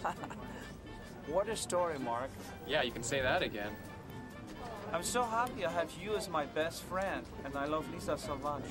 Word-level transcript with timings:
what 1.26 1.48
a 1.48 1.56
story, 1.56 1.98
Mark. 1.98 2.30
Yeah, 2.66 2.82
you 2.82 2.92
can 2.92 3.02
say 3.02 3.20
that 3.20 3.42
again. 3.42 3.70
I'm 4.92 5.02
so 5.02 5.22
happy 5.22 5.64
I 5.64 5.70
have 5.70 5.90
you 6.02 6.16
as 6.16 6.28
my 6.28 6.44
best 6.44 6.82
friend, 6.82 7.24
and 7.44 7.56
I 7.56 7.66
love 7.66 7.90
Lisa 7.92 8.18
so 8.18 8.36
much. 8.36 8.62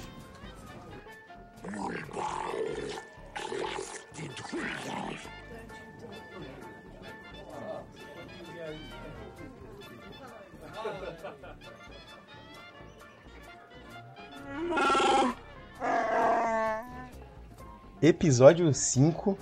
Episódio 18.01 18.73
5 18.73 19.37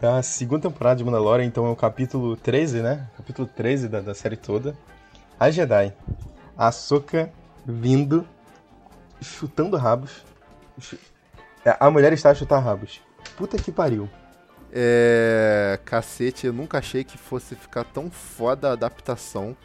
da 0.00 0.22
segunda 0.22 0.68
temporada 0.68 0.96
de 0.98 1.04
Mandalorian, 1.04 1.44
então 1.44 1.66
é 1.66 1.70
o 1.70 1.76
capítulo 1.76 2.36
13, 2.36 2.82
né? 2.82 3.08
Capítulo 3.16 3.48
13 3.48 3.88
da, 3.88 4.00
da 4.00 4.14
série 4.14 4.36
toda. 4.36 4.76
A 5.38 5.50
Jedi. 5.50 5.92
A 6.56 6.68
Ahsoka 6.68 7.30
vindo, 7.66 8.26
chutando 9.20 9.76
rabos. 9.76 10.24
É, 11.64 11.76
A 11.80 11.90
mulher 11.90 12.12
está 12.12 12.30
a 12.30 12.34
chutar 12.34 12.60
rabos. 12.60 13.00
Puta 13.36 13.56
que 13.56 13.72
pariu. 13.72 14.08
É. 14.72 15.80
Cacete, 15.84 16.46
eu 16.46 16.52
nunca 16.52 16.78
achei 16.78 17.02
que 17.02 17.18
fosse 17.18 17.54
ficar 17.54 17.84
tão 17.84 18.10
foda 18.10 18.68
a 18.68 18.72
adaptação 18.72 19.56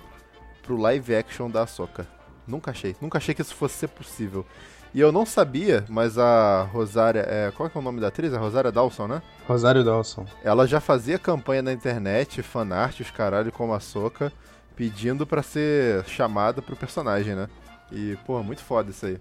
pro 0.63 0.77
live 0.77 1.15
action 1.15 1.49
da 1.49 1.63
Ahsoka. 1.63 2.07
Nunca 2.47 2.71
achei. 2.71 2.95
Nunca 2.99 3.19
achei 3.19 3.35
que 3.35 3.41
isso 3.41 3.55
fosse 3.55 3.75
ser 3.75 3.87
possível. 3.89 4.45
E 4.93 4.99
eu 4.99 5.11
não 5.11 5.25
sabia, 5.25 5.83
mas 5.89 6.17
a 6.19 6.63
Rosária. 6.63 7.25
É, 7.27 7.51
qual 7.55 7.67
que 7.69 7.75
é 7.77 7.81
o 7.81 7.83
nome 7.83 7.99
da 7.99 8.09
atriz? 8.09 8.31
A 8.33 8.37
Rosária 8.37 8.71
Dawson, 8.71 9.07
né? 9.07 9.21
Rosário 9.47 9.83
Dawson. 9.83 10.25
Ela 10.43 10.67
já 10.67 10.79
fazia 10.79 11.17
campanha 11.17 11.63
na 11.63 11.73
internet, 11.73 12.43
fanart, 12.43 12.99
os 12.99 13.09
caralho, 13.09 13.51
como 13.51 13.73
a 13.73 13.79
Soca, 13.79 14.31
pedindo 14.75 15.25
pra 15.25 15.41
ser 15.41 16.03
chamada 16.05 16.61
pro 16.61 16.75
personagem, 16.75 17.33
né? 17.35 17.47
E, 17.91 18.17
pô, 18.25 18.43
muito 18.43 18.61
foda 18.63 18.91
isso 18.91 19.05
aí. 19.07 19.17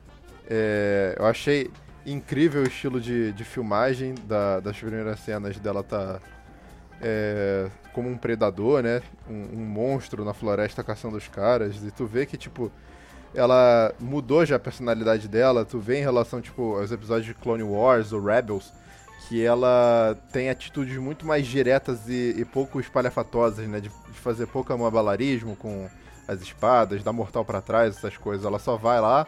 É, 0.48 1.16
eu 1.18 1.24
achei 1.24 1.70
incrível 2.04 2.62
o 2.62 2.66
estilo 2.66 3.00
de, 3.00 3.32
de 3.32 3.44
filmagem 3.44 4.14
da- 4.26 4.60
das 4.60 4.76
primeiras 4.76 5.20
cenas 5.20 5.58
dela 5.58 5.82
tá 5.82 6.20
é, 7.00 7.68
como 7.92 8.08
um 8.08 8.16
predador, 8.16 8.82
né? 8.82 9.00
Um, 9.28 9.58
um 9.60 9.64
monstro 9.64 10.24
na 10.24 10.34
floresta 10.34 10.84
caçando 10.84 11.16
os 11.16 11.28
caras. 11.28 11.82
E 11.82 11.90
tu 11.90 12.04
vê 12.06 12.26
que, 12.26 12.36
tipo, 12.36 12.70
ela 13.34 13.92
mudou 14.00 14.44
já 14.44 14.56
a 14.56 14.58
personalidade 14.58 15.28
dela. 15.28 15.64
Tu 15.64 15.78
vê 15.78 15.98
em 15.98 16.02
relação, 16.02 16.40
tipo, 16.40 16.76
aos 16.78 16.92
episódios 16.92 17.26
de 17.26 17.34
Clone 17.34 17.62
Wars 17.62 18.12
ou 18.12 18.22
Rebels, 18.22 18.72
que 19.28 19.44
ela 19.44 20.16
tem 20.32 20.50
atitudes 20.50 20.96
muito 20.98 21.26
mais 21.26 21.46
diretas 21.46 22.08
e, 22.08 22.34
e 22.38 22.44
pouco 22.44 22.80
espalhafatosas, 22.80 23.66
né? 23.68 23.80
De, 23.80 23.88
de 23.88 24.18
fazer 24.20 24.46
pouco 24.46 24.72
amabalarismo 24.72 25.56
com 25.56 25.88
as 26.28 26.40
espadas, 26.40 27.02
dar 27.02 27.12
mortal 27.12 27.44
pra 27.44 27.60
trás, 27.60 27.96
essas 27.96 28.16
coisas. 28.16 28.44
Ela 28.44 28.58
só 28.58 28.76
vai 28.76 29.00
lá, 29.00 29.26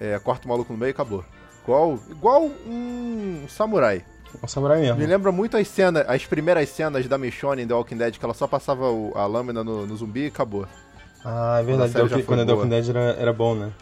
é, 0.00 0.18
corta 0.18 0.46
o 0.46 0.48
maluco 0.48 0.72
no 0.72 0.78
meio 0.78 0.90
e 0.90 0.92
acabou. 0.92 1.24
Igual, 1.62 1.98
igual 2.10 2.42
um 2.66 3.46
samurai. 3.48 4.04
Um 4.42 4.46
samurai 4.48 4.80
mesmo. 4.80 4.98
Me 4.98 5.06
lembra 5.06 5.30
muito 5.32 5.56
as 5.56 5.66
cenas, 5.68 6.04
as 6.08 6.26
primeiras 6.26 6.68
cenas 6.68 7.06
da 7.08 7.16
Michonne 7.16 7.62
em 7.62 7.66
The 7.66 7.72
Walking 7.74 7.96
Dead, 7.96 8.18
que 8.18 8.24
ela 8.24 8.34
só 8.34 8.46
passava 8.46 8.90
o- 8.90 9.12
a 9.14 9.24
lâmina 9.26 9.62
no, 9.64 9.86
no 9.86 9.96
zumbi 9.96 10.24
e 10.24 10.26
acabou. 10.26 10.66
Ah, 11.24 11.58
é 11.60 11.62
verdade. 11.62 11.92
Quando 11.92 12.04
a 12.04 12.08
foi 12.08 12.22
Quando 12.56 12.72
a 12.72 12.76
era, 12.76 13.00
era 13.18 13.32
bom, 13.32 13.54
né? 13.54 13.72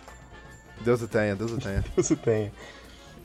Deus 0.81 1.03
o 1.03 1.09
tenha, 1.09 1.35
Deus 1.35 1.53
o 1.53 1.59
tenha. 1.59 1.83
Isso 1.97 2.17
tem. 2.17 2.53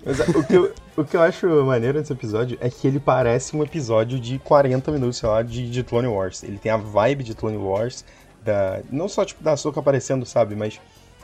Mas 0.06 0.20
é, 0.20 0.24
o, 0.24 0.44
que 0.44 0.54
eu, 0.56 0.74
o 0.96 1.04
que 1.04 1.18
eu 1.18 1.22
acho 1.22 1.48
maneiro 1.66 2.00
nesse 2.00 2.14
episódio 2.14 2.58
é 2.62 2.70
que 2.70 2.88
ele 2.88 3.00
parece 3.00 3.56
um 3.56 3.64
episódio 3.64 4.20
de 4.20 4.40
40 4.40 4.92
minutos, 4.92 5.18
sei 5.18 5.28
lá, 5.30 5.42
de, 5.42 5.70
de 5.70 5.84
Clone 5.84 6.08
Wars. 6.08 6.44
Ele 6.44 6.58
tem 6.58 6.72
a 6.72 6.78
vibe 6.78 7.24
de 7.24 7.34
Clone 7.34 7.58
Wars, 7.58 8.06
da, 8.44 8.80
não 8.92 9.10
só 9.10 9.26
tipo 9.26 9.44
da 9.44 9.54
Ahsoka 9.54 9.80
aparecendo, 9.80 10.26
sabe, 10.26 10.56
mas 10.56 10.80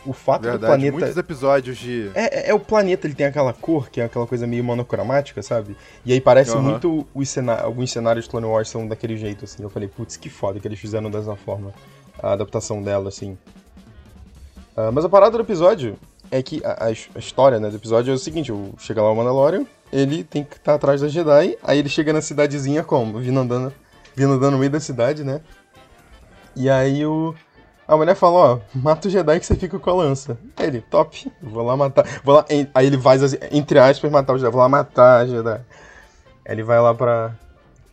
o 0.06 0.12
fato 0.12 0.42
do 0.42 0.50
Verdade, 0.50 0.66
planeta... 0.66 0.92
muitos 0.92 1.16
episódios 1.16 1.78
de... 1.78 2.12
É, 2.14 2.48
é- 2.48 2.50
é 2.50 2.54
o 2.54 2.60
planeta, 2.60 3.08
ele 3.08 3.14
tem 3.14 3.26
aquela 3.26 3.54
cor, 3.54 3.90
que 3.90 4.02
é 4.02 4.06
aquela 4.06 4.28
coisa 4.28 4.46
meio 4.46 4.64
monocromática, 4.64 5.42
sabe? 5.42 5.78
E 6.06 6.12
aí 6.12 6.20
parece 6.20 6.52
Aham. 6.52 6.62
muito 6.62 7.08
os 7.14 7.30
cena- 7.30 7.62
alguns 7.62 7.90
cenários 7.92 8.26
de 8.26 8.32
Clone 8.32 8.48
Wars 8.48 8.68
são 8.68 8.86
daquele 8.86 9.16
jeito, 9.16 9.46
assim. 9.46 9.64
Eu 9.64 9.70
falei, 9.70 9.88
putz, 9.88 10.18
que 10.18 10.30
foda 10.30 10.60
que 10.60 10.68
eles 10.68 10.80
fizeram 10.80 11.10
dessa 11.10 11.36
forma. 11.38 11.74
A 12.22 12.34
adaptação 12.34 12.82
dela, 12.82 13.10
assim. 13.10 13.38
Ah, 14.76 14.92
mas 14.92 15.06
a 15.06 15.10
parada 15.10 15.38
do 15.38 15.44
episódio 15.44 15.98
é 16.32 16.42
que 16.42 16.62
a, 16.66 16.86
a 16.86 16.92
his- 16.92 17.10
a 17.16 17.20
história 17.20 17.60
né, 17.60 17.70
do 17.70 17.76
episódio 17.76 18.12
é 18.12 18.16
o 18.16 18.18
seguinte: 18.20 18.52
o- 18.52 18.74
chega 18.78 19.02
lá 19.02 19.12
o 19.12 19.16
Mandalorian, 19.16 19.66
ele 19.92 20.24
tem 20.24 20.44
que 20.44 20.56
estar 20.56 20.76
atrás 20.76 21.02
da 21.02 21.08
Jedi, 21.08 21.58
aí 21.64 21.78
ele 21.80 21.90
chega 21.90 22.12
na 22.14 22.22
cidadezinha 22.22 22.84
como? 22.84 23.20
Vindo 23.20 23.40
andando, 23.40 23.74
vindo 24.16 24.34
andando 24.34 24.54
no 24.54 24.58
meio 24.58 24.72
da 24.72 24.80
cidade, 24.80 25.24
né? 25.24 25.42
E 26.56 26.70
aí 26.70 27.06
o. 27.06 27.34
A 27.86 27.98
mulher 27.98 28.16
fala, 28.16 28.36
ó, 28.40 28.60
mata 28.74 29.10
o 29.10 29.12
Jedi 29.12 29.40
que 29.42 29.46
você 29.46 29.56
fica 29.56 29.78
com 29.78 29.90
a 29.90 29.94
lança. 29.94 30.38
Aí 30.56 30.68
ele, 30.68 30.82
top, 30.82 31.30
vou 31.42 31.64
lá 31.64 31.76
matar. 31.76 32.06
Vou 32.24 32.34
lá, 32.36 32.46
aí 32.74 32.86
ele 32.88 32.96
vai, 32.96 33.18
assim, 33.18 33.38
entre 33.52 33.78
aspas, 33.78 34.10
matar 34.10 34.34
o 34.34 34.38
Jedi. 34.38 34.50
Vou 34.52 34.62
lá 34.62 34.70
matar 34.70 35.22
a 35.22 35.26
Jedi. 35.28 35.52
Aí 35.52 35.62
ele 36.56 36.64
vai 36.64 36.80
lá 36.80 36.94
pra. 36.94 37.34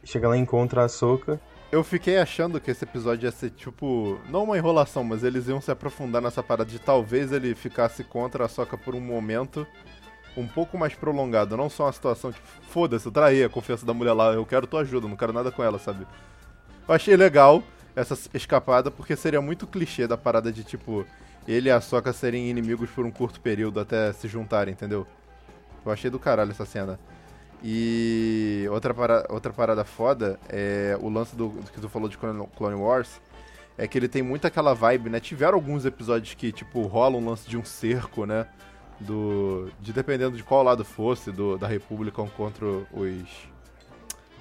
Chega 0.04 0.28
lá 0.28 0.36
e 0.36 0.40
encontra 0.40 0.84
a 0.84 0.88
Soca. 0.88 1.40
Eu 1.72 1.84
fiquei 1.84 2.18
achando 2.18 2.60
que 2.60 2.68
esse 2.68 2.84
episódio 2.84 3.26
ia 3.28 3.30
ser, 3.30 3.50
tipo, 3.50 4.18
não 4.28 4.42
uma 4.42 4.58
enrolação, 4.58 5.04
mas 5.04 5.22
eles 5.22 5.46
iam 5.46 5.60
se 5.60 5.70
aprofundar 5.70 6.20
nessa 6.20 6.42
parada 6.42 6.68
de 6.68 6.80
talvez 6.80 7.30
ele 7.30 7.54
ficasse 7.54 8.02
contra 8.02 8.44
a 8.44 8.48
Soca 8.48 8.76
por 8.76 8.92
um 8.92 9.00
momento 9.00 9.64
um 10.36 10.48
pouco 10.48 10.76
mais 10.76 10.94
prolongado. 10.94 11.56
Não 11.56 11.70
só 11.70 11.84
uma 11.84 11.92
situação, 11.92 12.32
tipo, 12.32 12.46
foda-se, 12.62 13.06
eu 13.06 13.12
traí 13.12 13.44
a 13.44 13.48
confiança 13.48 13.86
da 13.86 13.94
mulher 13.94 14.12
lá, 14.14 14.32
eu 14.32 14.44
quero 14.44 14.66
tua 14.66 14.80
ajuda, 14.80 15.06
não 15.06 15.16
quero 15.16 15.32
nada 15.32 15.52
com 15.52 15.62
ela, 15.62 15.78
sabe? 15.78 16.04
Eu 16.88 16.94
achei 16.94 17.16
legal 17.16 17.62
essa 17.94 18.18
escapada, 18.34 18.90
porque 18.90 19.14
seria 19.14 19.40
muito 19.40 19.64
clichê 19.64 20.08
da 20.08 20.16
parada 20.16 20.52
de, 20.52 20.64
tipo, 20.64 21.06
ele 21.46 21.68
e 21.68 21.72
a 21.72 21.80
Soca 21.80 22.12
serem 22.12 22.50
inimigos 22.50 22.90
por 22.90 23.06
um 23.06 23.12
curto 23.12 23.40
período 23.40 23.78
até 23.78 24.12
se 24.12 24.26
juntarem, 24.26 24.72
entendeu? 24.72 25.06
Eu 25.86 25.92
achei 25.92 26.10
do 26.10 26.18
caralho 26.18 26.50
essa 26.50 26.66
cena. 26.66 26.98
E 27.62 28.66
outra, 28.70 28.94
para, 28.94 29.26
outra 29.28 29.52
parada 29.52 29.84
foda 29.84 30.38
é 30.48 30.96
o 31.00 31.08
lance 31.08 31.36
do, 31.36 31.48
do 31.48 31.70
que 31.70 31.80
tu 31.80 31.88
falou 31.88 32.08
de 32.08 32.16
Clone 32.16 32.46
Clone 32.56 32.76
Wars. 32.76 33.20
É 33.76 33.86
que 33.86 33.98
ele 33.98 34.08
tem 34.08 34.22
muito 34.22 34.46
aquela 34.46 34.74
vibe, 34.74 35.10
né? 35.10 35.20
Tiveram 35.20 35.54
alguns 35.54 35.84
episódios 35.84 36.34
que, 36.34 36.52
tipo, 36.52 36.82
rola 36.82 37.16
um 37.16 37.28
lance 37.28 37.48
de 37.48 37.56
um 37.56 37.64
cerco, 37.64 38.26
né? 38.26 38.46
Do. 38.98 39.70
De 39.80 39.92
dependendo 39.92 40.36
de 40.36 40.42
qual 40.42 40.62
lado 40.62 40.84
fosse, 40.84 41.30
do, 41.30 41.56
da 41.56 41.66
República 41.66 42.22
contra 42.36 42.66
os. 42.66 43.48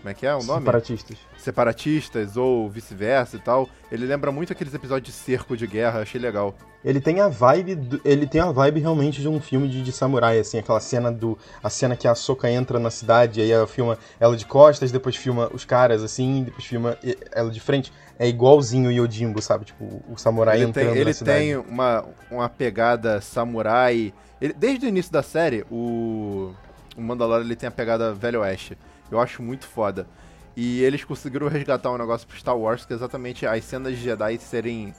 Como 0.02 0.10
é 0.10 0.14
que 0.14 0.26
é 0.26 0.34
o 0.34 0.42
nome? 0.44 0.60
Separatistas. 0.60 1.18
Separatistas 1.38 2.38
ou 2.38 2.70
vice-versa 2.70 3.36
e 3.36 3.40
tal. 3.40 3.68
Ele 3.92 4.06
lembra 4.06 4.32
muito 4.32 4.54
aqueles 4.54 4.74
episódios 4.74 5.14
de 5.14 5.22
cerco 5.22 5.58
de 5.58 5.68
guerra, 5.68 6.00
achei 6.02 6.20
legal. 6.22 6.56
Ele 6.86 7.02
tem 7.02 7.20
a 7.20 7.28
vibe, 7.28 7.76
do- 7.76 8.02
ele 8.06 8.26
tem 8.26 8.40
a 8.40 8.50
vibe 8.52 8.80
realmente 8.80 9.20
de 9.20 9.28
um 9.28 9.42
filme 9.42 9.68
de, 9.68 9.84
de 9.84 9.92
samurai, 9.92 10.40
assim, 10.40 10.58
aquela 10.58 10.80
cena 10.80 11.12
do, 11.12 11.38
a 11.62 11.70
cena 11.70 11.98
que 11.98 12.08
a 12.08 12.16
Soka 12.16 12.50
entra 12.50 12.80
na 12.80 12.90
cidade, 12.90 13.42
aí 13.42 13.52
ela 13.52 13.68
filma 13.68 13.98
ela 14.18 14.38
de 14.38 14.46
costas, 14.46 14.90
depois 14.90 15.18
filma 15.18 15.50
os 15.54 15.66
caras 15.66 16.02
assim, 16.02 16.44
depois 16.46 16.64
filma 16.64 16.98
e- 17.04 17.18
ela 17.34 17.50
de 17.52 17.60
frente, 17.60 17.92
é 18.18 18.26
igualzinho 18.30 18.88
o 18.90 18.94
Yojimbo, 18.94 19.42
sabe, 19.42 19.66
tipo, 19.66 20.02
o 20.10 20.16
samurai 20.18 20.58
ele 20.60 20.66
entrando 20.70 20.88
tem, 20.92 20.96
ele 20.96 21.06
na 21.10 21.14
cidade. 21.14 21.40
tem 21.40 21.58
uma, 21.58 22.06
uma 22.32 22.48
pegada 22.48 23.20
samurai. 23.20 24.14
Ele- 24.40 24.54
desde 24.54 24.86
o 24.86 24.88
início 24.90 25.12
da 25.12 25.22
série, 25.22 25.66
o, 25.70 26.54
o 26.96 27.02
Mandalorian 27.02 27.44
ele 27.46 27.58
tem 27.58 27.68
a 27.68 27.72
pegada 27.72 28.14
Velho 28.14 28.40
Oeste. 28.40 28.78
Eu 29.12 29.20
acho 29.20 29.42
muito 29.42 29.68
foda. 29.68 30.08
E 30.56 30.82
eles 30.84 31.04
conseguiram 31.04 31.48
resgatar 31.48 31.92
um 31.92 31.98
negócio 31.98 32.28
pro 32.28 32.38
Star 32.38 32.58
Wars, 32.58 32.86
que 32.86 32.94
é 32.94 32.96
exatamente 32.96 33.46
as 33.46 33.64
cenas 33.64 33.96
de 33.96 34.04
Jedi 34.04 34.38
serem 34.40 34.94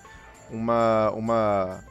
uma, 0.50 1.10
uma 1.10 1.84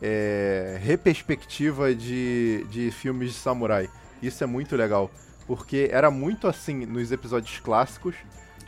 é, 0.00 0.78
reperspectiva 0.82 1.94
de, 1.94 2.64
de 2.70 2.90
filmes 2.90 3.32
de 3.32 3.38
samurai. 3.38 3.88
Isso 4.22 4.42
é 4.42 4.46
muito 4.46 4.76
legal. 4.76 5.10
Porque 5.46 5.88
era 5.92 6.10
muito 6.10 6.46
assim 6.46 6.86
nos 6.86 7.10
episódios 7.10 7.58
clássicos, 7.60 8.14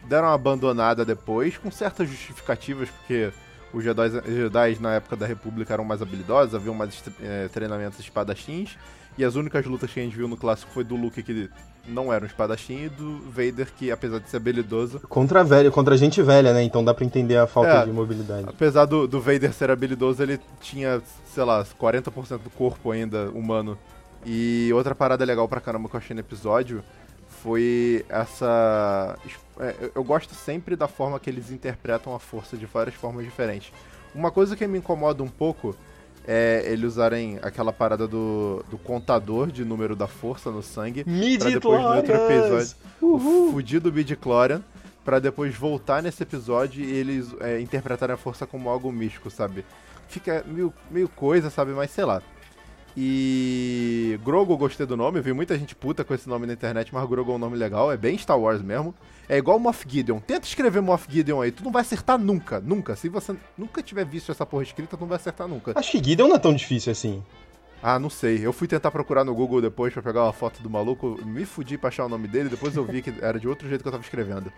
deram 0.09 0.29
uma 0.29 0.35
abandonada 0.35 1.05
depois, 1.05 1.57
com 1.57 1.71
certas 1.71 2.09
justificativas, 2.09 2.91
porque 2.91 3.33
os 3.73 3.85
Jedi, 3.85 4.11
Jedi 4.27 4.79
na 4.81 4.95
época 4.95 5.17
da 5.17 5.27
República 5.27 5.73
eram 5.73 5.85
mais 5.85 6.03
habilidosos, 6.03 6.55
havia 6.55 6.73
mais 6.73 7.03
eh, 7.21 7.49
treinamentos 7.53 8.01
espadachins, 8.01 8.77
e 9.19 9.25
as 9.25 9.35
únicas 9.35 9.64
lutas 9.67 9.93
que 9.93 10.00
a 10.00 10.03
gente 10.03 10.17
viu 10.17 10.26
no 10.29 10.37
clássico 10.37 10.70
foi 10.73 10.85
do 10.85 10.97
Luke, 10.97 11.23
que 11.23 11.50
não 11.87 12.12
era 12.12 12.25
um 12.25 12.26
espadachim, 12.26 12.85
e 12.85 12.88
do 12.88 13.19
Vader, 13.31 13.69
que 13.76 13.91
apesar 13.91 14.19
de 14.20 14.31
ser 14.31 14.37
habilidoso, 14.37 15.00
Contra 15.09 15.43
velho, 15.43 15.70
contra 15.73 15.97
gente 15.97 16.23
velha, 16.23 16.53
né, 16.55 16.62
então 16.62 16.85
dá 16.85 16.94
pra 16.94 17.05
entender 17.05 17.37
a 17.37 17.47
falta 17.47 17.70
É. 17.70 17.85
de 17.85 17.91
mobilidade. 17.93 18.47
apesar 18.49 18.85
do, 18.87 19.06
do 19.09 19.20
Vader 19.20 19.53
ser 19.53 19.70
habilidoso, 19.70 20.23
ele 20.23 20.38
tinha, 20.61 21.03
sei 21.35 21.43
lá, 21.44 21.64
40% 21.81 22.38
do 22.38 22.50
corpo 22.50 22.91
ainda 22.93 23.29
humano. 23.31 23.76
E 24.25 24.70
outra 24.73 24.94
parada 24.94 25.25
legal 25.25 25.49
pra 25.49 25.61
caramba 25.61 25.88
que 25.88 25.97
eu 25.97 25.99
achei 25.99 26.15
no 26.15 26.20
episódio 26.20 26.82
foi 27.29 28.05
essa. 28.08 29.19
é, 29.58 29.75
eu- 29.81 29.93
Eu 29.97 30.05
gosto 30.05 30.35
sempre 30.35 30.76
da 30.76 30.87
forma 30.87 31.19
que 31.19 31.29
eles 31.29 31.50
interpretam 31.50 32.15
a 32.15 32.19
força 32.20 32.56
de 32.56 32.67
várias 32.67 32.94
formas 32.94 33.25
diferentes. 33.25 33.73
Uma 34.15 34.31
coisa 34.31 34.55
que 34.56 34.67
me 34.67 34.79
incomoda 34.79 35.23
um 35.23 35.29
pouco 35.29 35.75
é 36.27 36.63
eles 36.67 36.93
usarem 36.93 37.39
aquela 37.43 37.73
parada 37.73 38.07
do, 38.07 38.65
do 38.71 38.79
contador 38.79 39.51
de 39.51 39.65
número 39.65 39.97
da 39.97 40.07
força 40.07 40.51
no 40.51 40.63
sangue. 40.63 41.05
Pra 41.39 41.51
depois 41.51 41.81
no 41.81 41.97
outro 41.97 42.15
episódio. 42.15 42.77
O 43.01 43.51
fudido 43.53 43.91
Bidichlorian 43.91 44.63
Pra 45.05 45.19
depois 45.19 45.55
voltar 45.57 46.01
nesse 46.01 46.23
episódio 46.23 46.85
e 46.85 46.93
eles 46.93 47.35
é, 47.41 47.61
interpretarem 47.61 48.15
a 48.15 48.17
força 48.17 48.47
como 48.47 48.69
algo 48.69 48.93
místico, 48.93 49.31
sabe? 49.31 49.65
Fica 50.07 50.45
meio, 50.47 50.73
meio 50.89 51.09
coisa, 51.09 51.51
sabe? 51.51 51.73
Mas 51.73 51.91
sei 51.91 52.05
lá. 52.05 52.23
E 52.97 54.19
Grogu, 54.23 54.56
gostei 54.56 54.87
do 54.87 54.97
nome, 54.97 55.19
eu 55.19 55.23
vi 55.23 55.33
muita 55.33 55.59
gente 55.59 55.75
puta 55.75 56.05
com 56.05 56.12
esse 56.12 56.29
nome 56.29 56.47
na 56.47 56.53
internet, 56.53 56.93
mas 56.93 57.09
Grogu 57.09 57.33
é 57.33 57.35
um 57.35 57.39
nome 57.39 57.56
legal, 57.56 57.91
é 57.91 57.97
bem 57.97 58.19
Star 58.19 58.39
Wars 58.39 58.61
mesmo. 58.61 58.94
É 59.29 59.39
igual 59.39 59.59
Moff 59.59 59.87
Gideon. 59.89 60.21
Tenta 60.21 60.47
escrever 60.47 60.83
Moff 60.83 61.06
Gideon 61.11 61.41
aí, 61.41 61.50
tu 61.50 61.65
não 61.65 61.73
vai 61.73 61.83
acertar 61.83 62.19
nunca, 62.19 62.61
nunca. 62.61 62.94
Se 62.94 63.09
você 63.09 63.35
nunca 63.56 63.83
tiver 63.83 64.05
visto 64.05 64.31
essa 64.31 64.44
porra 64.44 64.62
escrita, 64.62 64.97
tu 64.97 65.00
não 65.00 65.09
vai 65.09 65.17
acertar 65.17 65.49
nunca. 65.49 65.73
Acho 65.75 65.93
que 65.93 66.05
Gideon 66.05 66.29
não 66.29 66.37
é 66.37 66.39
tão 66.39 66.55
difícil 66.55 66.93
assim. 66.93 67.23
Ah, 67.83 67.99
não 67.99 68.11
sei. 68.11 68.47
Eu 68.47 68.53
fui 68.53 68.69
tentar 68.69 68.91
procurar 68.91 69.25
no 69.25 69.35
Google 69.35 69.61
depois 69.61 69.93
pra 69.93 70.03
pegar 70.03 70.25
uma 70.25 70.33
foto 70.33 70.62
do 70.62 70.69
maluco, 70.69 71.19
me 71.25 71.44
fudi 71.44 71.79
pra 71.79 71.89
achar 71.89 72.05
o 72.05 72.09
nome 72.09 72.29
dele, 72.29 72.49
depois 72.49 72.77
eu 72.77 72.85
vi 72.85 73.00
que 73.00 73.12
era 73.21 73.41
de 73.41 73.49
outro 73.49 73.69
jeito 73.69 73.83
que 73.83 73.89
eu 73.89 73.93
tava 73.93 74.05
escrevendo. 74.05 74.53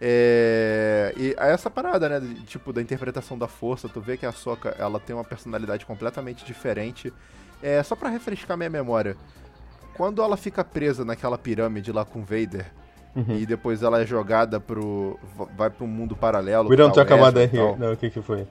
É... 0.00 1.14
E 1.16 1.34
essa 1.38 1.70
parada, 1.70 2.08
né, 2.08 2.20
de, 2.20 2.34
tipo, 2.42 2.72
da 2.72 2.82
interpretação 2.82 3.38
da 3.38 3.48
força, 3.48 3.88
tu 3.88 4.00
vê 4.00 4.16
que 4.16 4.26
a 4.26 4.32
Soca, 4.32 4.74
ela 4.78 5.00
tem 5.00 5.14
uma 5.14 5.24
personalidade 5.24 5.86
completamente 5.86 6.44
diferente. 6.44 7.12
É, 7.62 7.82
só 7.82 7.96
pra 7.96 8.08
refrescar 8.10 8.56
minha 8.56 8.70
memória, 8.70 9.16
quando 9.96 10.22
ela 10.22 10.36
fica 10.36 10.62
presa 10.62 11.04
naquela 11.04 11.38
pirâmide 11.38 11.90
lá 11.92 12.04
com 12.04 12.20
Vader, 12.22 12.66
Uhum. 13.16 13.38
e 13.38 13.46
depois 13.46 13.82
ela 13.82 14.02
é 14.02 14.04
jogada 14.04 14.60
pro... 14.60 15.18
vai 15.56 15.70
pro 15.70 15.86
mundo 15.86 16.14
paralelo... 16.14 16.68
We 16.68 16.76
don't 16.76 16.94
talk 16.94 17.10
about 17.10 17.32
that 17.32 17.56
here. 17.56 17.74
Não, 17.78 17.94
o 17.94 17.96
que 17.96 18.10
que 18.10 18.20
foi? 18.20 18.46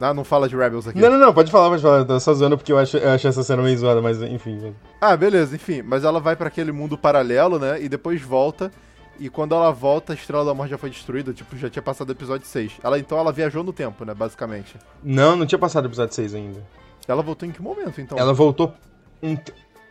Ah, 0.00 0.12
não 0.12 0.24
fala 0.24 0.48
de 0.48 0.56
Rebels 0.56 0.88
aqui. 0.88 0.98
Não, 0.98 1.08
não, 1.08 1.18
não, 1.18 1.32
pode 1.32 1.52
falar, 1.52 1.68
pode 1.70 1.82
falar. 1.82 1.98
Eu 1.98 2.04
tô 2.06 2.18
só 2.18 2.34
zoando 2.34 2.58
porque 2.58 2.72
eu 2.72 2.78
acho, 2.78 2.96
eu 2.96 3.10
acho 3.10 3.28
essa 3.28 3.44
cena 3.44 3.62
meio 3.62 3.78
zoada, 3.78 4.02
mas 4.02 4.20
enfim. 4.20 4.74
Ah, 5.00 5.16
beleza, 5.16 5.54
enfim. 5.54 5.82
Mas 5.82 6.02
ela 6.02 6.18
vai 6.18 6.34
pra 6.34 6.48
aquele 6.48 6.72
mundo 6.72 6.98
paralelo, 6.98 7.60
né? 7.60 7.80
E 7.80 7.88
depois 7.88 8.20
volta. 8.20 8.72
E 9.18 9.28
quando 9.28 9.54
ela 9.54 9.70
volta, 9.70 10.12
a 10.12 10.16
Estrela 10.16 10.44
da 10.44 10.54
Morte 10.54 10.70
já 10.70 10.78
foi 10.78 10.90
destruída. 10.90 11.32
Tipo, 11.32 11.56
já 11.56 11.70
tinha 11.70 11.82
passado 11.82 12.08
o 12.08 12.12
episódio 12.12 12.46
6. 12.46 12.72
Ela, 12.82 12.98
então 12.98 13.18
ela 13.18 13.32
viajou 13.32 13.62
no 13.62 13.72
tempo, 13.72 14.04
né? 14.04 14.14
Basicamente. 14.14 14.76
Não, 15.02 15.36
não 15.36 15.46
tinha 15.46 15.58
passado 15.58 15.84
o 15.84 15.88
episódio 15.88 16.14
6 16.14 16.34
ainda. 16.34 16.62
Ela 17.06 17.22
voltou 17.22 17.48
em 17.48 17.52
que 17.52 17.60
momento, 17.60 18.00
então? 18.00 18.18
Ela 18.18 18.32
voltou. 18.32 18.74
um 19.22 19.36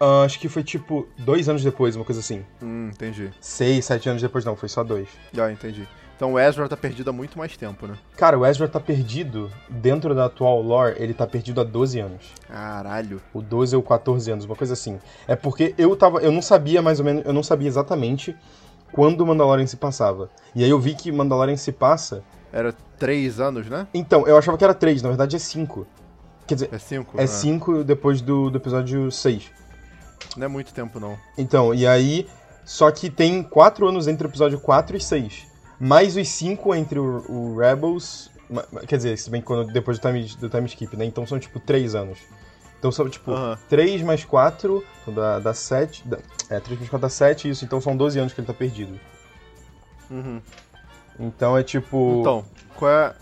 ah, 0.03 0.23
acho 0.23 0.39
que 0.39 0.49
foi 0.49 0.63
tipo 0.63 1.07
dois 1.19 1.47
anos 1.47 1.63
depois, 1.63 1.95
uma 1.95 2.03
coisa 2.03 2.21
assim. 2.21 2.43
Hum, 2.59 2.89
entendi. 2.91 3.29
Seis, 3.39 3.85
sete 3.85 4.09
anos 4.09 4.19
depois, 4.19 4.43
não, 4.43 4.55
foi 4.55 4.67
só 4.67 4.83
dois. 4.83 5.07
Já, 5.31 5.51
entendi. 5.51 5.87
Então 6.15 6.33
o 6.33 6.39
Ezra 6.39 6.67
tá 6.67 6.75
perdido 6.75 7.11
há 7.11 7.13
muito 7.13 7.37
mais 7.37 7.55
tempo, 7.55 7.85
né? 7.85 7.95
Cara, 8.17 8.37
o 8.37 8.43
Ezra 8.43 8.67
tá 8.67 8.79
perdido, 8.79 9.51
dentro 9.69 10.15
da 10.15 10.25
atual 10.25 10.59
lore, 10.59 10.95
ele 10.97 11.13
tá 11.13 11.27
perdido 11.27 11.61
há 11.61 11.63
12 11.63 11.99
anos. 11.99 12.33
Caralho. 12.47 13.21
O 13.31 13.43
12 13.43 13.75
ou 13.75 13.83
14 13.83 14.31
anos, 14.31 14.45
uma 14.45 14.55
coisa 14.55 14.73
assim. 14.73 14.99
É 15.27 15.35
porque 15.35 15.75
eu 15.77 15.95
tava. 15.95 16.19
Eu 16.19 16.31
não 16.31 16.41
sabia 16.41 16.81
mais 16.81 16.99
ou 16.99 17.05
menos. 17.05 17.23
Eu 17.23 17.33
não 17.33 17.43
sabia 17.43 17.67
exatamente 17.67 18.35
quando 18.91 19.21
o 19.21 19.27
Mandalorian 19.27 19.67
se 19.67 19.77
passava. 19.77 20.29
E 20.55 20.63
aí 20.63 20.69
eu 20.69 20.79
vi 20.79 20.95
que 20.95 21.11
Mandalorian 21.11 21.57
se 21.57 21.71
passa. 21.71 22.23
Era 22.51 22.73
três 22.99 23.39
anos, 23.39 23.67
né? 23.67 23.87
Então, 23.93 24.27
eu 24.27 24.37
achava 24.37 24.57
que 24.57 24.63
era 24.63 24.73
3, 24.73 25.01
na 25.01 25.09
verdade 25.09 25.35
é 25.35 25.39
5. 25.39 25.87
Quer 26.45 26.55
dizer, 26.55 26.69
É 26.71 26.77
cinco? 26.77 27.17
é 27.17 27.21
né? 27.21 27.27
5 27.27 27.83
depois 27.83 28.21
do, 28.21 28.49
do 28.49 28.57
episódio 28.57 29.09
6. 29.09 29.49
Não 30.35 30.45
é 30.45 30.47
muito 30.47 30.73
tempo, 30.73 30.99
não. 30.99 31.17
Então, 31.37 31.73
e 31.73 31.87
aí. 31.87 32.27
Só 32.63 32.91
que 32.91 33.09
tem 33.09 33.41
4 33.41 33.87
anos 33.87 34.07
entre 34.07 34.27
o 34.27 34.29
episódio 34.29 34.59
4 34.59 34.95
e 34.95 35.01
6. 35.01 35.47
Mais 35.79 36.15
os 36.15 36.27
5 36.27 36.75
entre 36.75 36.99
o, 36.99 37.25
o 37.27 37.57
Rebels. 37.57 38.29
Quer 38.87 38.97
dizer, 38.97 39.17
se 39.17 39.29
bem 39.29 39.41
que 39.41 39.47
quando, 39.47 39.71
depois 39.71 39.97
do 39.97 40.07
time, 40.07 40.23
do 40.39 40.49
time 40.49 40.65
skip, 40.67 40.95
né? 40.95 41.05
Então 41.05 41.25
são 41.25 41.39
tipo 41.39 41.59
3 41.59 41.95
anos. 41.95 42.19
Então 42.81 42.91
são 42.91 43.07
tipo 43.07 43.31
Aham. 43.31 43.59
3 43.69 44.01
mais 44.01 44.25
4, 44.25 44.83
então 45.03 45.13
dá, 45.13 45.37
dá 45.37 45.53
7. 45.53 46.01
Dá, 46.07 46.17
é, 46.49 46.59
3 46.59 46.79
mais 46.79 46.89
4 46.89 46.99
dá 46.99 47.09
7, 47.09 47.47
isso. 47.47 47.63
Então 47.63 47.79
são 47.79 47.95
12 47.95 48.17
anos 48.17 48.33
que 48.33 48.41
ele 48.41 48.47
tá 48.47 48.55
perdido. 48.55 48.99
Uhum. 50.09 50.41
Então 51.19 51.55
é 51.55 51.61
tipo. 51.61 52.21
Então, 52.21 52.43
qual 52.75 52.91
é... 52.91 53.13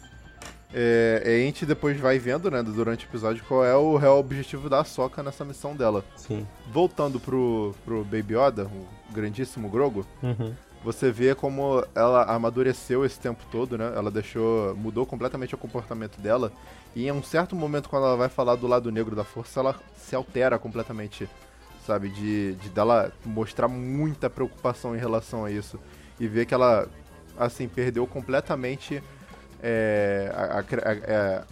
é... 0.74 1.24
A 1.26 1.46
gente 1.46 1.66
depois 1.66 2.00
vai 2.00 2.18
vendo, 2.18 2.50
né, 2.50 2.64
durante 2.64 3.06
o 3.06 3.10
episódio, 3.10 3.44
qual 3.50 3.66
é 3.66 3.76
o 3.76 3.98
real 3.98 4.18
objetivo 4.18 4.70
da 4.70 4.86
Soca 4.86 5.22
nessa 5.22 5.44
missão 5.44 5.76
dela. 5.76 6.06
Sim. 6.16 6.48
Voltando 6.72 7.20
pro, 7.20 7.76
pro 7.84 8.06
Baby 8.06 8.36
Yoda, 8.38 8.64
o 8.66 9.14
grandíssimo 9.14 9.68
Grogu, 9.68 10.06
Uhum. 10.24 10.54
Você 10.84 11.12
vê 11.12 11.36
como 11.36 11.84
ela 11.94 12.24
amadureceu 12.24 13.04
esse 13.06 13.20
tempo 13.20 13.44
todo, 13.52 13.78
né? 13.78 13.92
Ela 13.96 14.10
deixou, 14.10 14.76
mudou 14.76 15.06
completamente 15.06 15.54
o 15.54 15.58
comportamento 15.58 16.20
dela. 16.22 16.52
E 16.96 17.08
em 17.08 17.12
um 17.12 17.22
certo 17.22 17.56
momento, 17.56 17.90
quando 17.90 18.06
ela 18.06 18.16
vai 18.16 18.30
falar 18.30 18.56
do 18.56 18.66
lado 18.68 18.92
negro 18.92 19.16
da 19.16 19.24
força, 19.24 19.60
ela 19.60 19.76
se 19.96 20.16
altera 20.16 20.58
completamente, 20.58 21.30
sabe? 21.86 22.10
De, 22.10 22.56
de 22.56 22.70
dela 22.70 23.12
mostrar 23.26 23.68
muita 23.68 24.30
preocupação 24.30 24.96
em 24.96 25.00
relação 25.00 25.44
a 25.46 25.52
isso. 25.52 25.80
E 26.20 26.28
ver 26.28 26.46
que 26.46 26.54
ela, 26.54 26.88
assim, 27.38 27.68
perdeu 27.68 28.08
completamente 28.08 29.04
é, 29.62 30.32
a, 30.34 30.44
a, 30.60 30.60
a- 30.60 30.94
é, 31.04 31.44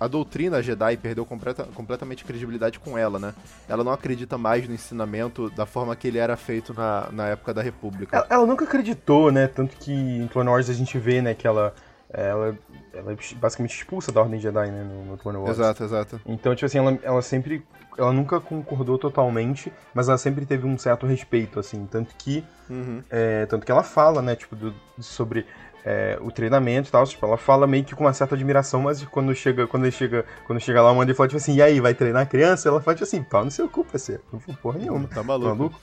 a 0.00 0.08
doutrina 0.08 0.62
Jedi 0.62 0.96
perdeu 0.96 1.26
completa, 1.26 1.64
completamente 1.74 2.24
credibilidade 2.24 2.80
com 2.80 2.96
ela, 2.96 3.18
né? 3.18 3.34
Ela 3.68 3.84
não 3.84 3.92
acredita 3.92 4.38
mais 4.38 4.66
no 4.66 4.74
ensinamento 4.74 5.50
da 5.50 5.66
forma 5.66 5.94
que 5.94 6.08
ele 6.08 6.16
era 6.18 6.36
feito 6.38 6.72
na, 6.72 7.08
na 7.12 7.28
época 7.28 7.52
da 7.52 7.60
República. 7.62 8.16
Ela, 8.16 8.26
ela 8.30 8.46
nunca 8.46 8.64
acreditou, 8.64 9.30
né? 9.30 9.46
Tanto 9.46 9.76
que 9.76 9.92
em 9.92 10.26
Clone 10.28 10.48
Wars 10.48 10.70
a 10.70 10.72
gente 10.72 10.98
vê, 10.98 11.20
né, 11.20 11.34
que 11.34 11.46
ela. 11.46 11.74
Ela, 12.12 12.58
ela 12.92 13.12
é 13.12 13.16
basicamente 13.36 13.76
expulsa 13.76 14.10
da 14.10 14.20
Ordem 14.20 14.40
Jedi, 14.40 14.68
né, 14.68 14.82
no, 14.82 15.12
no 15.12 15.16
Clone 15.16 15.38
Wars. 15.38 15.50
Exato, 15.58 15.84
exato. 15.84 16.20
Então, 16.26 16.52
tipo 16.56 16.66
assim, 16.66 16.78
ela, 16.78 16.98
ela 17.04 17.22
sempre. 17.22 17.64
Ela 17.96 18.12
nunca 18.12 18.40
concordou 18.40 18.98
totalmente, 18.98 19.72
mas 19.94 20.08
ela 20.08 20.18
sempre 20.18 20.44
teve 20.44 20.66
um 20.66 20.76
certo 20.76 21.06
respeito, 21.06 21.60
assim. 21.60 21.86
Tanto 21.88 22.12
que. 22.16 22.42
Uhum. 22.68 23.02
é, 23.10 23.46
tanto 23.46 23.64
que 23.66 23.70
ela 23.70 23.82
fala, 23.84 24.22
né, 24.22 24.34
tipo, 24.34 24.56
do- 24.56 24.74
sobre 24.98 25.44
é, 25.84 26.18
o 26.20 26.30
treinamento 26.30 26.88
e 26.88 26.92
tal. 26.92 27.04
Tipo, 27.06 27.26
ela 27.26 27.36
fala 27.36 27.66
meio 27.66 27.84
que 27.84 27.94
com 27.94 28.04
uma 28.04 28.12
certa 28.12 28.34
admiração, 28.34 28.82
mas 28.82 29.02
quando 29.04 29.34
chega, 29.34 29.66
quando 29.66 29.84
ele 29.84 29.92
chega, 29.92 30.24
quando 30.46 30.60
chega 30.60 30.82
lá, 30.82 30.90
o 30.92 30.96
Mandy 30.96 31.14
fala, 31.14 31.28
tipo 31.28 31.38
assim, 31.38 31.54
e 31.54 31.62
aí, 31.62 31.80
vai 31.80 31.94
treinar 31.94 32.22
a 32.22 32.26
criança? 32.26 32.68
Ela 32.68 32.80
fala, 32.80 32.94
tipo 32.96 33.04
assim, 33.04 33.22
pau 33.22 33.44
no 33.44 33.50
seu 33.50 33.68
cu, 33.68 33.84
parceiro. 33.84 34.22
Não 34.32 34.38
foi 34.40 34.54
porra 34.54 34.78
nenhuma. 34.78 35.08
Tá 35.08 35.16
Tá 35.16 35.22
maluco. 35.22 35.48
maluco? 35.56 35.80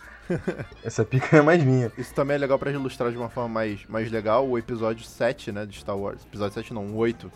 Essa 0.83 1.05
pica 1.05 1.37
é 1.37 1.41
mais 1.41 1.63
minha. 1.63 1.89
Isso 1.97 2.13
também 2.13 2.35
é 2.35 2.37
legal 2.37 2.59
pra 2.59 2.69
ilustrar 2.69 3.09
de 3.11 3.17
uma 3.17 3.29
forma 3.29 3.47
mais, 3.49 3.85
mais 3.87 4.11
legal 4.11 4.45
o 4.47 4.57
episódio 4.57 5.05
7, 5.05 5.51
né, 5.53 5.65
de 5.65 5.77
Star 5.79 5.97
Wars. 5.97 6.21
Episódio 6.25 6.53
7 6.53 6.73
não, 6.73 6.85
o 6.85 6.97
8. 6.97 7.31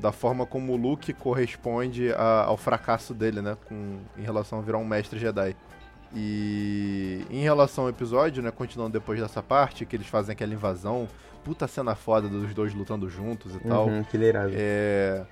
Da 0.00 0.10
forma 0.10 0.46
como 0.46 0.72
o 0.72 0.76
Luke 0.76 1.12
corresponde 1.12 2.10
a- 2.14 2.44
ao 2.46 2.56
fracasso 2.56 3.12
dele, 3.12 3.42
né, 3.42 3.54
com, 3.68 3.98
em 4.16 4.22
relação 4.22 4.58
a 4.58 4.62
virar 4.62 4.78
um 4.78 4.84
mestre 4.86 5.18
Jedi. 5.18 5.54
E 6.14 7.26
em 7.30 7.42
relação 7.42 7.84
ao 7.84 7.90
episódio, 7.90 8.42
né, 8.42 8.50
continuando 8.50 8.92
depois 8.92 9.20
dessa 9.20 9.42
parte, 9.42 9.84
que 9.84 9.96
eles 9.96 10.06
fazem 10.06 10.32
aquela 10.32 10.52
invasão, 10.54 11.08
puta 11.44 11.66
cena 11.66 11.94
foda 11.94 12.28
dos 12.28 12.54
dois 12.54 12.74
lutando 12.74 13.08
juntos 13.08 13.54
e 13.54 13.58
tal. 13.60 13.86
Uhum, 13.86 14.04
que 14.04 14.16
ele 14.16 14.26
é 14.54 15.24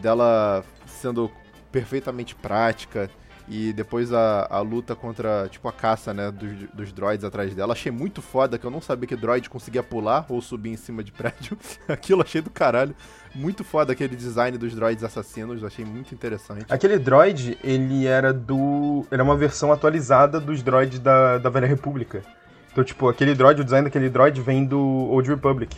dela 0.00 0.64
sendo 0.86 1.30
perfeitamente 1.70 2.34
prática 2.34 3.10
e 3.48 3.72
depois 3.72 4.12
a, 4.12 4.46
a 4.48 4.60
luta 4.60 4.94
contra, 4.94 5.48
tipo, 5.48 5.68
a 5.68 5.72
caça, 5.72 6.14
né, 6.14 6.30
dos, 6.30 6.70
dos 6.72 6.92
droids 6.92 7.24
atrás 7.24 7.54
dela. 7.54 7.72
Achei 7.72 7.90
muito 7.90 8.22
foda, 8.22 8.56
que 8.56 8.64
eu 8.64 8.70
não 8.70 8.80
sabia 8.80 9.06
que 9.06 9.16
droid 9.16 9.50
conseguia 9.50 9.82
pular 9.82 10.24
ou 10.28 10.40
subir 10.40 10.70
em 10.70 10.76
cima 10.76 11.02
de 11.02 11.10
prédio. 11.12 11.58
Aquilo 11.88 12.22
achei 12.22 12.40
do 12.40 12.50
caralho. 12.50 12.94
Muito 13.34 13.64
foda 13.64 13.92
aquele 13.92 14.14
design 14.14 14.56
dos 14.58 14.74
droids 14.74 15.02
assassinos, 15.02 15.64
achei 15.64 15.84
muito 15.84 16.14
interessante. 16.14 16.66
Aquele 16.68 16.98
droid, 16.98 17.58
ele 17.64 18.06
era 18.06 18.32
do. 18.32 19.06
É 19.10 19.22
uma 19.22 19.36
versão 19.36 19.72
atualizada 19.72 20.38
dos 20.38 20.62
droids 20.62 20.98
da, 20.98 21.38
da 21.38 21.50
Velha 21.50 21.66
República. 21.66 22.22
Então, 22.72 22.82
tipo, 22.82 23.08
aquele 23.08 23.34
droid, 23.34 23.60
o 23.60 23.64
design 23.64 23.84
daquele 23.84 24.08
droid 24.08 24.40
vem 24.40 24.64
do 24.64 24.80
Old 24.80 25.28
Republic, 25.28 25.76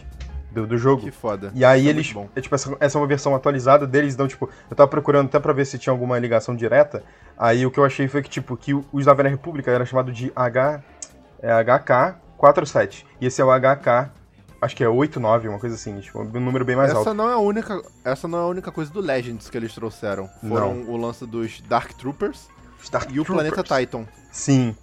do, 0.53 0.67
do 0.67 0.79
jogo. 0.79 1.03
Que 1.03 1.11
foda. 1.11 1.51
E 1.55 1.65
aí 1.65 1.87
é 1.87 1.91
eles. 1.91 2.15
É, 2.37 2.41
tipo, 2.41 2.55
essa, 2.55 2.77
essa 2.79 2.97
é 2.97 3.01
uma 3.01 3.07
versão 3.07 3.35
atualizada 3.35 3.87
deles, 3.87 4.15
então, 4.15 4.29
tipo, 4.29 4.49
eu 4.71 4.77
tava 4.77 4.89
procurando 4.89 5.27
até 5.27 5.41
pra 5.41 5.53
ver 5.53 5.65
se 5.65 5.77
tinha 5.79 5.93
alguma 5.93 6.19
ligação 6.19 6.55
direta. 6.55 7.03
Aí 7.37 7.67
o 7.67 7.71
que 7.71 7.79
eu 7.79 7.85
achei 7.85 8.07
foi 8.07 8.23
que, 8.23 8.31
tipo, 8.31 8.57
que 8.57 8.73
os 8.93 9.05
da 9.05 9.13
Velha 9.13 9.29
República 9.29 9.71
era 9.71 9.85
chamado 9.85 10.13
de 10.13 10.33
H. 10.37 10.83
É 11.43 11.51
HK47. 11.65 13.05
E 13.21 13.27
esse 13.27 13.43
é 13.43 13.45
o 13.45 13.49
HK. 13.49 14.11
Acho 14.63 14.75
que 14.75 14.83
é 14.83 14.89
89, 14.89 15.49
uma 15.49 15.59
coisa 15.59 15.75
assim, 15.75 16.01
tipo, 16.01 16.23
um 16.23 16.41
número 16.41 16.65
bem 16.65 16.75
mais 16.75 16.89
Essa 16.89 17.01
alto. 17.01 17.13
não 17.13 17.29
é 17.29 17.35
a 17.35 17.39
única, 17.39 17.83
essa 18.03 18.27
não 18.27 18.39
é 18.39 18.43
a 18.43 18.47
única 18.47 18.73
coisa 18.73 18.91
do 18.91 19.01
Legends 19.01 19.51
que 19.51 19.59
eles 19.59 19.75
trouxeram. 19.75 20.31
Foram 20.49 20.85
o 20.89 20.97
lance 20.97 21.27
dos 21.27 21.61
Dark 21.69 21.93
Troopers 21.93 22.49
Star 22.83 23.07
e 23.11 23.21
o 23.21 23.25
Planeta 23.25 23.63
Titan. 23.63 24.07
Sim. 24.31 24.75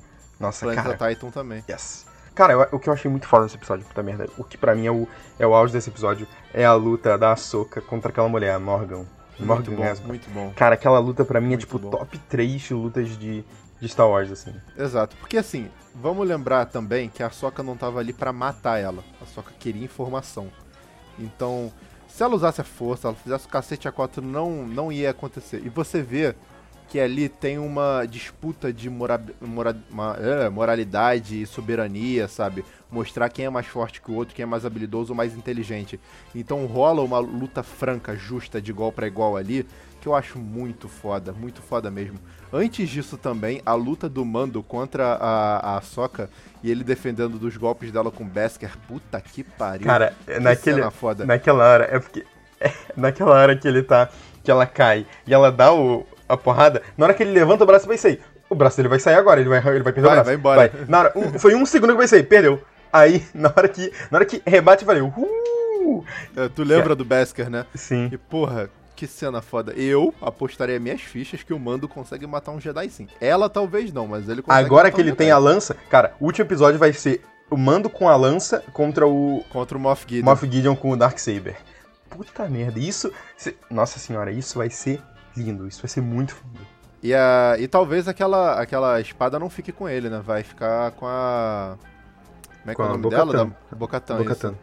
Nossa, 0.42 0.66
Planeta 0.66 0.96
cara. 0.98 1.14
Titan 1.16 1.30
também. 1.30 1.64
Yes. 1.70 2.06
Cara, 2.34 2.54
eu- 2.54 2.68
o 2.72 2.80
que 2.80 2.88
eu 2.90 2.94
achei 2.94 3.10
muito 3.12 3.28
foda 3.28 3.44
nesse 3.44 3.56
episódio, 3.58 3.86
puta 3.86 4.02
merda, 4.02 4.28
o 4.38 4.44
que 4.44 4.58
pra 4.58 4.74
mim 4.74 4.86
é 4.88 4.92
o, 4.92 5.08
é 5.38 5.46
o 5.46 5.54
auge 5.54 5.74
desse 5.74 5.90
episódio, 5.90 6.28
é 6.54 6.64
a 6.66 6.74
luta 6.74 7.18
da 7.18 7.34
Ahsoka 7.34 7.82
contra 7.82 8.10
aquela 8.10 8.28
mulher, 8.30 8.54
a 8.56 8.60
Morgan. 8.60 9.06
Muito 9.38 9.46
Morgan 9.72 9.76
bom, 9.76 9.84
Esma. 9.86 10.08
muito 10.08 10.30
bom. 10.30 10.52
Cara, 10.56 10.76
aquela 10.76 11.00
luta 11.00 11.26
pra 11.26 11.40
mim 11.42 11.48
é 11.48 11.50
Muito 11.50 11.62
tipo 11.62 11.78
bom. 11.80 11.90
top 11.90 12.18
3 12.30 12.70
lutas 12.72 13.10
de, 13.18 13.44
de 13.82 13.90
Star 13.90 14.08
Wars, 14.08 14.32
assim. 14.32 14.54
Exato, 14.78 15.16
porque 15.18 15.38
assim, 15.38 15.70
vamos 15.96 16.26
lembrar 16.28 16.66
também 16.68 17.10
que 17.10 17.22
a 17.22 17.30
Soca 17.30 17.62
não 17.64 17.76
tava 17.76 18.00
ali 18.00 18.14
pra 18.14 18.32
matar 18.32 18.78
ela. 18.80 19.04
A 19.22 19.26
Soca 19.26 19.52
queria 19.60 19.84
informação. 19.84 20.48
Então, 21.20 21.72
se 22.08 22.24
ela 22.24 22.36
usasse 22.36 22.62
a 22.62 22.64
força, 22.64 23.08
ela 23.08 23.18
fizesse 23.18 23.46
o 23.46 23.50
cacete 23.50 23.88
a 23.88 23.92
4, 23.92 24.22
não, 24.22 24.66
não 24.66 24.92
ia 24.92 25.10
acontecer. 25.12 25.62
E 25.66 25.70
você 25.70 26.02
vê 26.02 26.36
que 26.92 27.00
ali 27.00 27.30
tem 27.30 27.58
uma 27.58 28.06
disputa 28.06 28.74
de 28.74 28.90
mora, 28.90 29.24
mora, 29.40 29.74
é, 30.20 30.50
moralidade 30.50 31.42
e 31.42 31.46
soberania, 31.46 32.28
sabe? 32.28 32.66
Mostrar 32.92 33.30
quem 33.30 33.46
é 33.46 33.50
mais 33.50 33.66
forte 33.66 34.02
que 34.02 34.12
o 34.12 34.14
outro, 34.14 34.36
quem 34.36 34.44
é 34.44 34.46
mais 34.46 34.66
habilidoso 34.66 35.14
ou 35.14 35.16
mais 35.16 35.34
inteligente. 35.34 35.98
Então 36.36 36.66
rola 36.66 37.02
uma 37.02 37.18
luta 37.18 37.64
franca, 37.64 38.14
justa, 38.18 38.62
de 38.62 38.72
igual 38.72 38.92
para 38.92 39.08
igual 39.08 39.38
ali, 39.38 39.66
que 40.02 40.08
eu 40.08 40.14
acho 40.14 40.38
muito 40.38 40.90
foda, 40.90 41.32
muito 41.32 41.62
foda 41.62 41.90
mesmo. 41.90 42.20
Antes 42.52 42.90
disso 42.90 43.18
também, 43.18 43.62
a 43.66 43.74
luta 43.74 44.10
do 44.10 44.26
Mando 44.26 44.62
contra 44.62 45.14
a, 45.14 45.78
a 45.78 45.82
Soca 45.82 46.30
e 46.62 46.70
ele 46.70 46.84
defendendo 46.84 47.40
dos 47.40 47.56
golpes 47.56 47.90
dela 47.90 48.12
com 48.12 48.28
Besker, 48.28 48.78
puta 48.86 49.22
que 49.22 49.46
pariu. 49.46 49.88
Cara, 49.88 50.14
que 50.26 50.40
naquele, 50.42 50.92
foda. 50.92 51.26
naquela 51.26 51.64
hora, 51.64 51.88
é 51.90 52.00
porque. 52.00 52.26
É, 52.60 52.70
naquela 52.98 53.36
hora 53.36 53.56
que 53.56 53.66
ele 53.66 53.82
tá. 53.82 54.10
Que 54.44 54.50
ela 54.50 54.66
cai 54.66 55.06
e 55.28 55.34
ela 55.34 55.52
dá 55.52 55.72
o, 55.72 56.04
a 56.32 56.38
porrada, 56.38 56.82
na 56.98 57.06
hora 57.06 57.14
que 57.14 57.24
ele 57.24 57.32
levanta 57.32 57.64
o 57.64 57.68
braço, 57.68 57.88
vai 57.88 57.98
sair. 57.98 58.22
O 58.50 58.56
braço 58.56 58.78
dele 58.78 58.90
vai 58.90 59.00
sair 59.00 59.16
agora, 59.16 59.40
ele 59.40 59.50
vai, 59.50 59.60
ele 59.60 59.84
vai 59.84 59.94
perder 59.94 60.02
vai, 60.02 60.12
o 60.12 60.16
braço. 60.16 60.26
Vai 60.26 60.36
embora. 60.36 60.70
Vai. 60.70 60.86
Na 60.88 61.00
hora, 61.00 61.14
um, 61.16 61.40
foi 61.40 61.56
um 61.56 61.66
segundo 61.66 61.92
que 61.92 61.98
vai 61.98 62.08
sair, 62.08 62.24
perdeu. 62.24 62.62
Aí, 62.92 63.26
na 63.34 63.52
hora 63.56 63.68
que, 63.68 63.92
na 64.10 64.18
hora 64.18 64.26
que 64.26 64.42
rebate, 64.46 64.84
eu 64.84 64.88
falei, 64.88 65.02
uh! 65.02 66.06
É, 66.36 66.50
tu 66.50 66.64
lembra 66.64 66.96
do 66.96 67.06
Besker, 67.06 67.50
né? 67.50 67.66
Sim. 67.74 68.10
E 68.12 68.18
porra, 68.18 68.70
que 68.96 69.08
cena 69.08 69.42
foda. 69.42 69.74
Eu 69.74 70.14
apostaria 70.22 70.80
minhas 70.80 71.02
fichas 71.02 71.42
que 71.42 71.54
o 71.54 71.60
Mando 71.60 71.88
consegue 71.88 72.28
matar 72.28 72.52
um 72.52 72.60
Jedi 72.60 72.90
sim. 72.90 73.08
Ela 73.20 73.50
talvez 73.50 73.92
não, 73.92 74.08
mas 74.08 74.30
ele 74.30 74.42
consegue 74.42 74.66
Agora 74.66 74.92
que 74.92 74.98
um 74.98 75.00
ele 75.00 75.10
Jedi. 75.10 75.18
tem 75.18 75.32
a 75.32 75.38
lança, 75.38 75.76
cara, 75.90 76.14
o 76.20 76.26
último 76.26 76.46
episódio 76.46 76.78
vai 76.78 76.94
ser 76.94 77.22
o 77.50 77.58
Mando 77.58 77.90
com 77.90 78.08
a 78.08 78.16
lança 78.16 78.64
contra 78.74 79.08
o 79.08 79.44
Contra 79.50 79.78
o 79.78 79.82
Moff 79.82 80.06
Gideon. 80.08 80.26
Moff 80.26 80.46
Gideon 80.46 80.76
com 80.76 80.92
o 80.92 80.98
Darksaber. 80.98 81.58
Puta 82.10 82.48
merda, 82.48 82.80
isso. 82.80 83.12
Nossa 83.70 83.98
senhora, 83.98 84.32
isso 84.32 84.58
vai 84.58 84.70
ser 84.70 85.02
lindo, 85.36 85.68
isso 85.68 85.82
vai 85.82 85.90
ser 85.90 86.02
muito 86.02 86.36
foda. 86.36 86.60
E, 87.04 87.14
a, 87.14 87.56
e 87.60 87.68
talvez 87.68 88.08
aquela, 88.08 88.62
aquela 88.62 89.02
espada 89.02 89.40
não 89.40 89.50
fique 89.50 89.72
com 89.72 89.90
ele, 89.90 90.10
né? 90.10 90.22
Vai 90.24 90.44
ficar 90.44 90.92
com 90.92 91.08
a... 91.08 91.78
Como 92.60 92.72
é 92.72 92.76
que 92.76 92.76
Com 92.76 92.84
é 92.84 92.86
o 92.86 92.90
nome 92.90 93.10
dela? 93.10 93.26
Bo-Katan. 93.26 93.56
Da 93.72 93.76
Bocatan. 93.76 94.18
Bo-Katan. 94.18 94.56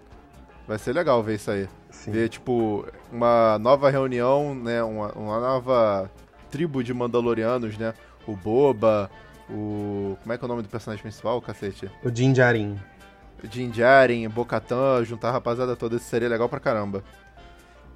Vai 0.69 0.79
ser 0.79 0.93
legal 0.93 1.23
ver 1.23 1.35
isso 1.35 1.51
aí. 1.51 1.69
Sim. 1.91 2.13
Ver, 2.13 2.29
tipo, 2.29 2.87
uma 3.11 3.59
nova 3.59 3.91
reunião, 3.91 4.55
né? 4.55 4.83
Uma, 4.85 5.11
uma 5.13 5.41
nova 5.41 6.09
tribo 6.51 6.85
de 6.85 6.95
Mandalorianos, 6.95 7.77
né? 7.77 7.93
O 8.27 8.37
Boba, 8.37 9.11
o... 9.51 10.17
Como 10.23 10.33
é 10.33 10.39
que 10.39 10.45
é 10.45 10.47
o 10.47 10.49
nome 10.49 10.63
do 10.63 10.69
personagem 10.69 11.03
principal, 11.03 11.41
cacete? 11.41 11.91
O. 12.05 12.11
Din 12.11 12.33
Djarin, 12.33 14.29
Bo-Katan, 14.29 15.05
juntar 15.05 15.31
a 15.31 15.33
rapaziada 15.33 15.75
toda, 15.75 15.97
isso 15.97 16.05
seria 16.07 16.29
legal 16.29 16.49
pra 16.49 16.61
caramba. 16.61 17.03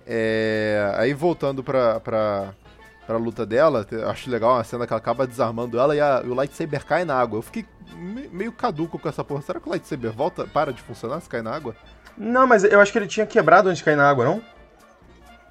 É... 0.04 0.92
Aí 0.96 1.14
voltando 1.14 1.62
pra, 1.62 2.00
pra, 2.00 2.54
pra 3.06 3.16
luta 3.16 3.44
dela, 3.44 3.86
acho 4.08 4.30
legal 4.30 4.54
uma 4.54 4.64
cena 4.64 4.86
que 4.86 4.92
ela 4.92 5.00
acaba 5.00 5.26
desarmando 5.26 5.78
ela 5.78 5.94
e, 5.96 6.00
a- 6.00 6.22
e 6.24 6.28
o 6.28 6.34
lightsaber 6.34 6.84
cai 6.84 7.04
na 7.04 7.14
água. 7.18 7.38
Eu 7.38 7.42
fiquei 7.42 7.64
me- 7.94 8.28
meio 8.28 8.52
caduco 8.52 8.98
com 8.98 9.08
essa 9.08 9.22
porra. 9.24 9.42
Será 9.42 9.60
que 9.60 9.66
o 9.68 9.70
lightsaber 9.70 10.12
volta, 10.12 10.46
para 10.46 10.72
de 10.72 10.80
funcionar 10.82 11.20
se 11.20 11.28
cai 11.28 11.42
na 11.42 11.54
água? 11.54 11.74
Não, 12.16 12.46
mas 12.46 12.62
eu 12.64 12.80
acho 12.80 12.92
que 12.92 12.98
ele 12.98 13.06
tinha 13.06 13.26
quebrado 13.26 13.68
antes 13.68 13.78
de 13.78 13.84
cair 13.84 13.96
na 13.96 14.08
água, 14.08 14.24
não? 14.24 14.42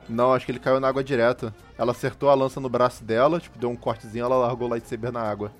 Não, 0.10 0.34
acho 0.34 0.46
que 0.46 0.51
ele 0.51 0.60
caiu 0.60 0.79
na 0.79 0.88
água 0.88 1.03
direto. 1.03 1.53
Ela 1.77 1.91
acertou 1.91 2.29
a 2.29 2.34
lança 2.34 2.60
no 2.60 2.70
braço 2.70 3.03
dela, 3.03 3.39
tipo, 3.39 3.58
deu 3.58 3.70
um 3.70 3.75
cortezinho, 3.75 4.25
ela 4.25 4.36
largou 4.38 4.67
o 4.67 4.72
lightsaber 4.72 5.12
na 5.12 5.22
água. 5.22 5.51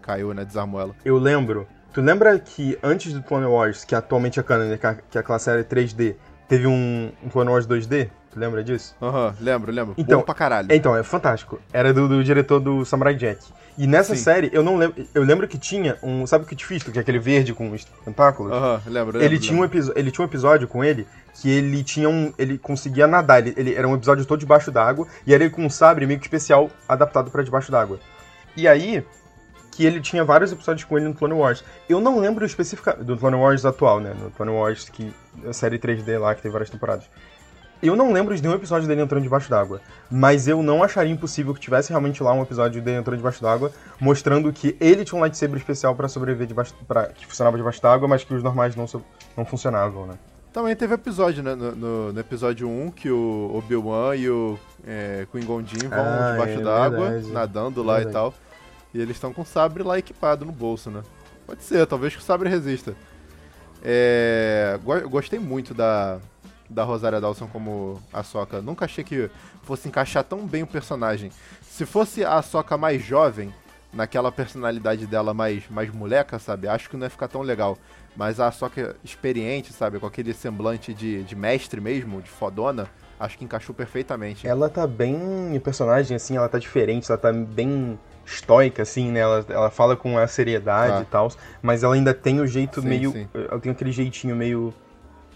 Caiu, 0.00 0.34
né? 0.34 0.44
Desarmou 0.44 0.80
ela. 0.80 0.94
Eu 1.04 1.18
lembro. 1.18 1.66
Tu 1.92 2.00
lembra 2.00 2.38
que 2.38 2.78
antes 2.82 3.12
do 3.12 3.22
Clone 3.22 3.46
Wars, 3.46 3.84
que 3.84 3.94
atualmente 3.94 4.40
é 4.40 4.42
canon, 4.42 4.64
né, 4.64 4.76
que 4.78 4.86
a, 4.86 4.94
que 4.94 5.18
a 5.18 5.22
classe 5.22 5.50
era 5.50 5.62
3D, 5.62 6.16
teve 6.48 6.66
um, 6.66 7.12
um 7.22 7.28
Clone 7.28 7.50
Wars 7.50 7.66
2D? 7.66 8.08
Lembra 8.34 8.62
disso? 8.64 8.94
Aham, 9.00 9.34
lembro, 9.40 9.70
lembro. 9.72 9.94
Então, 9.98 10.20
Bom 10.20 10.24
pra 10.24 10.34
caralho. 10.34 10.68
Então, 10.70 10.96
é 10.96 11.02
fantástico. 11.02 11.60
Era 11.72 11.92
do, 11.92 12.08
do 12.08 12.24
diretor 12.24 12.60
do 12.60 12.84
Samurai 12.84 13.14
Jack. 13.14 13.40
E 13.76 13.86
nessa 13.86 14.14
Sim. 14.14 14.22
série, 14.22 14.50
eu 14.52 14.62
não 14.62 14.76
lembro. 14.76 15.04
Eu 15.14 15.22
lembro 15.22 15.48
que 15.48 15.56
tinha 15.58 15.96
um. 16.02 16.26
Sabe 16.26 16.44
o 16.44 16.46
Kit 16.46 16.64
Fisto, 16.64 16.92
que 16.92 16.98
é 16.98 17.00
aquele 17.02 17.18
verde 17.18 17.54
com 17.54 17.70
os 17.70 17.84
tentáculos? 18.04 18.52
Aham, 18.52 18.80
lembro, 18.86 19.18
lembro. 19.18 19.22
ele, 19.22 19.38
tinha 19.38 19.58
um 19.58 19.64
ele 19.96 20.10
tinha 20.10 20.24
um 20.24 20.28
episódio 20.28 20.68
com 20.68 20.84
ele 20.84 21.06
que 21.34 21.50
ele 21.50 21.82
tinha 21.82 22.08
um. 22.08 22.32
Ele 22.38 22.58
conseguia 22.58 23.06
nadar. 23.06 23.38
Ele, 23.40 23.54
ele- 23.56 23.74
era 23.74 23.88
um 23.88 23.94
episódio 23.94 24.24
todo 24.26 24.38
debaixo 24.40 24.70
d'água. 24.70 25.06
E 25.26 25.32
era 25.32 25.42
ele 25.44 25.50
com 25.52 25.64
um 25.64 25.70
sabre 25.70 26.06
meio 26.06 26.18
que 26.20 26.26
especial 26.26 26.70
adaptado 26.88 27.30
pra 27.30 27.42
debaixo 27.42 27.70
d'água. 27.72 27.98
E 28.56 28.68
aí. 28.68 29.04
Que 29.74 29.86
ele 29.86 30.02
tinha 30.02 30.22
vários 30.22 30.52
episódios 30.52 30.84
com 30.84 30.98
ele 30.98 31.08
no 31.08 31.14
Clone 31.14 31.32
Wars. 31.32 31.64
Eu 31.88 31.98
não 31.98 32.18
lembro 32.20 32.44
especificamente. 32.44 33.04
Do 33.06 33.16
Clone 33.16 33.36
Wars 33.36 33.64
atual, 33.64 34.00
né? 34.00 34.12
No 34.22 34.30
Clone 34.30 34.52
Wars, 34.52 34.86
que. 34.90 35.10
A 35.48 35.52
série 35.54 35.78
3D 35.78 36.18
lá, 36.18 36.34
que 36.34 36.42
tem 36.42 36.50
várias 36.52 36.68
temporadas. 36.68 37.06
Eu 37.82 37.96
não 37.96 38.12
lembro 38.12 38.34
de 38.36 38.40
nenhum 38.42 38.54
episódio 38.54 38.86
dele 38.86 39.02
entrando 39.02 39.22
debaixo 39.24 39.50
d'água. 39.50 39.80
Mas 40.10 40.46
eu 40.46 40.62
não 40.62 40.82
acharia 40.82 41.12
impossível 41.12 41.52
que 41.52 41.60
tivesse 41.60 41.90
realmente 41.90 42.22
lá 42.22 42.32
um 42.32 42.42
episódio 42.42 42.80
dele 42.80 42.98
entrando 42.98 43.16
debaixo 43.16 43.42
d'água, 43.42 43.72
mostrando 44.00 44.52
que 44.52 44.76
ele 44.80 45.04
tinha 45.04 45.18
um 45.18 45.20
lightsaber 45.20 45.56
especial 45.58 45.94
pra 45.96 46.06
sobreviver 46.08 46.46
debaixo. 46.46 46.74
Pra, 46.86 47.06
que 47.06 47.26
funcionava 47.26 47.56
debaixo 47.56 47.82
d'água, 47.82 48.06
mas 48.06 48.22
que 48.22 48.32
os 48.32 48.42
normais 48.42 48.76
não, 48.76 48.86
não 49.36 49.44
funcionavam, 49.44 50.06
né? 50.06 50.14
Também 50.52 50.76
teve 50.76 50.94
episódio, 50.94 51.42
né? 51.42 51.54
No, 51.54 51.72
no- 51.74 52.12
no 52.12 52.20
episódio 52.20 52.68
1, 52.68 52.90
que 52.90 53.10
o 53.10 53.50
Obi-Wan 53.54 54.14
e 54.16 54.28
o 54.30 54.58
é, 54.86 55.26
Qui-Gon 55.32 55.64
Jinn 55.64 55.88
vão 55.88 55.98
Ah, 55.98 56.32
debaixo 56.32 56.60
é 56.60 56.62
d'água, 56.62 57.20
nadando 57.32 57.82
lá 57.82 57.94
Verdade. 57.94 58.10
e 58.10 58.12
tal. 58.12 58.34
E 58.94 59.00
eles 59.00 59.16
estão 59.16 59.32
com 59.32 59.40
o 59.42 59.46
sabre 59.46 59.82
lá 59.82 59.98
equipado 59.98 60.44
no 60.44 60.52
bolso, 60.52 60.90
né? 60.90 61.00
Pode 61.46 61.64
ser, 61.64 61.84
talvez 61.86 62.14
que 62.14 62.20
o 62.20 62.22
sabre 62.24 62.48
resista. 62.50 62.94
É, 63.82 64.78
go- 64.84 65.08
gostei 65.08 65.38
muito 65.38 65.74
da, 65.74 66.18
da 66.72 66.84
Rosária 66.84 67.20
Dawson 67.20 67.46
como 67.46 68.00
a 68.12 68.22
Soca. 68.22 68.60
Nunca 68.60 68.84
achei 68.84 69.04
que 69.04 69.30
fosse 69.62 69.88
encaixar 69.88 70.24
tão 70.24 70.46
bem 70.46 70.62
o 70.62 70.66
personagem. 70.66 71.30
Se 71.62 71.84
fosse 71.86 72.24
a 72.24 72.40
Soca 72.42 72.76
mais 72.76 73.02
jovem, 73.04 73.52
naquela 73.92 74.32
personalidade 74.32 75.06
dela 75.06 75.34
mais, 75.34 75.64
mais 75.70 75.90
moleca, 75.92 76.38
sabe? 76.38 76.66
Acho 76.66 76.88
que 76.88 76.96
não 76.96 77.04
ia 77.06 77.10
ficar 77.10 77.28
tão 77.28 77.42
legal. 77.42 77.76
Mas 78.16 78.40
a 78.40 78.50
Soca 78.50 78.96
experiente, 79.04 79.72
sabe? 79.72 79.98
Com 79.98 80.06
aquele 80.06 80.32
semblante 80.34 80.92
de, 80.92 81.22
de 81.22 81.36
mestre 81.36 81.80
mesmo, 81.80 82.20
de 82.22 82.30
fodona, 82.30 82.88
acho 83.20 83.38
que 83.38 83.44
encaixou 83.44 83.74
perfeitamente. 83.74 84.46
Ela 84.46 84.68
tá 84.68 84.86
bem. 84.86 85.56
O 85.56 85.60
personagem, 85.60 86.16
assim, 86.16 86.36
ela 86.36 86.48
tá 86.48 86.58
diferente, 86.58 87.10
ela 87.10 87.18
tá 87.18 87.32
bem 87.32 87.98
estoica, 88.24 88.82
assim, 88.82 89.10
né? 89.10 89.20
Ela, 89.20 89.44
ela 89.48 89.70
fala 89.70 89.96
com 89.96 90.16
a 90.18 90.26
seriedade 90.26 90.92
Tá. 90.94 91.02
e 91.02 91.04
tal, 91.06 91.30
mas 91.60 91.82
ela 91.82 91.94
ainda 91.94 92.14
tem 92.14 92.40
o 92.40 92.46
jeito 92.46 92.80
Sim, 92.80 92.88
meio. 92.88 93.12
sim. 93.12 93.28
Ela 93.34 93.58
tem 93.60 93.72
aquele 93.72 93.92
jeitinho 93.92 94.34
meio. 94.36 94.72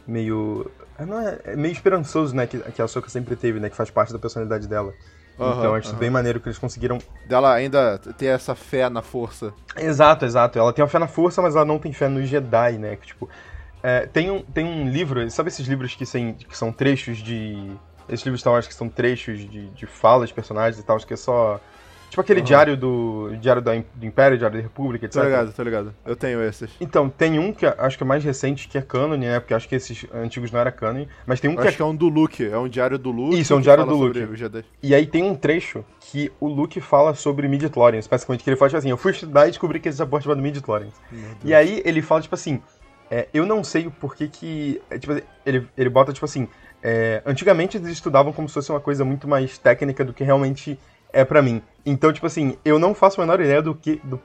Meio. 0.06 0.70
ah, 0.98 1.06
Não 1.06 1.20
é, 1.20 1.38
é 1.44 1.56
meio 1.56 1.72
esperançoso, 1.72 2.34
né? 2.34 2.46
Que, 2.46 2.58
que 2.58 2.82
a 2.82 2.88
Soka 2.88 3.08
sempre 3.08 3.36
teve, 3.36 3.60
né? 3.60 3.68
Que 3.70 3.76
faz 3.76 3.90
parte 3.90 4.12
da 4.12 4.18
personalidade 4.18 4.66
dela. 4.66 4.94
Aham, 5.38 5.58
então, 5.58 5.74
acho 5.74 5.90
aham. 5.90 5.98
bem 5.98 6.10
maneiro 6.10 6.40
que 6.40 6.48
eles 6.48 6.58
conseguiram. 6.58 6.98
Dela 7.26 7.52
ainda 7.52 7.98
ter 8.16 8.26
essa 8.26 8.54
fé 8.54 8.88
na 8.88 9.02
força. 9.02 9.52
Exato, 9.76 10.24
exato. 10.24 10.58
Ela 10.58 10.72
tem 10.72 10.84
a 10.84 10.88
fé 10.88 10.98
na 10.98 11.06
força, 11.08 11.42
mas 11.42 11.54
ela 11.54 11.64
não 11.64 11.78
tem 11.78 11.92
fé 11.92 12.08
no 12.08 12.24
Jedi, 12.24 12.78
né? 12.78 12.96
Que, 12.96 13.06
tipo, 13.08 13.28
é, 13.82 14.06
tem, 14.06 14.30
um, 14.30 14.42
tem 14.42 14.64
um 14.64 14.88
livro, 14.88 15.28
sabe 15.30 15.48
esses 15.48 15.66
livros 15.66 15.94
que, 15.94 16.06
sem, 16.06 16.34
que 16.34 16.56
são 16.56 16.72
trechos 16.72 17.18
de. 17.18 17.70
Esses 18.08 18.24
livros 18.24 18.40
Star 18.40 18.52
Wars 18.52 18.66
que 18.68 18.74
são 18.74 18.88
trechos 18.88 19.40
de, 19.40 19.68
de 19.70 19.84
falas 19.86 20.30
personagens 20.30 20.80
e 20.80 20.84
tal, 20.86 20.96
acho 20.96 21.06
que 21.06 21.14
é 21.14 21.16
só. 21.16 21.60
Tipo 22.08 22.20
aquele 22.20 22.40
Aham. 22.40 22.46
diário 22.46 22.76
do. 22.76 23.36
Diário 23.40 23.62
da, 23.62 23.72
do 23.74 24.06
Império, 24.06 24.38
Diário 24.38 24.56
da 24.56 24.62
República, 24.62 25.06
etc. 25.06 25.20
Tô 25.20 25.24
ligado, 25.24 25.52
tô 25.52 25.62
ligado. 25.62 25.94
Eu 26.04 26.16
tenho 26.16 26.42
esses. 26.42 26.70
Então, 26.80 27.08
tem 27.08 27.38
um 27.38 27.52
que 27.52 27.66
acho 27.66 27.96
que 27.96 28.02
é 28.02 28.06
mais 28.06 28.24
recente, 28.24 28.68
que 28.68 28.78
é 28.78 28.82
canon, 28.82 29.16
né? 29.16 29.38
Porque 29.40 29.54
acho 29.54 29.68
que 29.68 29.74
esses 29.74 30.06
antigos 30.14 30.50
não 30.50 30.60
era 30.60 30.72
canon. 30.72 31.06
Mas 31.26 31.40
tem 31.40 31.50
um 31.50 31.56
que 31.56 31.62
é 31.62 31.68
acho 31.68 31.76
que 31.76 31.82
é 31.82 31.86
um 31.86 31.94
do 31.94 32.08
Luke, 32.08 32.44
é 32.44 32.56
um 32.56 32.68
diário 32.68 32.98
do 32.98 33.10
Luke. 33.10 33.38
Isso, 33.38 33.52
é 33.52 33.56
um 33.56 33.60
diário 33.60 33.84
do 33.84 33.94
Luke. 33.94 34.18
E 34.82 34.94
aí 34.94 35.06
tem 35.06 35.22
um 35.22 35.34
trecho 35.34 35.84
que 36.00 36.32
o 36.40 36.48
Luke 36.48 36.80
fala 36.80 37.14
sobre 37.14 37.48
midi-chlorians, 37.48 38.06
basicamente, 38.06 38.44
que 38.44 38.50
ele 38.50 38.56
fala 38.56 38.68
tipo 38.70 38.78
assim, 38.78 38.90
eu 38.90 38.96
fui 38.96 39.12
estudar 39.12 39.46
e 39.46 39.50
descobri 39.50 39.80
que 39.80 39.88
existe 39.88 40.02
essa 40.02 40.08
porra 40.08 40.22
chamada 40.22 40.40
midi-chlorians. 40.40 40.94
E 41.44 41.52
aí 41.52 41.82
ele 41.84 42.00
fala, 42.00 42.20
tipo 42.20 42.34
assim, 42.34 42.62
é, 43.10 43.28
eu 43.34 43.44
não 43.44 43.62
sei 43.62 43.86
o 43.86 43.90
porquê 43.90 44.28
que... 44.28 44.80
é, 44.90 44.98
tipo, 44.98 45.20
ele, 45.44 45.68
ele 45.76 45.90
bota, 45.90 46.12
tipo 46.12 46.24
assim, 46.24 46.48
é, 46.82 47.22
antigamente 47.26 47.76
eles 47.76 47.88
estudavam 47.88 48.32
como 48.32 48.48
se 48.48 48.54
fosse 48.54 48.70
uma 48.70 48.80
coisa 48.80 49.04
muito 49.04 49.26
mais 49.26 49.58
técnica 49.58 50.04
do 50.04 50.12
que 50.12 50.22
realmente 50.22 50.78
é 51.16 51.24
pra 51.24 51.40
mim. 51.40 51.62
Então, 51.84 52.12
tipo 52.12 52.26
assim, 52.26 52.58
eu 52.64 52.78
não 52.78 52.94
faço 52.94 53.20
a 53.20 53.24
menor 53.24 53.40
ideia 53.40 53.62
do 53.62 53.74
que... 53.74 54.00
Do, 54.04 54.20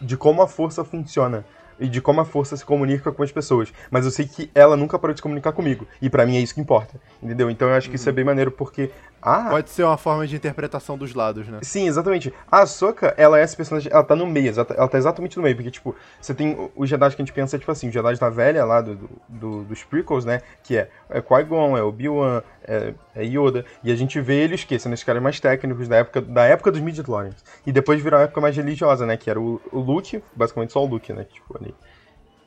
de 0.00 0.16
como 0.16 0.42
a 0.42 0.46
força 0.46 0.84
funciona. 0.84 1.44
E 1.80 1.88
de 1.88 2.00
como 2.00 2.20
a 2.20 2.24
força 2.24 2.56
se 2.56 2.64
comunica 2.64 3.10
com 3.10 3.22
as 3.22 3.32
pessoas. 3.32 3.72
Mas 3.90 4.04
eu 4.04 4.10
sei 4.12 4.26
que 4.26 4.48
ela 4.54 4.76
nunca 4.76 4.98
parou 4.98 5.12
de 5.12 5.18
se 5.18 5.22
comunicar 5.22 5.52
comigo. 5.52 5.86
E 6.00 6.08
pra 6.08 6.24
mim 6.24 6.36
é 6.36 6.40
isso 6.40 6.54
que 6.54 6.60
importa. 6.60 7.00
Entendeu? 7.20 7.50
Então 7.50 7.68
eu 7.68 7.74
acho 7.74 7.90
que 7.90 7.96
isso 7.96 8.08
é 8.08 8.12
bem 8.12 8.24
maneiro 8.24 8.52
porque... 8.52 8.90
Ah, 9.28 9.48
Pode 9.50 9.70
ser 9.70 9.82
uma 9.82 9.96
forma 9.96 10.24
de 10.24 10.36
interpretação 10.36 10.96
dos 10.96 11.12
lados, 11.12 11.48
né? 11.48 11.58
Sim, 11.62 11.88
exatamente. 11.88 12.32
A 12.48 12.60
Ahsoka, 12.60 13.12
ela 13.16 13.40
é 13.40 13.42
essa 13.42 13.56
personagem, 13.56 13.90
ela 13.92 14.04
tá 14.04 14.14
no 14.14 14.24
meio, 14.24 14.52
ela 14.56 14.88
tá 14.88 14.96
exatamente 14.96 15.36
no 15.36 15.42
meio, 15.42 15.56
porque, 15.56 15.70
tipo, 15.72 15.96
você 16.20 16.32
tem 16.32 16.52
o- 16.54 16.70
os 16.76 16.88
Jedi 16.88 17.08
que 17.10 17.20
a 17.20 17.24
gente 17.24 17.32
pensa, 17.32 17.58
tipo 17.58 17.72
assim, 17.72 17.88
os 17.88 17.92
Jedi 17.92 18.14
da 18.20 18.30
velha 18.30 18.64
lá 18.64 18.80
do, 18.80 18.94
do- 18.94 19.10
do- 19.28 19.64
dos 19.64 19.82
prequels, 19.82 20.24
né, 20.24 20.42
que 20.62 20.76
é, 20.76 20.88
é 21.10 21.20
Qui-Gon, 21.20 21.76
é 21.76 21.82
Obi-Wan, 21.82 22.40
é, 22.62 22.94
é 23.16 23.24
Yoda, 23.24 23.64
e 23.82 23.90
a 23.90 23.96
gente 23.96 24.20
vê 24.20 24.44
eles, 24.44 24.62
que 24.62 24.78
sendo 24.78 24.92
esses 24.92 25.04
caras 25.04 25.20
mais 25.20 25.40
técnicos 25.40 25.88
da 25.88 25.96
época, 25.96 26.20
da 26.22 26.44
época 26.44 26.70
dos 26.70 26.80
midi-chlorians. 26.80 27.44
E 27.66 27.72
depois 27.72 28.00
virou 28.00 28.20
a 28.20 28.22
época 28.22 28.40
mais 28.40 28.56
religiosa, 28.56 29.04
né, 29.06 29.16
que 29.16 29.28
era 29.28 29.40
o, 29.40 29.60
o 29.72 29.80
Luke, 29.80 30.22
basicamente 30.36 30.72
só 30.72 30.84
o 30.84 30.86
Luke, 30.86 31.12
né, 31.12 31.24
tipo, 31.24 31.58
ali. 31.58 31.74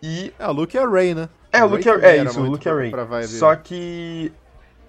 E 0.02 0.32
É, 0.40 0.48
o 0.48 0.54
Luke 0.54 0.78
é 0.78 0.82
a 0.82 0.90
Rey, 0.90 1.14
né? 1.14 1.28
é, 1.52 1.62
o 1.62 1.68
Luke 1.68 1.90
é, 1.90 1.92
também 1.94 2.10
é 2.10 2.18
era 2.20 2.30
isso, 2.30 2.40
o 2.40 2.46
Luke 2.46 2.70
é 2.70 2.90
pra- 2.90 3.04
Rey. 3.04 3.28
Só 3.28 3.54
que... 3.54 4.32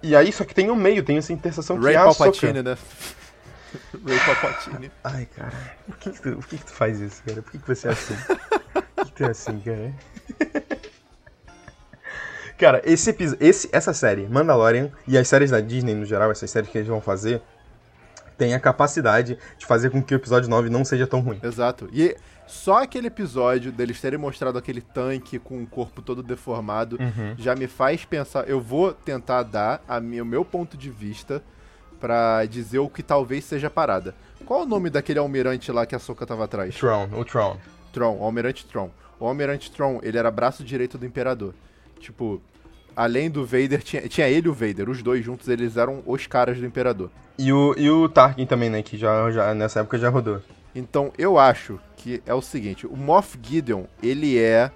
E 0.03 0.15
aí, 0.15 0.31
só 0.31 0.43
que 0.43 0.53
tem 0.53 0.69
o 0.69 0.75
meio, 0.75 1.03
tem 1.03 1.17
essa 1.17 1.31
interseção 1.31 1.79
Rey 1.79 1.93
que 1.93 1.97
é 1.97 2.01
a. 2.01 2.03
Palpatine, 2.05 2.63
né? 2.63 2.77
Ray 4.05 4.19
Palpatine. 4.19 4.91
Ai, 5.03 5.27
cara, 5.35 5.53
por 5.85 5.97
que, 5.97 6.09
que, 6.11 6.21
tu, 6.21 6.35
por 6.37 6.47
que, 6.47 6.57
que 6.57 6.65
tu 6.65 6.71
faz 6.71 6.99
isso, 6.99 7.21
cara? 7.23 7.41
Por 7.41 7.51
que, 7.51 7.59
que 7.59 7.67
você 7.67 7.87
é 7.87 7.91
assim? 7.91 8.15
Por 8.15 9.05
que, 9.05 9.05
que 9.05 9.11
tu 9.11 9.23
é 9.23 9.29
assim, 9.29 9.59
cara? 9.59 9.93
Cara, 12.57 12.79
esse, 12.85 13.15
esse 13.39 13.69
essa 13.71 13.91
série, 13.91 14.27
Mandalorian, 14.27 14.91
e 15.07 15.17
as 15.17 15.27
séries 15.27 15.49
da 15.49 15.59
Disney 15.59 15.95
no 15.95 16.05
geral, 16.05 16.29
essas 16.29 16.51
séries 16.51 16.69
que 16.69 16.77
eles 16.77 16.87
vão 16.87 17.01
fazer, 17.01 17.41
tem 18.37 18.53
a 18.53 18.59
capacidade 18.59 19.37
de 19.57 19.65
fazer 19.65 19.89
com 19.89 20.01
que 20.01 20.13
o 20.13 20.17
episódio 20.17 20.47
9 20.47 20.69
não 20.69 20.85
seja 20.85 21.07
tão 21.07 21.21
ruim. 21.21 21.39
Exato. 21.41 21.89
E 21.91 22.15
só 22.51 22.83
aquele 22.83 23.07
episódio 23.07 23.71
deles 23.71 24.01
terem 24.01 24.19
mostrado 24.19 24.57
aquele 24.57 24.81
tanque 24.81 25.39
com 25.39 25.63
o 25.63 25.67
corpo 25.67 26.01
todo 26.01 26.21
deformado 26.21 26.97
já 27.37 27.55
me 27.55 27.65
faz 27.65 28.03
pensar. 28.03 28.47
Eu 28.47 28.59
vou 28.59 28.93
tentar 28.93 29.43
dar 29.43 29.81
a 29.87 29.99
minha, 29.99 30.21
o 30.21 30.25
meu 30.25 30.43
ponto 30.43 30.75
de 30.75 30.89
vista 30.89 31.41
pra 31.99 32.45
dizer 32.45 32.79
o 32.79 32.89
que 32.89 33.01
talvez 33.01 33.45
seja 33.45 33.69
parada. 33.69 34.13
Qual 34.45 34.63
o 34.63 34.65
nome 34.65 34.89
daquele 34.89 35.19
almirante 35.19 35.71
lá 35.71 35.85
que 35.85 35.95
a 35.95 35.99
Soca 35.99 36.25
tava 36.25 36.43
atrás? 36.43 36.75
Tron, 36.75 37.07
o 37.13 37.23
Tron. 37.23 37.57
Tron, 37.93 38.17
o 38.17 38.23
Almirante 38.23 38.65
Tron. 38.65 38.89
O 39.19 39.25
Almirante 39.27 39.71
Tron, 39.71 39.99
ele 40.01 40.17
era 40.17 40.31
braço 40.31 40.63
direito 40.63 40.97
do 40.97 41.05
Imperador. 41.05 41.53
Tipo, 41.99 42.41
além 42.95 43.29
do 43.29 43.45
Vader, 43.45 43.83
tinha, 43.83 44.07
tinha 44.07 44.27
ele 44.27 44.47
e 44.47 44.49
o 44.49 44.53
Vader. 44.53 44.89
Os 44.89 45.03
dois 45.03 45.23
juntos, 45.23 45.47
eles 45.47 45.77
eram 45.77 46.01
os 46.05 46.25
caras 46.27 46.57
do 46.57 46.65
Imperador. 46.65 47.09
E 47.37 47.53
o, 47.53 47.75
e 47.77 47.89
o 47.89 48.09
Tarkin 48.09 48.45
também, 48.45 48.69
né, 48.69 48.81
que 48.81 48.97
já, 48.97 49.29
já 49.31 49.53
nessa 49.53 49.81
época 49.81 49.97
já 49.97 50.09
rodou. 50.09 50.41
Então, 50.73 51.11
eu 51.17 51.37
acho 51.37 51.79
que 52.01 52.21
é 52.25 52.33
o 52.33 52.41
seguinte, 52.41 52.87
o 52.87 52.97
Moff 52.97 53.37
Gideon, 53.41 53.83
ele 54.01 54.37
é 54.39 54.71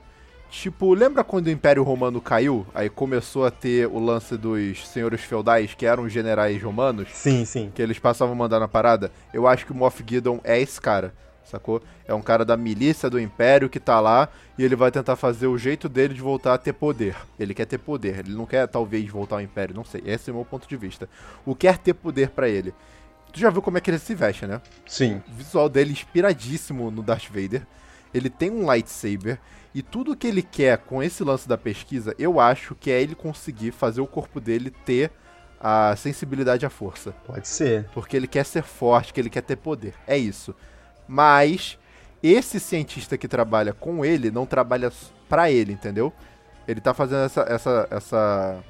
tipo, 0.50 0.94
lembra 0.94 1.24
quando 1.24 1.48
o 1.48 1.50
Império 1.50 1.82
Romano 1.84 2.22
caiu? 2.22 2.66
Aí 2.74 2.88
começou 2.90 3.46
a 3.46 3.52
ter 3.52 3.88
o 3.88 4.00
lance 4.00 4.38
dos 4.38 4.88
senhores 4.88 5.22
feudais, 5.22 5.74
que 5.74 5.86
eram 5.86 6.04
os 6.04 6.14
generais 6.14 6.62
romanos, 6.62 7.10
Sim, 7.12 7.44
sim. 7.44 7.72
que 7.74 7.82
eles 7.82 7.98
passavam 8.00 8.34
a 8.34 8.38
mandar 8.38 8.60
na 8.60 8.68
parada? 8.68 9.12
Eu 9.34 9.48
acho 9.48 9.66
que 9.66 9.72
o 9.72 9.76
Moff 9.76 10.04
Gideon 10.08 10.38
é 10.44 10.62
esse 10.62 10.80
cara, 10.80 11.14
sacou? 11.44 11.82
É 12.08 12.14
um 12.14 12.22
cara 12.22 12.46
da 12.46 12.56
milícia 12.56 13.10
do 13.10 13.20
Império 13.20 13.68
que 13.70 13.80
tá 13.80 14.00
lá 14.00 14.30
e 14.58 14.64
ele 14.64 14.76
vai 14.76 14.92
tentar 14.92 15.16
fazer 15.16 15.48
o 15.48 15.58
jeito 15.58 15.90
dele 15.90 16.14
de 16.14 16.22
voltar 16.22 16.54
a 16.54 16.58
ter 16.60 16.74
poder. 16.74 17.16
Ele 17.40 17.54
quer 17.54 17.66
ter 17.66 17.80
poder, 17.80 18.20
ele 18.20 18.34
não 18.34 18.46
quer 18.46 18.68
talvez 18.68 19.10
voltar 19.10 19.38
ao 19.38 19.42
Império, 19.42 19.76
não 19.76 19.84
sei. 19.84 20.04
Esse 20.06 20.30
é 20.30 20.34
o 20.34 20.36
meu 20.38 20.46
ponto 20.46 20.70
de 20.70 20.78
vista. 20.78 21.10
O 21.46 21.56
quer 21.56 21.80
ter 21.80 21.96
poder 21.96 22.30
pra 22.30 22.48
ele. 22.48 22.74
Tu 23.36 23.42
já 23.42 23.50
viu 23.50 23.62
como 23.62 23.78
é 23.78 23.82
que 23.82 23.92
ele 23.92 24.00
se 24.00 24.16
veste, 24.16 24.48
né? 24.48 24.62
Sim. 24.88 25.22
O 25.28 25.34
visual 25.34 25.68
dele 25.68 25.92
inspiradíssimo 25.92 26.90
no 26.90 27.04
Darth 27.04 27.28
Vader. 27.28 27.68
Ele 28.14 28.30
tem 28.30 28.50
um 28.50 28.66
lightsaber. 28.66 29.38
E 29.74 29.82
tudo 29.82 30.16
que 30.16 30.26
ele 30.26 30.42
quer 30.42 30.78
com 30.78 31.04
esse 31.04 31.22
lance 31.22 31.46
da 31.46 31.58
pesquisa, 31.58 32.16
eu 32.18 32.40
acho 32.40 32.74
que 32.76 32.90
é 32.90 33.02
ele 33.02 33.14
conseguir 33.14 33.74
fazer 33.74 34.00
o 34.00 34.08
corpo 34.08 34.40
dele 34.40 34.72
ter 34.72 35.12
a 35.60 35.94
sensibilidade 35.98 36.66
à 36.66 36.70
força. 36.70 37.12
Pode 37.28 37.46
ser. 37.46 37.90
Porque 37.94 38.16
ele 38.16 38.26
quer 38.26 38.46
ser 38.46 38.64
forte, 38.64 39.12
que 39.12 39.20
ele 39.20 39.30
quer 39.30 39.42
ter 39.42 39.58
poder. 39.58 39.94
É 40.08 40.18
isso. 40.18 40.56
Mas 41.06 41.78
esse 42.24 42.58
cientista 42.58 43.18
que 43.18 43.28
trabalha 43.28 43.74
com 43.74 44.06
ele 44.06 44.32
não 44.32 44.46
trabalha 44.46 44.94
pra 45.28 45.52
ele, 45.52 45.74
entendeu? 45.74 46.14
Ele 46.66 46.80
tá 46.80 46.94
fazendo 46.94 47.26
essa, 47.26 47.42
essa, 47.42 47.88
essa, 47.92 48.64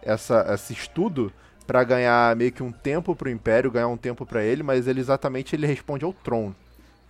essa, 0.00 0.54
esse 0.54 0.72
estudo 0.72 1.30
pra 1.66 1.84
ganhar 1.84 2.34
meio 2.36 2.52
que 2.52 2.62
um 2.62 2.72
tempo 2.72 3.14
pro 3.14 3.30
Império, 3.30 3.70
ganhar 3.70 3.88
um 3.88 3.96
tempo 3.96 4.26
pra 4.26 4.42
ele, 4.42 4.62
mas 4.62 4.86
ele 4.86 5.00
exatamente 5.00 5.54
ele 5.54 5.66
responde 5.66 6.04
ao 6.04 6.12
Tron. 6.12 6.52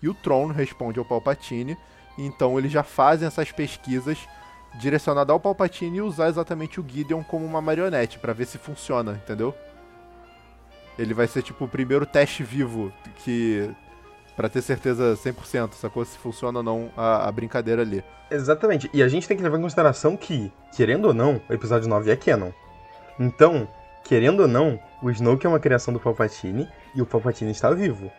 E 0.02 0.08
o 0.08 0.14
Tron 0.14 0.48
responde 0.48 0.98
ao 0.98 1.04
Palpatine, 1.04 1.76
então 2.18 2.58
eles 2.58 2.70
já 2.70 2.82
fazem 2.82 3.26
essas 3.26 3.50
pesquisas 3.50 4.18
direcionadas 4.78 5.32
ao 5.32 5.40
Palpatine 5.40 5.98
e 5.98 6.02
usar 6.02 6.28
exatamente 6.28 6.80
o 6.80 6.84
Gideon 6.86 7.22
como 7.22 7.44
uma 7.44 7.60
marionete 7.60 8.18
pra 8.18 8.32
ver 8.32 8.46
se 8.46 8.58
funciona, 8.58 9.20
entendeu? 9.22 9.54
Ele 10.98 11.14
vai 11.14 11.26
ser 11.26 11.42
tipo 11.42 11.64
o 11.64 11.68
primeiro 11.68 12.06
teste 12.06 12.42
vivo 12.42 12.92
que 13.24 13.74
Pra 14.36 14.48
ter 14.48 14.62
certeza 14.62 15.14
100%, 15.14 15.74
sacou? 15.74 16.04
Se 16.04 16.18
funciona 16.18 16.58
ou 16.58 16.62
não 16.62 16.90
a, 16.96 17.28
a 17.28 17.32
brincadeira 17.32 17.82
ali. 17.82 18.02
Exatamente. 18.30 18.90
E 18.92 19.02
a 19.02 19.06
gente 19.06 19.28
tem 19.28 19.36
que 19.36 19.42
levar 19.42 19.58
em 19.58 19.62
consideração 19.62 20.16
que, 20.16 20.52
querendo 20.74 21.06
ou 21.06 21.14
não, 21.14 21.40
o 21.48 21.52
episódio 21.52 21.88
9 21.88 22.10
é 22.10 22.16
canon. 22.16 22.50
Então, 23.18 23.68
querendo 24.04 24.40
ou 24.40 24.48
não, 24.48 24.78
o 25.02 25.10
Snoke 25.10 25.46
é 25.46 25.48
uma 25.48 25.58
criação 25.58 25.92
do 25.92 25.98
Palpatine 25.98 26.68
e 26.94 27.02
o 27.02 27.06
Palpatine 27.06 27.50
está 27.50 27.70
vivo. 27.70 28.12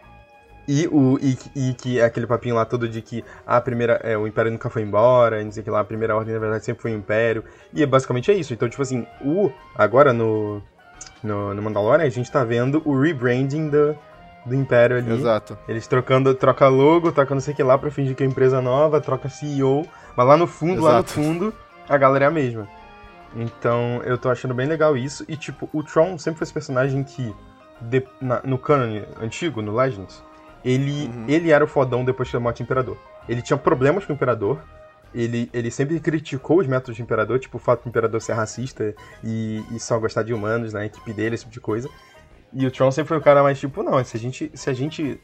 E, 0.67 0.88
o, 0.88 1.19
e, 1.21 1.38
e 1.56 1.74
que 1.76 2.00
é 2.00 2.06
aquele 2.06 2.26
papinho 2.26 2.56
lá 2.56 2.65
todo 2.65 2.89
de 2.89 3.00
que 3.02 3.24
a 3.45 3.62
primeira, 3.62 4.02
é, 4.04 4.17
o 4.17 4.26
Império 4.26 4.52
nunca 4.52 4.67
foi 4.67 4.82
embora, 4.82 5.39
e 5.39 5.45
não 5.45 5.52
sei 5.52 5.62
que 5.62 5.69
lá, 5.69 5.80
a 5.80 5.84
primeira 5.84 6.15
ordem 6.15 6.34
na 6.34 6.39
verdade 6.39 6.65
sempre 6.65 6.82
foi 6.82 6.91
o 6.91 6.98
Império. 6.98 7.43
E 7.71 7.86
basicamente 7.86 8.32
é 8.32 8.34
isso. 8.34 8.52
Então, 8.54 8.67
tipo 8.67 8.82
assim, 8.82 9.06
o 9.24 9.52
agora 9.76 10.12
no, 10.12 10.62
no, 11.21 11.54
no 11.54 11.62
Mandalorian 11.62 12.06
a 12.06 12.10
gente 12.10 12.32
tá 12.32 12.43
vendo 12.43 12.82
o 12.84 13.00
rebranding 13.00 13.69
do, 13.69 13.95
do 14.43 14.56
Império 14.56 14.98
ali. 14.98 15.13
Exato. 15.13 15.56
Eles 15.67 15.86
trocando, 15.86 16.34
troca 16.34 16.67
logo, 16.67 17.12
troca 17.12 17.36
não 17.36 17.41
sei 17.41 17.54
o 17.54 17.58
que 17.58 17.63
lá 17.63 17.78
pra 17.78 17.91
fingir 17.91 18.15
que 18.15 18.24
é 18.24 18.26
empresa 18.26 18.60
nova, 18.60 19.00
troca 19.00 19.30
CEO, 19.30 19.86
mas 20.15 20.28
lá 20.28 20.36
no 20.36 20.48
fundo, 20.48 20.82
lá 20.82 20.93
no 20.93 21.00
Exato. 21.00 21.13
fundo, 21.13 21.54
a 21.88 21.95
galera 21.95 22.26
é 22.26 22.28
a 22.28 22.32
mesma. 22.32 22.67
Então, 23.36 24.02
eu 24.06 24.17
tô 24.17 24.30
achando 24.30 24.54
bem 24.54 24.67
legal 24.67 24.95
isso. 24.95 25.26
E, 25.28 25.36
tipo, 25.36 25.69
o 25.74 25.84
Tron 25.84 26.17
sempre 26.17 26.38
foi 26.39 26.45
esse 26.45 26.54
personagem 26.54 27.04
que, 27.04 27.36
de- 27.82 28.08
na- 28.21 28.41
no 28.43 28.58
canon 28.58 29.04
antigo, 29.21 29.62
no 29.62 29.76
Legends, 29.76 30.24
ele, 30.63 31.08
Uhum. 31.08 31.26
ele 31.28 31.52
era 31.52 31.63
o 31.63 31.67
fodão 31.67 32.06
depois 32.06 32.30
que 32.32 32.38
morte 32.38 32.58
do 32.58 32.63
Imperador. 32.63 32.98
Ele 33.28 33.41
tinha 33.41 33.58
problemas 33.58 34.06
com 34.06 34.13
o 34.13 34.15
Imperador, 34.15 34.60
ele, 35.13 35.50
ele 35.54 35.69
sempre 35.69 36.00
criticou 36.00 36.60
os 36.60 36.67
métodos 36.67 36.98
do 36.98 37.02
Imperador, 37.04 37.39
tipo 37.39 37.58
o 37.58 37.60
fato 37.60 37.84
do 37.84 37.89
Imperador 37.89 38.21
ser 38.21 38.34
racista 38.34 38.93
e, 39.24 39.63
e 39.71 39.80
só 39.80 39.98
gostar 40.00 40.24
de 40.24 40.34
humanos 40.34 40.74
na 40.74 40.86
equipe 40.86 41.13
dele, 41.13 41.36
esse 41.36 41.43
tipo 41.43 41.54
de 41.54 41.60
coisa. 41.60 41.89
E 42.54 42.65
o 42.65 42.71
Tron 42.71 42.89
sempre 42.91 43.10
foi 43.10 43.17
o 43.17 43.21
cara 43.21 43.43
mais 43.43 43.60
tipo, 43.60 43.84
não, 43.84 44.02
se 44.04 44.15
a 44.15 44.19
gente, 44.19 44.50
se 44.54 44.69
a 44.69 44.74
gente 44.74 45.19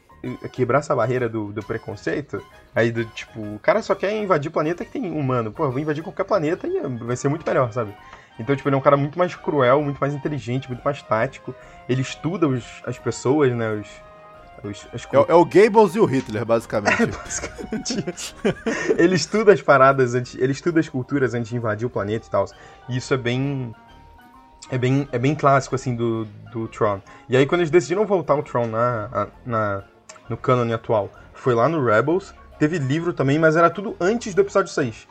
quebrar 0.52 0.78
essa 0.78 0.94
barreira 0.94 1.28
do, 1.28 1.52
do 1.52 1.62
preconceito, 1.62 2.42
aí 2.74 2.90
do 2.92 3.04
tipo, 3.04 3.40
o 3.40 3.58
cara 3.60 3.82
só 3.82 3.94
quer 3.94 4.12
invadir 4.12 4.50
planeta 4.50 4.84
que 4.84 4.90
tem 4.92 5.10
humano. 5.10 5.50
Pô, 5.52 5.64
eu 5.64 5.70
vou 5.70 5.80
invadir 5.80 6.02
qualquer 6.02 6.24
planeta 6.24 6.66
e 6.66 6.80
vai 7.04 7.16
ser 7.16 7.28
muito 7.28 7.46
melhor, 7.46 7.72
sabe? 7.72 7.94
Então, 8.38 8.56
tipo, 8.56 8.68
ele 8.68 8.76
é 8.76 8.78
um 8.78 8.82
cara 8.82 8.96
muito 8.96 9.18
mais 9.18 9.34
cruel, 9.34 9.82
muito 9.82 9.98
mais 9.98 10.14
inteligente, 10.14 10.68
muito 10.68 10.82
mais 10.82 11.02
tático. 11.02 11.54
Ele 11.88 12.00
estuda 12.00 12.48
os, 12.48 12.64
as 12.86 12.98
pessoas, 12.98 13.52
né? 13.52 13.70
Os. 13.72 13.88
os 14.64 14.88
as 14.94 15.06
É, 15.12 15.18
o- 15.18 15.26
é 15.28 15.34
o 15.34 15.44
Gables 15.44 15.94
e 15.94 16.00
o 16.00 16.04
Hitler, 16.06 16.44
basicamente. 16.46 17.06
basicamente 17.12 18.04
isso. 18.14 18.34
ele 18.96 19.14
estuda 19.16 19.52
as 19.52 19.60
paradas 19.60 20.14
antes, 20.14 20.34
ele 20.36 20.52
estuda 20.52 20.80
as 20.80 20.88
culturas 20.88 21.34
antes 21.34 21.50
de 21.50 21.56
invadir 21.56 21.86
o 21.86 21.90
planeta 21.90 22.26
e 22.26 22.30
tal. 22.30 22.46
E 22.88 22.96
isso 22.96 23.12
é 23.12 23.16
bem 23.18 23.74
é 24.70 24.78
bem 24.78 25.06
é 25.12 25.18
bem 25.18 25.34
clássico 25.34 25.74
assim 25.74 25.94
do, 25.94 26.24
do 26.52 26.66
Tron. 26.68 27.00
E 27.28 27.36
aí 27.36 27.44
quando 27.44 27.60
eles 27.60 27.70
decidiram 27.70 28.06
voltar 28.06 28.34
o 28.34 28.42
Tron 28.42 28.66
na, 28.68 29.28
na 29.44 29.84
no 30.28 30.36
canon 30.36 30.72
atual, 30.74 31.10
foi 31.34 31.54
lá 31.54 31.68
no 31.68 31.84
Rebels, 31.84 32.34
teve 32.58 32.78
livro 32.78 33.12
também, 33.12 33.38
mas 33.38 33.56
era 33.56 33.70
tudo 33.70 33.96
antes 34.00 34.34
do 34.34 34.40
episódio 34.40 34.72
6. 34.72 35.08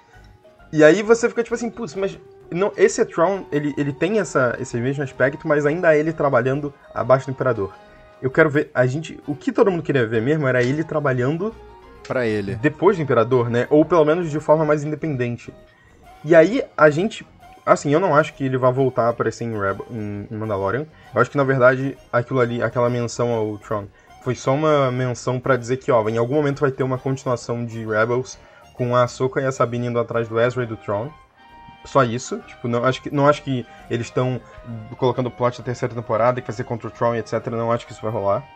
E 0.71 0.83
aí 0.83 1.03
você 1.03 1.27
fica 1.27 1.43
tipo 1.43 1.53
assim, 1.53 1.69
putz, 1.69 1.95
mas 1.95 2.17
não, 2.49 2.71
esse 2.75 3.03
Tron, 3.05 3.45
ele, 3.51 3.73
ele 3.77 3.93
tem 3.93 4.19
essa, 4.19 4.55
esse 4.59 4.77
mesmo 4.77 5.03
aspecto, 5.03 5.47
mas 5.47 5.65
ainda 5.65 5.95
é 5.95 5.99
ele 5.99 6.11
trabalhando 6.11 6.73
abaixo 6.93 7.25
do 7.25 7.31
Imperador. 7.31 7.73
Eu 8.21 8.29
quero 8.29 8.49
ver, 8.49 8.69
a 8.73 8.85
gente, 8.85 9.19
o 9.25 9.35
que 9.35 9.51
todo 9.51 9.71
mundo 9.71 9.81
queria 9.81 10.05
ver 10.05 10.21
mesmo 10.21 10.47
era 10.47 10.61
ele 10.61 10.83
trabalhando 10.83 11.55
pra 12.07 12.25
ele. 12.25 12.55
depois 12.55 12.97
do 12.97 13.03
Imperador, 13.03 13.49
né? 13.49 13.67
Ou 13.69 13.85
pelo 13.85 14.05
menos 14.05 14.29
de 14.29 14.39
forma 14.39 14.65
mais 14.65 14.83
independente. 14.83 15.53
E 16.23 16.35
aí 16.35 16.63
a 16.77 16.89
gente. 16.89 17.25
Assim, 17.65 17.91
eu 17.91 17.99
não 17.99 18.15
acho 18.15 18.33
que 18.33 18.43
ele 18.43 18.57
vai 18.57 18.71
voltar 18.71 19.03
a 19.03 19.09
aparecer 19.09 19.43
em, 19.43 19.53
Rebel, 19.53 19.85
em 19.89 20.27
Mandalorian. 20.31 20.85
Eu 21.13 21.21
acho 21.21 21.29
que 21.29 21.37
na 21.37 21.43
verdade 21.43 21.97
aquilo 22.11 22.39
ali, 22.39 22.61
aquela 22.61 22.89
menção 22.89 23.31
ao 23.31 23.57
Tron, 23.59 23.85
foi 24.21 24.35
só 24.35 24.53
uma 24.53 24.91
menção 24.91 25.39
pra 25.39 25.57
dizer 25.57 25.77
que, 25.77 25.91
ó, 25.91 26.07
em 26.07 26.17
algum 26.17 26.35
momento 26.35 26.61
vai 26.61 26.71
ter 26.71 26.83
uma 26.83 26.97
continuação 26.97 27.65
de 27.65 27.85
Rebels 27.85 28.37
com 28.73 28.95
a 28.95 29.03
Ahsoka 29.03 29.41
e 29.41 29.45
a 29.45 29.51
Sabine 29.51 29.87
indo 29.87 29.99
atrás 29.99 30.27
do 30.27 30.39
Ezra 30.39 30.63
e 30.63 30.67
do 30.67 30.77
Tron. 30.77 31.11
Só 31.83 32.03
isso. 32.03 32.39
Tipo, 32.41 32.67
não 32.67 32.83
acho 32.85 33.01
que, 33.01 33.13
não 33.13 33.27
acho 33.27 33.43
que 33.43 33.65
eles 33.89 34.07
estão 34.07 34.39
colocando 34.97 35.27
o 35.27 35.31
plot 35.31 35.57
da 35.57 35.65
terceira 35.65 35.93
temporada 35.93 36.39
que 36.39 36.47
vai 36.47 36.55
ser 36.55 36.63
contra 36.63 36.87
o 36.87 36.91
Tron 36.91 37.15
etc. 37.15 37.47
Não 37.47 37.71
acho 37.71 37.85
que 37.85 37.91
isso 37.91 38.01
vai 38.01 38.11
rolar. 38.11 38.47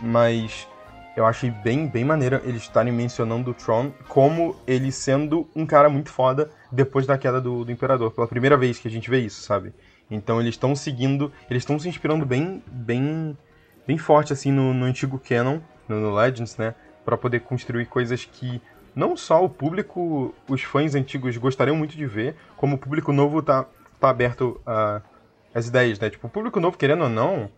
Mas 0.00 0.68
eu 1.16 1.26
achei 1.26 1.50
bem, 1.50 1.86
bem 1.86 2.04
maneiro 2.04 2.40
eles 2.44 2.62
estarem 2.62 2.92
mencionando 2.92 3.50
o 3.50 3.54
Tron 3.54 3.92
como 4.08 4.56
ele 4.66 4.90
sendo 4.90 5.48
um 5.54 5.66
cara 5.66 5.88
muito 5.88 6.10
foda 6.10 6.50
depois 6.70 7.06
da 7.06 7.18
queda 7.18 7.40
do, 7.40 7.64
do 7.64 7.72
Imperador. 7.72 8.12
Pela 8.12 8.26
primeira 8.26 8.56
vez 8.56 8.78
que 8.78 8.88
a 8.88 8.90
gente 8.90 9.10
vê 9.10 9.20
isso, 9.20 9.42
sabe? 9.42 9.72
Então 10.10 10.40
eles 10.40 10.54
estão 10.54 10.74
seguindo, 10.76 11.32
eles 11.50 11.62
estão 11.62 11.78
se 11.78 11.88
inspirando 11.88 12.26
bem, 12.26 12.62
bem, 12.66 13.36
bem 13.86 13.98
forte 13.98 14.32
assim 14.32 14.50
no, 14.52 14.72
no 14.74 14.84
antigo 14.84 15.18
canon, 15.18 15.58
no, 15.88 16.00
no 16.00 16.14
Legends, 16.14 16.56
né? 16.56 16.74
Pra 17.04 17.16
poder 17.16 17.40
construir 17.40 17.86
coisas 17.86 18.24
que 18.24 18.60
não 18.94 19.16
só 19.16 19.44
o 19.44 19.48
público, 19.48 20.34
os 20.48 20.62
fãs 20.62 20.94
antigos 20.94 21.36
gostariam 21.36 21.76
muito 21.76 21.96
de 21.96 22.06
ver, 22.06 22.36
como 22.56 22.76
o 22.76 22.78
público 22.78 23.12
novo 23.12 23.42
tá, 23.42 23.66
tá 24.00 24.08
aberto 24.08 24.60
a 24.66 25.00
as 25.54 25.68
ideias, 25.68 26.00
né? 26.00 26.10
Tipo, 26.10 26.26
o 26.26 26.30
público 26.30 26.58
novo, 26.58 26.76
querendo 26.76 27.04
ou 27.04 27.08
não, 27.08 27.48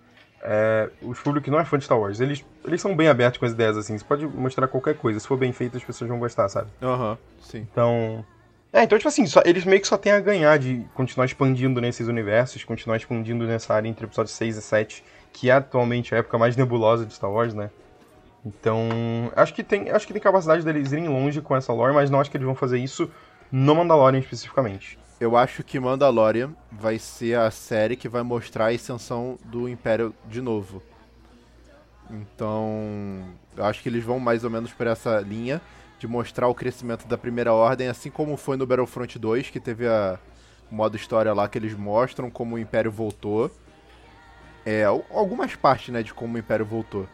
é, 0.42 0.90
os 1.00 1.18
públicos 1.18 1.46
que 1.46 1.50
não 1.50 1.58
é 1.58 1.64
fã 1.64 1.78
de 1.78 1.84
Star 1.84 1.98
Wars, 1.98 2.20
eles, 2.20 2.44
eles 2.64 2.80
são 2.80 2.94
bem 2.94 3.08
abertos 3.08 3.38
com 3.38 3.46
as 3.46 3.52
ideias, 3.52 3.76
assim. 3.76 3.96
Você 3.96 4.04
pode 4.04 4.26
mostrar 4.26 4.68
qualquer 4.68 4.96
coisa. 4.96 5.18
Se 5.18 5.26
for 5.26 5.38
bem 5.38 5.52
feito, 5.52 5.76
as 5.78 5.82
pessoas 5.84 6.08
vão 6.10 6.18
gostar, 6.18 6.48
sabe? 6.50 6.68
Aham, 6.82 7.16
sim. 7.40 7.66
Então... 7.72 8.24
É, 8.72 8.82
então, 8.82 8.98
tipo 8.98 9.08
assim, 9.08 9.24
só- 9.24 9.40
eles 9.46 9.64
meio 9.64 9.80
que 9.80 9.86
só 9.88 9.96
têm 9.96 10.12
a 10.12 10.20
ganhar 10.20 10.58
de 10.58 10.84
continuar 10.92 11.24
expandindo 11.24 11.80
nesses 11.80 12.06
universos, 12.08 12.62
continuar 12.64 12.98
expandindo 12.98 13.46
nessa 13.46 13.72
área 13.72 13.88
entre 13.88 14.04
episódios 14.04 14.36
6 14.36 14.58
e 14.58 14.60
7 14.62 15.02
que 15.36 15.50
é 15.50 15.52
atualmente 15.52 16.14
a 16.14 16.18
época 16.18 16.38
mais 16.38 16.56
nebulosa 16.56 17.04
de 17.04 17.12
Star 17.12 17.30
Wars, 17.30 17.52
né? 17.52 17.68
Então, 18.42 18.88
acho 19.36 19.52
que 19.52 19.62
tem, 19.62 19.90
acho 19.90 20.06
que 20.06 20.14
tem 20.14 20.22
capacidade 20.22 20.64
deles 20.64 20.92
irem 20.92 21.08
longe 21.08 21.42
com 21.42 21.54
essa 21.54 21.74
lore, 21.74 21.92
mas 21.92 22.08
não 22.08 22.18
acho 22.18 22.30
que 22.30 22.38
eles 22.38 22.46
vão 22.46 22.54
fazer 22.54 22.78
isso 22.78 23.10
no 23.52 23.74
Mandalorian 23.74 24.18
especificamente. 24.18 24.98
Eu 25.20 25.36
acho 25.36 25.62
que 25.62 25.78
Mandalorian 25.78 26.54
vai 26.72 26.98
ser 26.98 27.38
a 27.38 27.50
série 27.50 27.96
que 27.96 28.08
vai 28.08 28.22
mostrar 28.22 28.66
a 28.66 28.70
ascensão 28.70 29.38
do 29.44 29.68
Império 29.68 30.14
de 30.24 30.40
novo. 30.40 30.82
Então, 32.10 33.22
eu 33.54 33.64
acho 33.66 33.82
que 33.82 33.90
eles 33.90 34.02
vão 34.02 34.18
mais 34.18 34.42
ou 34.42 34.48
menos 34.48 34.72
por 34.72 34.86
essa 34.86 35.20
linha 35.20 35.60
de 35.98 36.06
mostrar 36.06 36.48
o 36.48 36.54
crescimento 36.54 37.06
da 37.06 37.18
Primeira 37.18 37.52
Ordem, 37.52 37.88
assim 37.88 38.10
como 38.10 38.38
foi 38.38 38.56
no 38.56 38.66
Battlefront 38.66 39.18
2, 39.18 39.50
que 39.50 39.60
teve 39.60 39.86
a 39.86 40.18
modo 40.70 40.96
história 40.96 41.34
lá 41.34 41.46
que 41.46 41.58
eles 41.58 41.74
mostram 41.74 42.30
como 42.30 42.54
o 42.54 42.58
Império 42.58 42.90
voltou. 42.90 43.50
É, 44.66 44.84
algumas 44.84 45.54
partes, 45.54 45.94
né, 45.94 46.02
de 46.02 46.12
como 46.12 46.34
o 46.34 46.38
Império 46.38 46.66
voltou. 46.66 47.08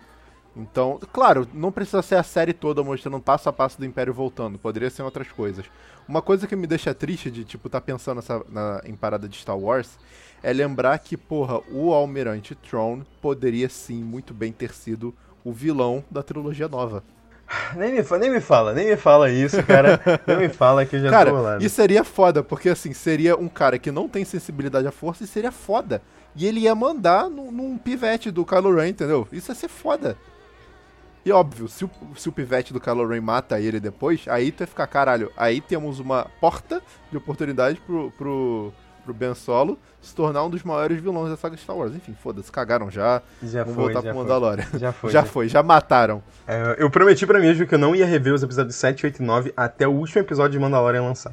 Então, 0.57 0.99
claro, 1.13 1.47
não 1.53 1.71
precisa 1.71 2.03
ser 2.03 2.17
a 2.17 2.23
série 2.23 2.53
toda 2.53 2.83
mostrando 2.83 3.21
passo 3.21 3.49
a 3.49 3.53
passo 3.53 3.79
do 3.79 3.87
Império 3.87 4.13
voltando, 4.13 4.59
poderia 4.59 4.89
ser 4.89 5.03
outras 5.03 5.31
coisas. 5.31 5.67
Uma 6.09 6.21
coisa 6.21 6.47
que 6.47 6.57
me 6.57 6.67
deixa 6.67 6.95
triste 6.95 7.31
de, 7.31 7.45
tipo, 7.45 7.69
tá 7.69 7.81
pensando 7.81 8.17
nessa, 8.17 8.43
na, 8.49 8.81
em 8.85 8.95
parada 8.95 9.29
de 9.29 9.37
Star 9.37 9.59
Wars 9.59 9.99
é 10.43 10.53
lembrar 10.53 10.99
que, 10.99 11.17
porra, 11.17 11.61
o 11.71 11.93
Almirante 11.93 12.55
Throne 12.55 13.05
poderia 13.21 13.69
sim 13.69 14.03
muito 14.03 14.35
bem 14.35 14.51
ter 14.51 14.73
sido 14.73 15.15
o 15.45 15.53
vilão 15.53 16.05
da 16.11 16.23
trilogia 16.23 16.69
nova. 16.69 17.05
Nem 17.77 17.93
me, 17.93 18.03
nem 18.19 18.31
me 18.31 18.41
fala, 18.41 18.73
nem 18.73 18.89
me 18.89 18.97
fala 18.97 19.31
isso, 19.31 19.63
cara. 19.63 20.01
nem 20.27 20.37
me 20.39 20.49
fala 20.49 20.87
que 20.87 20.97
eu 20.97 21.01
já 21.01 21.11
cara, 21.11 21.31
tô 21.31 21.41
lá. 21.41 21.59
Isso 21.59 21.77
seria 21.77 22.03
foda, 22.03 22.43
porque 22.43 22.69
assim, 22.69 22.93
seria 22.93 23.37
um 23.37 23.49
cara 23.49 23.79
que 23.79 23.91
não 23.91 24.09
tem 24.09 24.25
sensibilidade 24.25 24.87
à 24.87 24.91
força 24.93 25.25
e 25.25 25.27
seria 25.27 25.53
foda. 25.53 26.03
E 26.35 26.47
ele 26.47 26.61
ia 26.61 26.75
mandar 26.75 27.29
num, 27.29 27.51
num 27.51 27.79
pivete 27.79 28.31
do 28.31 28.45
Kylo 28.45 28.75
Ren, 28.75 28.89
entendeu? 28.89 29.29
Isso 29.33 29.51
ia 29.51 29.55
ser 29.55 29.69
foda. 29.69 30.17
E 31.25 31.31
óbvio, 31.31 31.69
se 31.69 31.85
o, 31.85 31.91
se 32.17 32.29
o 32.29 32.33
pivete 32.33 32.73
do 32.73 32.81
Kylo 32.81 33.07
Ren 33.07 33.21
mata 33.21 33.61
ele 33.61 33.79
depois, 33.79 34.25
aí 34.27 34.51
tu 34.51 34.63
ia 34.63 34.67
ficar, 34.67 34.87
caralho, 34.89 35.31
aí 35.37 35.61
temos 35.61 36.01
uma 36.01 36.27
porta 36.41 36.83
de 37.11 37.17
oportunidade 37.17 37.81
pro, 37.87 38.11
pro, 38.19 38.73
pro 39.05 39.15
Ben 39.15 39.35
Solo 39.35 39.79
se 40.01 40.13
tornar 40.15 40.43
um 40.43 40.51
dos 40.51 40.65
maiores 40.65 41.01
vilões 41.01 41.31
da 41.31 41.37
saga 41.37 41.57
Star 41.57 41.77
Wars. 41.77 41.95
Enfim, 41.95 42.17
foda-se, 42.21 42.51
cagaram 42.51 42.91
já. 42.91 43.23
Já 43.41 43.63
Vamos 43.63 43.77
foi, 43.77 43.85
voltar 43.85 44.01
já 44.01 44.13
pro 44.13 44.13
foi. 44.15 44.23
Mandalorian. 44.23 44.67
Já 44.75 44.93
foi. 44.93 45.11
Já 45.11 45.25
foi, 45.25 45.49
já 45.49 45.63
mataram. 45.63 46.21
É, 46.47 46.77
eu 46.79 46.91
prometi 46.91 47.25
pra 47.25 47.39
mim 47.39 47.47
mesmo 47.47 47.67
que 47.67 47.75
eu 47.75 47.79
não 47.79 47.95
ia 47.95 48.05
rever 48.05 48.35
os 48.35 48.43
episódios 48.43 48.75
7, 48.75 49.07
8 49.07 49.23
e 49.23 49.25
9 49.25 49.53
até 49.57 49.87
o 49.87 49.93
último 49.93 50.21
episódio 50.21 50.53
de 50.53 50.59
Mandalorian 50.59 51.03
lançar. 51.03 51.33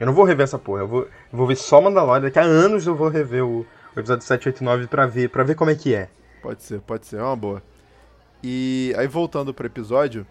Eu 0.00 0.06
não 0.06 0.12
vou 0.12 0.24
rever 0.24 0.44
essa 0.44 0.58
porra, 0.58 0.82
eu 0.82 0.88
vou, 0.88 1.02
eu 1.02 1.08
vou 1.38 1.46
ver 1.46 1.56
só 1.56 1.80
Mandalorian. 1.80 2.22
Daqui 2.22 2.40
a 2.40 2.42
anos 2.42 2.88
eu 2.88 2.96
vou 2.96 3.08
rever 3.08 3.44
o, 3.44 3.64
o 3.98 4.02
episódio 4.02 4.24
7, 4.26 4.48
8 4.48 4.60
e 4.60 4.64
9 4.64 4.86
pra 4.86 5.06
ver, 5.06 5.28
pra 5.30 5.44
ver 5.44 5.54
como 5.54 5.70
é 5.70 5.74
que 5.74 5.94
é. 5.94 6.08
Pode 6.42 6.62
ser, 6.62 6.80
pode 6.80 7.06
ser, 7.06 7.16
é 7.18 7.22
uma 7.22 7.36
boa. 7.36 7.62
E 8.42 8.94
aí 8.96 9.06
voltando 9.08 9.52
pro 9.52 9.66
episódio, 9.66 10.26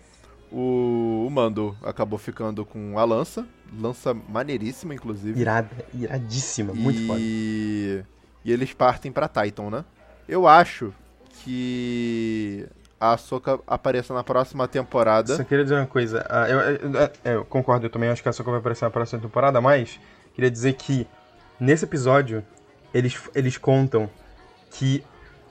o, 0.52 1.26
o 1.28 1.30
Mando 1.30 1.76
acabou 1.84 2.18
ficando 2.18 2.66
com 2.66 2.98
a 2.98 3.04
lança, 3.04 3.46
lança 3.80 4.14
maneiríssima, 4.14 4.94
inclusive. 4.96 5.40
Irada, 5.40 5.70
iradíssima, 5.94 6.74
muito 6.74 7.06
foda. 7.06 7.20
e... 7.22 8.04
e 8.46 8.52
eles 8.52 8.74
partem 8.74 9.12
pra 9.12 9.28
Titan, 9.28 9.70
né? 9.70 9.86
Eu 10.28 10.48
acho 10.48 10.94
que 11.44 12.66
a 13.00 13.14
Ahsoka 13.14 13.60
apareça 13.68 14.14
na 14.14 14.24
próxima 14.24 14.68
temporada. 14.68 15.36
Só 15.36 15.44
queria 15.44 15.64
dizer 15.64 15.76
uma 15.76 15.86
coisa. 15.88 16.26
ah, 16.30 16.50
eu, 16.50 16.60
eu- 16.60 16.92
eu- 16.94 17.32
eu 17.34 17.46
concordo, 17.46 17.86
eu 17.86 17.90
também 17.90 18.10
acho 18.10 18.22
que 18.22 18.28
a 18.28 18.32
Ahsoka 18.32 18.50
vai 18.50 18.60
aparecer 18.60 18.86
na 18.86 18.92
próxima 18.92 19.22
temporada, 19.22 19.60
mas 19.62 20.00
queria 20.34 20.50
dizer 20.50 20.74
que 20.74 21.06
nesse 21.60 21.86
episódio 21.86 22.44
eles, 22.94 23.18
eles 23.36 23.58
contam 23.58 24.10
que 24.72 25.04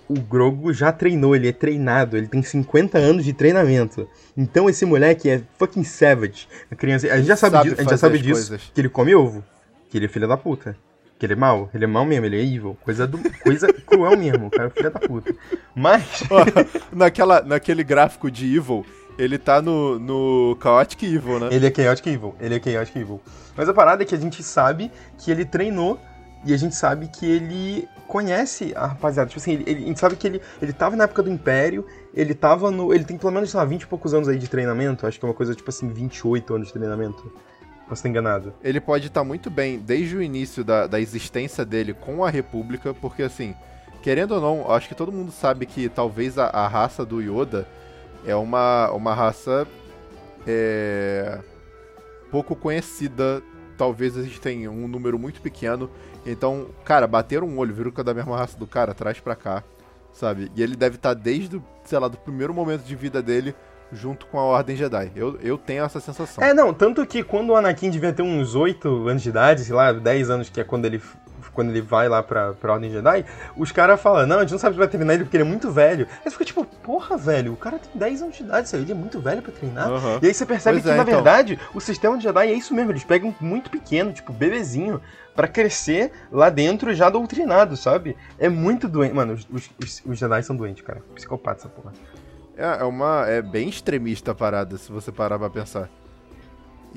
o 0.09 0.15
Grogu 0.21 0.73
já 0.73 0.93
treinou, 0.93 1.35
ele 1.35 1.49
é 1.49 1.53
treinado, 1.53 2.17
ele 2.17 2.29
tem 2.29 2.43
50 2.43 2.97
anos 2.99 3.25
de 3.25 3.33
treinamento. 3.33 4.09
Então 4.37 4.69
esse 4.69 4.85
moleque 4.85 5.29
é 5.29 5.43
fucking 5.59 5.85
savage. 5.85 6.49
A 6.71 6.77
criança, 6.77 7.07
a 7.13 7.17
gente 7.17 7.27
já 7.27 7.37
sabe, 7.37 7.57
Sabe 7.57 7.69
disso, 7.69 7.81
a 7.81 7.83
gente 7.83 7.91
já 7.91 7.97
sabe 7.99 8.19
disso, 8.19 8.49
coisas. 8.49 8.71
que 8.73 8.81
ele 8.81 8.89
come 8.89 9.15
ovo, 9.15 9.45
que 9.91 9.99
ele 9.99 10.07
é 10.07 10.09
filho 10.09 10.29
da 10.29 10.37
puta. 10.37 10.77
Que 11.19 11.25
ele 11.25 11.33
é 11.33 11.37
mau, 11.37 11.71
ele 11.73 11.85
é 11.85 11.87
mau 11.87 12.05
mesmo, 12.05 12.27
ele 12.27 12.37
é 12.37 12.45
evil. 12.45 12.77
Coisa, 12.85 13.07
do, 13.07 13.19
coisa 13.41 13.67
cruel 13.87 14.17
mesmo, 14.19 14.49
o 14.49 14.51
cara 14.51 14.69
é 14.69 14.71
filho 14.71 14.91
da 14.91 15.01
puta. 15.01 15.35
Mas. 15.75 16.23
Naquela, 16.93 17.41
naquele 17.41 17.83
gráfico 17.83 18.31
de 18.31 18.55
Evil, 18.55 18.85
ele 19.19 19.39
tá 19.39 19.61
no, 19.63 19.99
no 19.99 20.59
Chaotic 20.63 21.03
Evil, 21.03 21.41
né? 21.41 21.49
Ele 21.51 21.67
é 21.67 21.73
Chaotic 21.75 22.07
Evil, 22.07 22.35
ele 22.39 22.57
é 22.57 22.61
Chaotic 22.61 22.97
Evil. 22.97 23.21
Mas 23.57 23.69
a 23.69 23.75
parada 23.75 24.03
é 24.03 24.07
que 24.07 24.15
a 24.15 24.19
gente 24.19 24.43
sabe 24.43 24.91
que 25.19 25.31
ele 25.31 25.45
treinou 25.45 25.99
e 26.47 26.55
a 26.55 26.57
gente 26.57 26.75
sabe 26.75 27.09
que 27.09 27.27
ele 27.27 27.89
conhece 28.07 28.73
a 28.77 28.87
rapaziada. 28.87 29.29
Tipo 29.29 29.41
assim, 29.41 29.53
ele, 29.55 29.65
ele- 29.67 29.85
a 29.85 29.87
gente 29.89 30.01
sabe 30.01 30.17
que 30.17 30.27
ele, 30.27 30.41
ele 30.63 30.73
tava 30.73 30.97
na 30.97 31.05
época 31.05 31.23
do 31.23 31.31
Império, 31.31 31.85
ele 32.15 32.35
tava 32.35 32.71
no. 32.71 32.95
Ele 32.95 33.05
tem 33.05 33.19
pelo 33.19 33.33
menos, 33.33 33.51
sei 33.51 33.59
lá, 33.59 33.65
20 33.67 33.83
e 33.83 33.87
poucos 33.87 34.15
anos 34.15 34.29
aí 34.29 34.39
de 34.39 34.49
treinamento. 34.49 35.07
Acho 35.07 35.19
que 35.19 35.25
é 35.25 35.29
uma 35.29 35.35
coisa 35.35 35.55
tipo 35.55 35.69
assim, 35.69 35.89
28 35.89 36.55
anos 36.55 36.69
de 36.69 36.73
treinamento. 36.73 37.33
Posso 37.89 38.01
estar 38.01 38.09
enganado. 38.09 38.53
Ele 38.65 38.81
pode 38.81 39.07
estar 39.07 39.23
muito 39.23 39.49
bem 39.51 39.79
desde 39.79 40.17
o 40.17 40.23
início 40.23 40.65
da, 40.65 40.87
da 40.87 41.01
existência 41.01 41.65
dele 41.65 41.95
com 41.95 42.25
a 42.25 42.31
República, 42.31 42.93
porque 42.95 43.23
assim, 43.23 43.55
querendo 44.03 44.33
ou 44.35 44.41
não, 44.41 44.71
acho 44.73 44.89
que 44.89 44.95
todo 44.95 45.13
mundo 45.13 45.31
sabe 45.31 45.67
que 45.67 45.89
talvez 45.89 46.37
a, 46.37 46.47
a 46.47 46.67
raça 46.67 47.05
do 47.05 47.21
Yoda 47.21 47.67
é 48.27 48.35
uma, 48.35 48.91
uma 48.91 49.15
raça 49.15 49.67
é, 50.47 51.39
pouco 52.31 52.55
conhecida. 52.57 53.43
Talvez 53.77 54.17
existem 54.17 54.67
um 54.69 54.89
número 54.89 55.19
muito 55.19 55.41
pequeno. 55.41 55.91
Então, 56.27 56.67
cara, 56.85 57.07
bater 57.07 57.43
um 57.43 57.57
olho, 57.59 57.73
viram 57.73 57.91
que 57.91 58.01
é 58.01 58.05
da 58.05 58.13
mesma 58.13 58.37
raça 58.37 58.59
do 58.59 58.67
cara, 58.67 58.93
traz 58.93 59.21
pra 59.21 59.37
cá, 59.37 59.63
sabe? 60.13 60.51
E 60.57 60.63
ele 60.63 60.75
deve 60.75 60.97
estar 60.97 61.15
desde, 61.15 61.57
o, 61.57 61.65
sei 61.85 61.99
lá, 61.99 62.09
do 62.09 62.17
primeiro 62.17 62.53
momento 62.53 62.83
de 62.83 62.97
vida 62.97 63.23
dele 63.23 63.55
junto 63.93 64.27
com 64.27 64.39
a 64.39 64.43
Ordem 64.43 64.77
Jedi. 64.77 65.13
Eu, 65.15 65.39
eu 65.41 65.57
tenho 65.57 65.85
essa 65.85 66.01
sensação. 66.01 66.43
É, 66.43 66.53
não, 66.53 66.75
tanto 66.75 67.07
que 67.07 67.23
quando 67.23 67.51
o 67.51 67.57
Anakin 67.57 67.91
devia 67.91 68.13
ter 68.13 68.23
uns 68.23 68.57
8 68.57 69.09
anos 69.09 69.23
de 69.23 69.29
idade, 69.29 69.65
sei 69.65 69.75
lá, 69.75 69.93
10 69.93 70.31
anos, 70.31 70.51
que 70.51 70.61
é 70.61 70.65
quando 70.65 70.85
ele, 70.85 71.01
quando 71.57 71.71
ele 71.71 71.81
vai 71.81 72.09
lá 72.09 72.23
pra, 72.23 72.53
pra 72.53 72.75
Ordem 72.75 72.91
Jedi, 72.91 73.25
os 73.57 73.73
caras 73.73 74.01
falam, 74.01 74.27
não, 74.27 74.37
a 74.37 74.41
gente 74.43 74.53
não 74.53 74.59
sabe 74.61 74.75
se 74.75 74.79
vai 74.79 74.87
treinar 74.87 75.15
ele 75.17 75.25
porque 75.25 75.37
ele 75.37 75.43
é 75.43 75.47
muito 75.47 75.71
velho. 75.73 76.07
Aí 76.19 76.23
você 76.25 76.31
fica 76.31 76.45
tipo, 76.45 76.65
porra, 76.65 77.17
velho, 77.17 77.53
o 77.53 77.57
cara 77.57 77.79
tem 77.79 77.91
10 77.95 78.23
anos 78.23 78.37
de 78.37 78.45
idade, 78.45 78.69
sabe? 78.69 78.85
ele 78.85 78.93
é 78.93 78.95
muito 78.95 79.19
velho 79.19 79.43
pra 79.43 79.51
treinar. 79.51 79.89
Aham. 79.91 80.21
E 80.23 80.27
aí 80.27 80.33
você 80.35 80.47
percebe 80.47 80.77
Pois 80.77 80.85
que, 80.85 80.91
é, 80.91 80.95
na 80.97 81.03
então. 81.03 81.15
verdade, 81.15 81.59
o 81.75 81.81
sistema 81.81 82.17
de 82.17 82.23
Jedi 82.23 82.47
é 82.49 82.53
isso 82.53 82.73
mesmo, 82.73 82.93
eles 82.93 83.03
pegam 83.03 83.35
muito 83.41 83.69
pequeno, 83.71 84.13
tipo, 84.13 84.33
bebezinho, 84.33 85.01
pra 85.35 85.49
crescer 85.49 86.13
lá 86.31 86.49
dentro 86.49 86.95
já 86.95 87.11
doutrinado, 87.11 87.77
sabe? 87.77 88.17
É 88.39 88.49
muito 88.49 88.89
doente. 88.89 89.15
Mano, 89.15 89.33
os, 89.35 89.47
os, 89.53 89.71
os- 89.83 90.03
os 90.07 90.19
Jedi 90.19 90.43
são 90.43 90.55
doentes, 90.57 90.83
cara. 90.85 91.03
Psicopata 91.15 91.61
essa 91.61 91.69
porra. 91.69 91.93
É, 92.57 92.81
é 92.81 92.85
uma. 92.85 93.27
É 93.29 93.43
bem 93.43 93.69
extremista 93.69 94.31
a 94.33 94.35
parada, 94.35 94.79
se 94.79 94.91
você 94.91 95.13
parar 95.13 95.39
pra 95.39 95.51
pensar. 95.51 95.91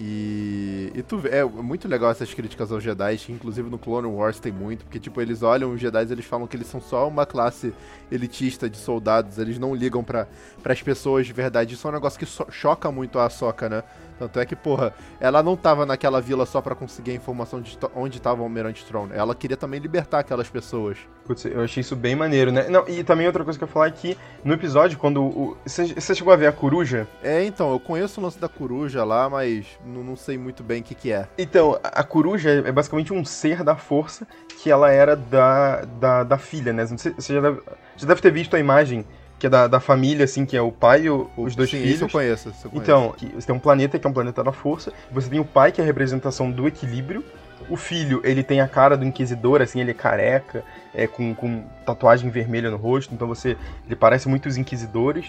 E. 0.01 0.91
E 0.95 1.03
tu 1.03 1.17
vê. 1.17 1.29
É 1.29 1.43
muito 1.43 1.87
legal 1.87 2.09
essas 2.09 2.33
críticas 2.33 2.71
aos 2.71 2.81
Jedi, 2.81 3.19
inclusive 3.29 3.69
no 3.69 3.77
Clone 3.77 4.07
Wars 4.07 4.39
tem 4.39 4.51
muito, 4.51 4.85
porque, 4.85 4.97
tipo, 4.99 5.19
eles 5.19 5.43
olham 5.43 5.73
os 5.73 5.81
Jedi 5.81 6.09
eles 6.09 6.23
falam 6.25 6.47
que 6.47 6.55
eles 6.55 6.67
são 6.67 6.79
só 6.79 7.05
uma 7.07 7.25
classe 7.25 7.73
elitista 8.09 8.69
de 8.69 8.77
soldados, 8.77 9.37
eles 9.37 9.59
não 9.59 9.75
ligam 9.75 10.01
pra, 10.01 10.25
pras 10.63 10.81
pessoas 10.81 11.27
de 11.27 11.33
verdade. 11.33 11.73
Isso 11.73 11.85
é 11.85 11.91
um 11.91 11.93
negócio 11.93 12.17
que 12.17 12.25
so- 12.25 12.47
choca 12.49 12.89
muito 12.89 13.19
a 13.19 13.25
Ahsoka, 13.25 13.67
né? 13.67 13.83
Tanto 14.19 14.39
é 14.39 14.45
que, 14.45 14.55
porra, 14.55 14.93
ela 15.19 15.41
não 15.41 15.55
tava 15.55 15.85
naquela 15.85 16.19
vila 16.19 16.45
só 16.45 16.59
pra 16.59 16.75
conseguir 16.75 17.11
a 17.11 17.15
informação 17.15 17.61
de 17.61 17.77
onde 17.95 18.21
tava 18.21 18.41
o 18.41 18.43
Almirante 18.43 18.83
Throne. 18.83 19.13
Ela 19.13 19.33
queria 19.33 19.55
também 19.55 19.79
libertar 19.79 20.19
aquelas 20.19 20.49
pessoas. 20.49 20.97
Putz, 21.25 21.45
eu 21.45 21.61
achei 21.61 21.81
isso 21.81 21.95
bem 21.95 22.15
maneiro, 22.15 22.51
né? 22.51 22.67
Não, 22.69 22.87
e 22.87 23.03
também 23.03 23.27
outra 23.27 23.43
coisa 23.43 23.57
que 23.57 23.63
eu 23.63 23.67
ia 23.67 23.71
falar 23.71 23.87
é 23.87 23.91
que 23.91 24.17
no 24.43 24.53
episódio, 24.53 24.97
quando 24.97 25.23
o. 25.23 25.57
Você 25.65 26.15
chegou 26.15 26.33
a 26.33 26.35
ver 26.35 26.47
a 26.47 26.51
coruja? 26.51 27.07
É, 27.23 27.43
então, 27.45 27.71
eu 27.71 27.79
conheço 27.79 28.19
o 28.19 28.23
lance 28.23 28.39
da 28.39 28.49
coruja 28.49 29.03
lá, 29.03 29.29
mas 29.29 29.65
não, 29.85 30.03
não 30.03 30.15
sei 30.15 30.37
muito 30.37 30.63
bem 30.63 30.81
o 30.81 30.83
que, 30.83 30.95
que 30.95 31.11
é. 31.11 31.27
Então, 31.37 31.79
a 31.83 31.99
a 31.99 32.03
coruja 32.03 32.49
é 32.65 32.71
basicamente 32.71 33.11
um 33.13 33.25
ser 33.25 33.61
da 33.61 33.75
força 33.75 34.25
que 34.57 34.71
ela 34.71 34.89
era 34.89 35.17
da, 35.17 35.81
da, 35.99 36.23
da 36.23 36.37
filha, 36.37 36.71
né? 36.71 36.85
Você 36.85 37.13
já 37.33 37.41
deve, 37.41 37.61
já 37.97 38.07
deve 38.07 38.21
ter 38.21 38.31
visto 38.31 38.55
a 38.55 38.59
imagem 38.59 39.05
que 39.39 39.47
é 39.47 39.49
da, 39.49 39.67
da 39.67 39.79
família, 39.79 40.25
assim, 40.25 40.45
que 40.45 40.55
é 40.57 40.61
o 40.61 40.71
pai 40.71 41.05
e 41.05 41.09
os 41.09 41.55
dois 41.55 41.69
Sim, 41.69 41.77
filhos. 41.77 41.95
Isso 41.95 42.03
eu 42.03 42.09
conheço. 42.09 42.49
Isso 42.49 42.67
eu 42.67 42.71
conheço. 42.71 42.91
Então, 42.91 43.15
você 43.33 43.47
tem 43.47 43.55
um 43.55 43.59
planeta 43.59 43.97
que 43.97 44.05
é 44.05 44.09
um 44.09 44.13
planeta 44.13 44.43
da 44.43 44.51
força, 44.51 44.91
você 45.11 45.29
tem 45.29 45.39
o 45.39 45.45
pai 45.45 45.71
que 45.71 45.79
é 45.79 45.83
a 45.83 45.87
representação 45.87 46.51
do 46.51 46.67
equilíbrio, 46.67 47.23
o 47.69 47.77
filho, 47.77 48.21
ele 48.23 48.43
tem 48.43 48.61
a 48.61 48.67
cara 48.67 48.97
do 48.97 49.05
inquisidor, 49.05 49.61
assim, 49.61 49.79
ele 49.79 49.91
é 49.91 49.93
careca, 49.93 50.63
é, 50.93 51.07
com, 51.07 51.33
com 51.35 51.63
tatuagem 51.85 52.29
vermelha 52.29 52.69
no 52.69 52.77
rosto, 52.77 53.13
então 53.13 53.27
você, 53.27 53.55
ele 53.85 53.95
parece 53.95 54.27
muito 54.27 54.47
os 54.47 54.57
inquisidores, 54.57 55.27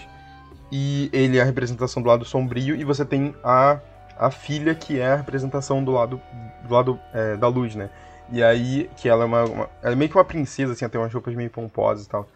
e 0.71 1.09
ele 1.13 1.37
é 1.37 1.41
a 1.41 1.45
representação 1.45 2.01
do 2.01 2.09
lado 2.09 2.25
sombrio, 2.25 2.75
e 2.75 2.83
você 2.83 3.05
tem 3.05 3.35
a, 3.43 3.79
a 4.17 4.31
filha 4.31 4.73
que 4.73 4.99
é 4.99 5.07
a 5.11 5.15
representação 5.15 5.83
do 5.83 5.91
lado, 5.91 6.21
do 6.63 6.73
lado 6.73 6.99
é, 7.13 7.37
da 7.37 7.47
luz, 7.47 7.75
né? 7.75 7.89
E 8.31 8.41
aí, 8.41 8.89
que 8.95 9.09
ela 9.09 9.23
é 9.23 9.25
uma, 9.27 9.43
uma- 9.43 9.69
ela 9.83 9.93
é 9.93 9.95
meio 9.95 10.09
que 10.09 10.17
uma 10.17 10.23
princesa, 10.25 10.71
assim, 10.73 10.85
ela 10.85 10.91
tem 10.91 10.99
umas 11.01 11.13
roupas 11.13 11.35
meio 11.35 11.49
pomposas 11.49 12.05
e 12.05 12.09
tal. 12.09 12.27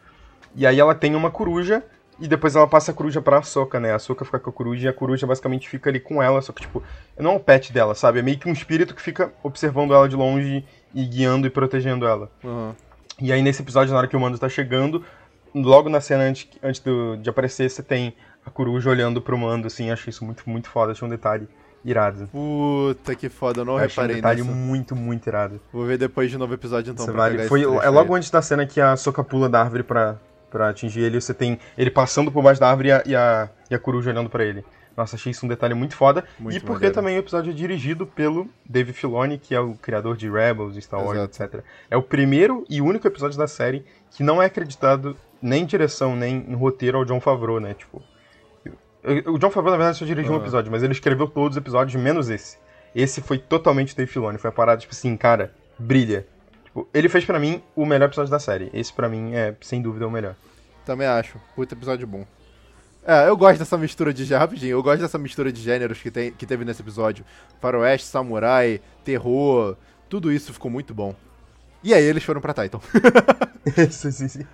E 0.56 0.66
aí 0.66 0.80
ela 0.80 0.96
tem 0.96 1.16
uma 1.16 1.30
coruja, 1.30 1.84
e 2.20 2.28
depois 2.28 2.56
ela 2.56 2.66
passa 2.68 2.92
a 2.92 2.94
coruja 2.94 3.22
pra 3.22 3.40
Ahsoka, 3.40 3.80
né? 3.80 3.92
A 3.92 3.96
Ahsoka 3.96 4.24
fica 4.24 4.40
com 4.40 4.50
a 4.50 4.54
coruja 4.54 4.86
e 4.86 4.88
a 4.90 4.94
coruja 4.94 5.28
basicamente 5.28 5.68
fica 5.68 5.90
ali 5.90 6.00
com 6.00 6.24
ela, 6.24 6.42
só 6.42 6.54
que, 6.54 6.62
tipo, 6.62 6.82
não 7.20 7.32
é 7.32 7.36
o 7.36 7.40
pet 7.40 7.74
dela, 7.74 7.94
sabe? 7.94 8.20
É 8.20 8.22
meio 8.22 8.38
que 8.40 8.48
um 8.48 8.54
espírito 8.54 8.96
que 8.96 9.02
fica 9.02 9.34
observando 9.44 9.94
ela 9.94 10.08
de 10.08 10.16
longe 10.16 10.64
e 10.94 11.06
guiando 11.06 11.46
e 11.46 11.50
protegendo 11.50 12.08
ela. 12.08 12.32
Aham. 12.44 12.74
E 13.22 13.32
aí 13.32 13.42
nesse 13.42 13.62
episódio, 13.62 13.92
na 13.94 13.98
hora 14.00 14.08
que 14.08 14.16
o 14.16 14.20
Mando 14.20 14.38
tá 14.40 14.48
chegando, 14.50 15.04
logo 15.54 15.90
na 15.90 16.00
cena 16.02 16.24
antes, 16.24 16.48
antes 16.64 16.80
do, 16.82 17.16
de 17.18 17.30
aparecer, 17.30 17.70
você 17.70 17.82
tem 17.84 18.14
a 18.46 18.50
coruja 18.50 18.90
olhando 18.90 19.22
pro 19.22 19.38
mando, 19.38 19.68
assim, 19.68 19.90
achei 19.90 20.10
isso 20.12 20.24
muito, 20.24 20.44
muito 20.50 20.70
foda, 20.70 20.92
achei 20.92 21.06
um 21.06 21.10
detalhe 21.10 21.48
irado. 21.84 22.28
Puta 22.32 23.16
que 23.16 23.28
foda, 23.30 23.62
eu 23.62 23.66
não 23.66 23.74
Eu 23.80 23.86
achei 23.86 24.04
um 24.04 24.08
reparei 24.08 24.16
detalhe 24.16 24.42
nisso. 24.42 24.54
muito, 24.54 24.96
muito 24.96 25.28
irado. 25.28 25.60
Vou 25.72 25.86
ver 25.86 25.98
depois 25.98 26.30
de 26.30 26.38
novo 26.38 26.54
episódio 26.54 26.92
então 26.92 27.06
Você 27.06 27.12
pra 27.12 27.22
vale- 27.22 27.48
Foi, 27.48 27.62
é 27.64 27.90
logo 27.90 28.14
antes 28.16 28.30
da 28.30 28.42
cena 28.42 28.66
que 28.66 28.80
a 28.82 28.96
Soca 28.98 29.24
pula 29.24 29.48
da 29.50 29.62
árvore 29.62 29.84
pra, 29.84 30.18
pra 30.56 30.70
atingir 30.70 31.02
ele, 31.02 31.20
você 31.20 31.34
tem 31.34 31.60
ele 31.78 31.92
passando 31.92 32.32
por 32.32 32.42
baixo 32.42 32.62
da 32.62 32.70
árvore 32.70 32.88
e 32.88 32.92
a, 32.94 33.04
e 33.06 33.14
a, 33.16 33.50
e 33.70 33.76
a 33.76 33.80
coruja 33.80 34.10
olhando 34.10 34.30
pra 34.30 34.46
ele. 34.46 34.64
Nossa, 34.96 35.18
achei 35.18 35.30
isso 35.32 35.46
um 35.46 35.50
detalhe 35.50 35.74
muito 35.74 35.94
foda. 35.94 36.24
Muito 36.40 36.56
e 36.56 36.60
porque 36.62 36.74
maneiro. 36.86 36.96
também 36.96 37.18
o 37.18 37.20
episódio 37.20 37.52
é 37.52 37.54
dirigido 37.54 38.08
pelo 38.08 38.48
Dave 38.66 38.94
Filoni, 38.94 39.38
que 39.38 39.54
é 39.54 39.60
o 39.60 39.74
criador 39.74 40.16
de 40.16 40.30
Rebels, 40.30 40.82
Star 40.82 41.04
Wars, 41.04 41.20
Exato. 41.20 41.44
etc. 41.58 41.64
É 41.92 41.98
o 41.98 42.02
primeiro 42.02 42.64
e 42.70 42.80
único 42.82 43.06
episódio 43.06 43.38
da 43.38 43.48
série 43.50 43.84
que 44.12 44.24
não 44.24 44.42
é 44.42 44.46
acreditado 44.46 45.18
nem 45.42 45.64
em 45.64 45.66
direção, 45.66 46.16
nem 46.16 46.46
em 46.48 46.56
roteiro 46.56 46.98
ao 46.98 47.04
John 47.04 47.20
Favreau, 47.20 47.60
né? 47.60 47.74
Tipo, 47.74 48.02
o 49.28 49.38
John 49.38 49.52
Favreau, 49.52 49.72
na 49.74 49.78
verdade, 49.78 49.98
só 49.98 50.06
dirigiu 50.06 50.32
um 50.32 50.38
Ah. 50.38 50.40
episódio, 50.40 50.72
mas 50.72 50.82
ele 50.82 50.94
escreveu 50.94 51.28
todos 51.28 51.58
os 51.58 51.62
episódios, 51.62 52.02
menos 52.02 52.30
esse. 52.30 52.58
Esse 52.96 53.20
foi 53.22 53.38
totalmente 53.38 53.96
Dave 53.96 54.10
Filoni. 54.10 54.38
Foi 54.38 54.50
a 54.50 54.54
parada, 54.54 54.80
tipo 54.80 54.94
assim, 54.94 55.18
cara, 55.18 55.54
brilha. 55.78 56.26
Tipo, 56.76 56.90
ele 56.94 57.08
fez 57.08 57.24
pra 57.24 57.40
mim 57.40 57.64
o 57.74 57.86
melhor 57.86 58.08
episódio 58.08 58.30
da 58.30 58.38
série. 58.38 58.70
Esse 58.74 58.92
pra 58.92 59.08
mim 59.08 59.34
é, 59.34 59.56
sem 59.62 59.82
dúvida, 59.82 60.06
o 60.06 60.12
melhor. 60.12 60.36
Também 60.86 61.08
acho. 61.08 61.40
Puta 61.56 61.74
episódio 61.74 62.06
bom. 62.06 62.26
É, 63.08 63.30
eu 63.30 63.38
gosto 63.38 63.60
dessa 63.60 63.78
mistura 63.78 64.14
de 64.14 64.34
rapidinho, 64.34 64.72
eu 64.72 64.84
gosto 64.84 65.00
dessa 65.00 65.18
mistura 65.18 65.54
de 65.54 65.62
gêneros 65.62 66.02
que, 66.02 66.12
tem, 66.12 66.34
que 66.34 66.46
teve 66.46 66.66
nesse 66.66 66.82
episódio. 66.82 67.24
Faroeste, 67.62 68.08
samurai, 68.08 68.82
terror, 69.06 69.78
tudo 70.10 70.32
isso 70.34 70.52
ficou 70.52 70.70
muito 70.70 70.94
bom. 70.94 71.16
E 71.82 71.94
aí 71.94 72.04
eles 72.04 72.24
foram 72.24 72.42
pra 72.42 72.54
Titan. 72.54 72.80
sim, 73.90 74.12
sim, 74.12 74.28
sim. 74.28 74.46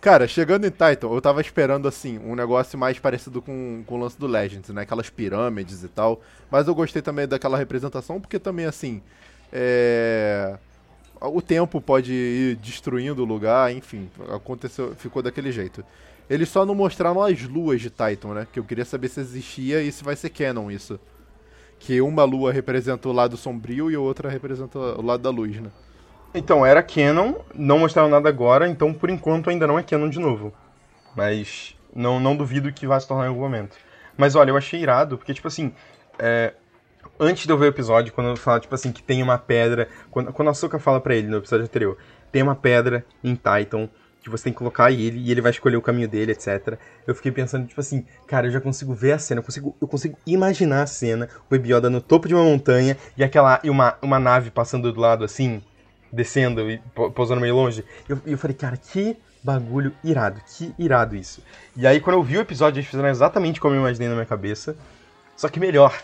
Cara, 0.00 0.26
chegando 0.26 0.66
em 0.66 0.70
Titan, 0.70 1.08
eu 1.08 1.20
tava 1.20 1.40
esperando, 1.40 1.86
assim, 1.86 2.18
um 2.18 2.34
negócio 2.34 2.76
mais 2.76 2.98
parecido 2.98 3.40
com, 3.40 3.84
com 3.86 3.94
o 3.94 3.98
lance 3.98 4.18
do 4.18 4.26
Legends, 4.26 4.70
né? 4.70 4.82
Aquelas 4.82 5.08
pirâmides 5.08 5.84
e 5.84 5.88
tal. 5.88 6.20
Mas 6.50 6.66
eu 6.66 6.74
gostei 6.74 7.00
também 7.00 7.28
daquela 7.28 7.56
representação, 7.56 8.20
porque 8.20 8.38
também, 8.38 8.64
assim, 8.64 9.02
é... 9.52 10.58
O 11.20 11.40
tempo 11.40 11.80
pode 11.80 12.12
ir 12.12 12.56
destruindo 12.56 13.22
o 13.22 13.26
lugar, 13.26 13.72
enfim, 13.72 14.10
aconteceu, 14.28 14.94
ficou 14.94 15.22
daquele 15.22 15.50
jeito. 15.50 15.84
Eles 16.28 16.48
só 16.48 16.64
não 16.64 16.74
mostraram 16.74 17.22
as 17.22 17.42
luas 17.42 17.80
de 17.80 17.90
Titan, 17.90 18.34
né? 18.34 18.46
Que 18.52 18.58
eu 18.58 18.64
queria 18.64 18.84
saber 18.84 19.08
se 19.08 19.20
existia 19.20 19.82
e 19.82 19.92
se 19.92 20.02
vai 20.02 20.16
ser 20.16 20.30
canon 20.30 20.70
isso. 20.70 20.98
Que 21.78 22.00
uma 22.00 22.24
lua 22.24 22.52
representa 22.52 23.08
o 23.08 23.12
lado 23.12 23.36
sombrio 23.36 23.90
e 23.90 23.94
a 23.94 24.00
outra 24.00 24.28
representa 24.28 24.78
o 24.78 25.02
lado 25.02 25.22
da 25.22 25.30
luz, 25.30 25.60
né? 25.60 25.70
Então, 26.34 26.64
era 26.64 26.82
canon, 26.82 27.34
não 27.54 27.78
mostraram 27.78 28.08
nada 28.08 28.28
agora, 28.28 28.68
então 28.68 28.92
por 28.92 29.08
enquanto 29.08 29.50
ainda 29.50 29.66
não 29.66 29.78
é 29.78 29.82
canon 29.82 30.08
de 30.08 30.18
novo. 30.18 30.52
Mas 31.14 31.76
não, 31.94 32.18
não 32.18 32.34
duvido 32.34 32.72
que 32.72 32.86
vai 32.86 33.00
se 33.00 33.06
tornar 33.06 33.26
em 33.26 33.28
algum 33.28 33.42
momento. 33.42 33.76
Mas 34.16 34.34
olha, 34.34 34.50
eu 34.50 34.56
achei 34.56 34.80
irado, 34.80 35.16
porque, 35.16 35.34
tipo 35.34 35.46
assim, 35.46 35.72
é, 36.18 36.54
antes 37.18 37.46
de 37.46 37.52
eu 37.52 37.58
ver 37.58 37.66
o 37.66 37.68
episódio, 37.68 38.12
quando 38.12 38.30
eu 38.30 38.36
falo, 38.36 38.60
tipo 38.60 38.74
assim, 38.74 38.92
que 38.92 39.02
tem 39.02 39.22
uma 39.22 39.38
pedra. 39.38 39.88
Quando, 40.10 40.32
quando 40.32 40.48
a 40.48 40.54
Soka 40.54 40.78
fala 40.78 41.00
pra 41.00 41.14
ele 41.14 41.28
no 41.28 41.38
episódio 41.38 41.64
anterior, 41.64 41.96
tem 42.32 42.42
uma 42.42 42.54
pedra 42.54 43.04
em 43.22 43.34
Titan 43.34 43.88
que 44.24 44.30
você 44.30 44.44
tem 44.44 44.52
que 44.54 44.58
colocar 44.58 44.90
ele 44.90 45.18
e 45.18 45.30
ele 45.30 45.42
vai 45.42 45.50
escolher 45.50 45.76
o 45.76 45.82
caminho 45.82 46.08
dele, 46.08 46.32
etc. 46.32 46.78
Eu 47.06 47.14
fiquei 47.14 47.30
pensando, 47.30 47.66
tipo 47.66 47.78
assim, 47.78 48.06
cara, 48.26 48.46
eu 48.46 48.50
já 48.50 48.58
consigo 48.58 48.94
ver 48.94 49.12
a 49.12 49.18
cena, 49.18 49.40
eu 49.40 49.44
consigo, 49.44 49.76
eu 49.78 49.86
consigo 49.86 50.18
imaginar 50.26 50.82
a 50.82 50.86
cena, 50.86 51.28
o 51.46 51.54
Baby 51.54 51.74
Yoda 51.74 51.90
no 51.90 52.00
topo 52.00 52.26
de 52.26 52.34
uma 52.34 52.42
montanha 52.42 52.96
e 53.18 53.22
aquela 53.22 53.60
e 53.62 53.68
uma, 53.68 53.98
uma 54.00 54.18
nave 54.18 54.50
passando 54.50 54.90
do 54.90 54.98
lado 54.98 55.24
assim, 55.24 55.62
descendo 56.10 56.70
e 56.70 56.78
po- 56.94 57.10
pousando 57.10 57.38
meio 57.42 57.54
longe. 57.54 57.84
E 58.08 58.12
eu, 58.12 58.20
eu 58.24 58.38
falei, 58.38 58.56
cara, 58.56 58.78
que 58.78 59.14
bagulho 59.42 59.92
irado, 60.02 60.40
que 60.56 60.74
irado 60.78 61.14
isso. 61.14 61.42
E 61.76 61.86
aí 61.86 62.00
quando 62.00 62.16
eu 62.16 62.22
vi 62.22 62.38
o 62.38 62.40
episódio, 62.40 62.78
eles 62.78 62.88
fizeram 62.88 63.10
exatamente 63.10 63.60
como 63.60 63.74
eu 63.74 63.80
imaginei 63.80 64.08
na 64.08 64.14
minha 64.14 64.24
cabeça, 64.26 64.74
só 65.36 65.50
que 65.50 65.60
melhor. 65.60 65.94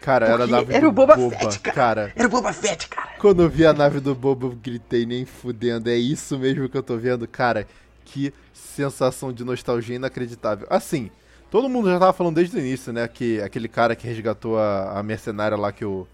Cara, 0.00 0.26
era 0.26 0.44
a 0.44 0.46
nave 0.46 0.72
era 0.72 0.82
do 0.82 0.88
o 0.88 0.92
Boba 0.92 1.16
Fett, 1.16 1.60
cara. 1.60 1.74
cara. 1.74 2.12
Era 2.14 2.28
o 2.28 2.30
Boba 2.30 2.52
Fett, 2.52 2.88
cara. 2.88 3.10
Quando 3.18 3.42
eu 3.42 3.48
vi 3.48 3.66
a 3.66 3.72
nave 3.72 4.00
do 4.00 4.14
Bobo, 4.14 4.48
eu 4.48 4.50
gritei 4.52 5.04
nem 5.04 5.24
fudendo. 5.24 5.90
É 5.90 5.96
isso 5.96 6.38
mesmo 6.38 6.68
que 6.68 6.76
eu 6.76 6.82
tô 6.82 6.96
vendo, 6.96 7.26
cara. 7.26 7.66
Que 8.04 8.32
sensação 8.52 9.32
de 9.32 9.44
nostalgia 9.44 9.96
inacreditável. 9.96 10.66
Assim, 10.70 11.10
todo 11.50 11.68
mundo 11.68 11.90
já 11.90 11.98
tava 11.98 12.12
falando 12.12 12.36
desde 12.36 12.56
o 12.56 12.60
início, 12.60 12.92
né? 12.92 13.06
Que 13.08 13.40
aquele 13.42 13.68
cara 13.68 13.94
que 13.96 14.06
resgatou 14.06 14.58
a, 14.58 14.98
a 14.98 15.02
mercenária 15.02 15.56
lá 15.56 15.72
que 15.72 15.84
o, 15.84 16.06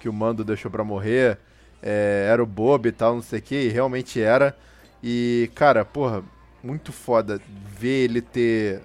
que 0.00 0.08
o 0.08 0.12
Mando 0.12 0.44
deixou 0.44 0.70
pra 0.70 0.82
morrer 0.82 1.38
é, 1.82 2.28
era 2.30 2.42
o 2.42 2.46
Bob 2.46 2.88
e 2.88 2.92
tal, 2.92 3.14
não 3.14 3.22
sei 3.22 3.38
o 3.38 3.42
que, 3.42 3.54
e 3.54 3.68
realmente 3.68 4.20
era. 4.20 4.56
E, 5.02 5.50
cara, 5.54 5.84
porra, 5.84 6.24
muito 6.62 6.92
foda 6.92 7.40
ver 7.78 8.04
ele 8.04 8.20
ter. 8.20 8.82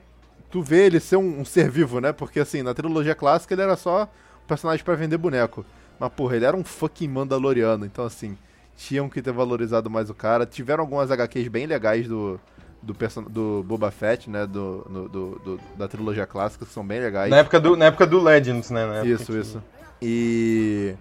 Tu 0.51 0.61
vê 0.61 0.85
ele 0.85 0.99
ser 0.99 1.15
um, 1.15 1.39
um 1.39 1.45
ser 1.45 1.69
vivo, 1.69 1.99
né? 1.99 2.11
Porque, 2.11 2.39
assim, 2.39 2.61
na 2.61 2.73
trilogia 2.73 3.15
clássica 3.15 3.53
ele 3.53 3.61
era 3.61 3.75
só 3.75 4.09
personagem 4.47 4.84
pra 4.84 4.95
vender 4.95 5.17
boneco. 5.17 5.65
Mas, 5.99 6.12
porra, 6.13 6.36
ele 6.36 6.45
era 6.45 6.56
um 6.58 6.63
fucking 6.63 7.08
Mandaloriano. 7.08 7.86
Então, 7.86 8.06
assim, 8.06 8.38
tinham 8.75 9.08
que 9.10 9.21
ter 9.21 9.32
valorizado 9.32 9.89
mais 9.89 10.10
o 10.10 10.13
cara. 10.13 10.45
Tiveram 10.45 10.82
algumas 10.84 11.12
HQs 11.12 11.47
bem 11.47 11.65
legais 11.67 12.08
do, 12.08 12.39
do, 12.82 12.95
do 13.30 13.63
Boba 13.67 13.91
Fett, 13.91 14.30
né? 14.30 14.45
Do, 14.47 14.86
no- 14.89 15.08
do- 15.10 15.39
do- 15.45 15.60
da 15.77 15.88
trilogia 15.88 16.25
clássica, 16.25 16.65
que 16.65 16.73
são 16.73 16.86
bem 16.86 16.99
legais. 16.99 17.30
Na 17.30 17.38
época 17.38 17.60
do, 17.60 17.75
na 17.75 17.86
época 17.86 18.08
do 18.08 18.19
Legends, 18.21 18.71
né? 18.71 18.86
na 18.86 18.95
época 18.97 19.08
Isso, 19.10 19.32
que- 19.32 19.38
isso. 19.39 19.63
E. 20.01 20.95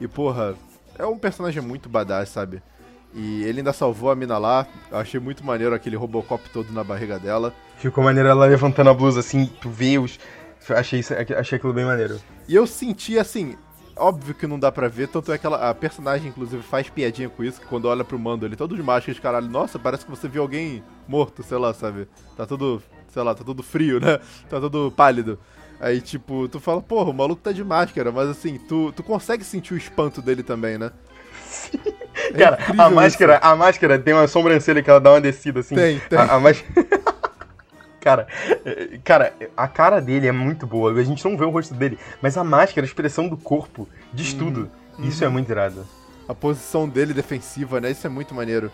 E, 0.00 0.06
porra, 0.06 0.54
é 0.98 1.04
um 1.06 1.18
personagem 1.18 1.62
muito 1.62 1.88
badass, 1.88 2.28
sabe? 2.28 2.62
E 3.14 3.42
ele 3.44 3.60
ainda 3.60 3.72
salvou 3.72 4.10
a 4.10 4.14
mina 4.14 4.36
lá. 4.38 4.66
Eu 4.90 4.98
achei 4.98 5.18
muito 5.18 5.44
maneiro 5.44 5.74
aquele 5.74 5.96
Robocop 5.96 6.48
todo 6.50 6.70
na 6.72 6.84
barriga 6.84 7.18
dela. 7.18 7.52
Ficou 7.78 8.04
maneiro 8.04 8.28
ela 8.28 8.44
levantando 8.46 8.90
a 8.90 8.94
blusa 8.94 9.20
assim, 9.20 9.46
tu 9.60 9.70
vê 9.70 9.98
os. 9.98 10.18
Achei, 10.74 11.00
isso- 11.00 11.14
achei 11.14 11.56
aquilo 11.58 11.72
bem 11.72 11.84
maneiro. 11.84 12.20
E 12.48 12.54
eu 12.54 12.66
senti 12.66 13.18
assim. 13.18 13.56
Óbvio 13.98 14.34
que 14.34 14.46
não 14.46 14.58
dá 14.58 14.70
pra 14.70 14.88
ver, 14.88 15.08
tanto 15.08 15.32
é 15.32 15.38
que 15.38 15.46
ela, 15.46 15.70
a 15.70 15.74
personagem, 15.74 16.28
inclusive, 16.28 16.62
faz 16.62 16.86
piadinha 16.90 17.30
com 17.30 17.42
isso, 17.42 17.58
que 17.58 17.66
quando 17.66 17.86
olha 17.86 18.04
pro 18.04 18.18
mando, 18.18 18.44
ele 18.44 18.54
todo 18.54 18.76
de 18.76 18.82
máscara 18.82 19.14
de 19.14 19.20
caralho, 19.22 19.48
nossa, 19.48 19.78
parece 19.78 20.04
que 20.04 20.10
você 20.10 20.28
viu 20.28 20.42
alguém 20.42 20.84
morto, 21.08 21.42
sei 21.42 21.56
lá, 21.56 21.72
sabe? 21.72 22.06
Tá 22.36 22.44
tudo, 22.44 22.82
sei 23.08 23.22
lá, 23.22 23.34
tá 23.34 23.42
tudo 23.42 23.62
frio, 23.62 23.98
né? 23.98 24.20
Tá 24.50 24.60
tudo 24.60 24.92
pálido. 24.94 25.38
Aí, 25.80 26.02
tipo, 26.02 26.46
tu 26.46 26.60
fala, 26.60 26.82
porra, 26.82 27.08
o 27.08 27.14
maluco 27.14 27.40
tá 27.40 27.52
de 27.52 27.64
máscara, 27.64 28.12
mas 28.12 28.28
assim, 28.28 28.58
tu, 28.58 28.92
tu 28.92 29.02
consegue 29.02 29.42
sentir 29.44 29.72
o 29.72 29.78
espanto 29.78 30.20
dele 30.20 30.42
também, 30.42 30.76
né? 30.76 30.90
É 32.34 32.38
Cara, 32.38 32.58
a 32.78 32.90
máscara, 32.90 33.34
isso. 33.36 33.46
a 33.46 33.54
máscara 33.56 33.98
tem 33.98 34.12
uma 34.14 34.26
sobrancelha 34.26 34.82
que 34.82 34.88
ela 34.90 34.98
dá 35.00 35.10
uma 35.12 35.20
descida 35.20 35.60
assim. 35.60 35.74
Tem, 35.74 36.00
tem. 36.08 36.18
A, 36.18 36.34
a 36.34 36.40
más- 36.40 36.64
cara, 38.06 38.28
é, 38.64 38.98
cara, 39.02 39.34
a 39.56 39.66
cara 39.66 40.00
dele 40.00 40.28
é 40.28 40.32
muito 40.32 40.64
boa. 40.64 40.92
A 40.92 41.02
gente 41.02 41.24
não 41.24 41.36
vê 41.36 41.44
o 41.44 41.50
rosto 41.50 41.74
dele, 41.74 41.98
mas 42.22 42.36
a 42.36 42.44
máscara, 42.44 42.86
a 42.86 42.88
expressão 42.88 43.28
do 43.28 43.36
corpo, 43.36 43.88
diz 44.12 44.32
Uhum. 44.32 44.38
tudo. 44.38 44.70
Isso 45.00 45.24
é 45.24 45.28
muito 45.28 45.50
irado. 45.50 45.84
A 46.28 46.34
posição 46.34 46.88
dele 46.88 47.12
defensiva, 47.12 47.80
né? 47.80 47.90
Isso 47.90 48.06
é 48.06 48.10
muito 48.10 48.32
maneiro. 48.34 48.70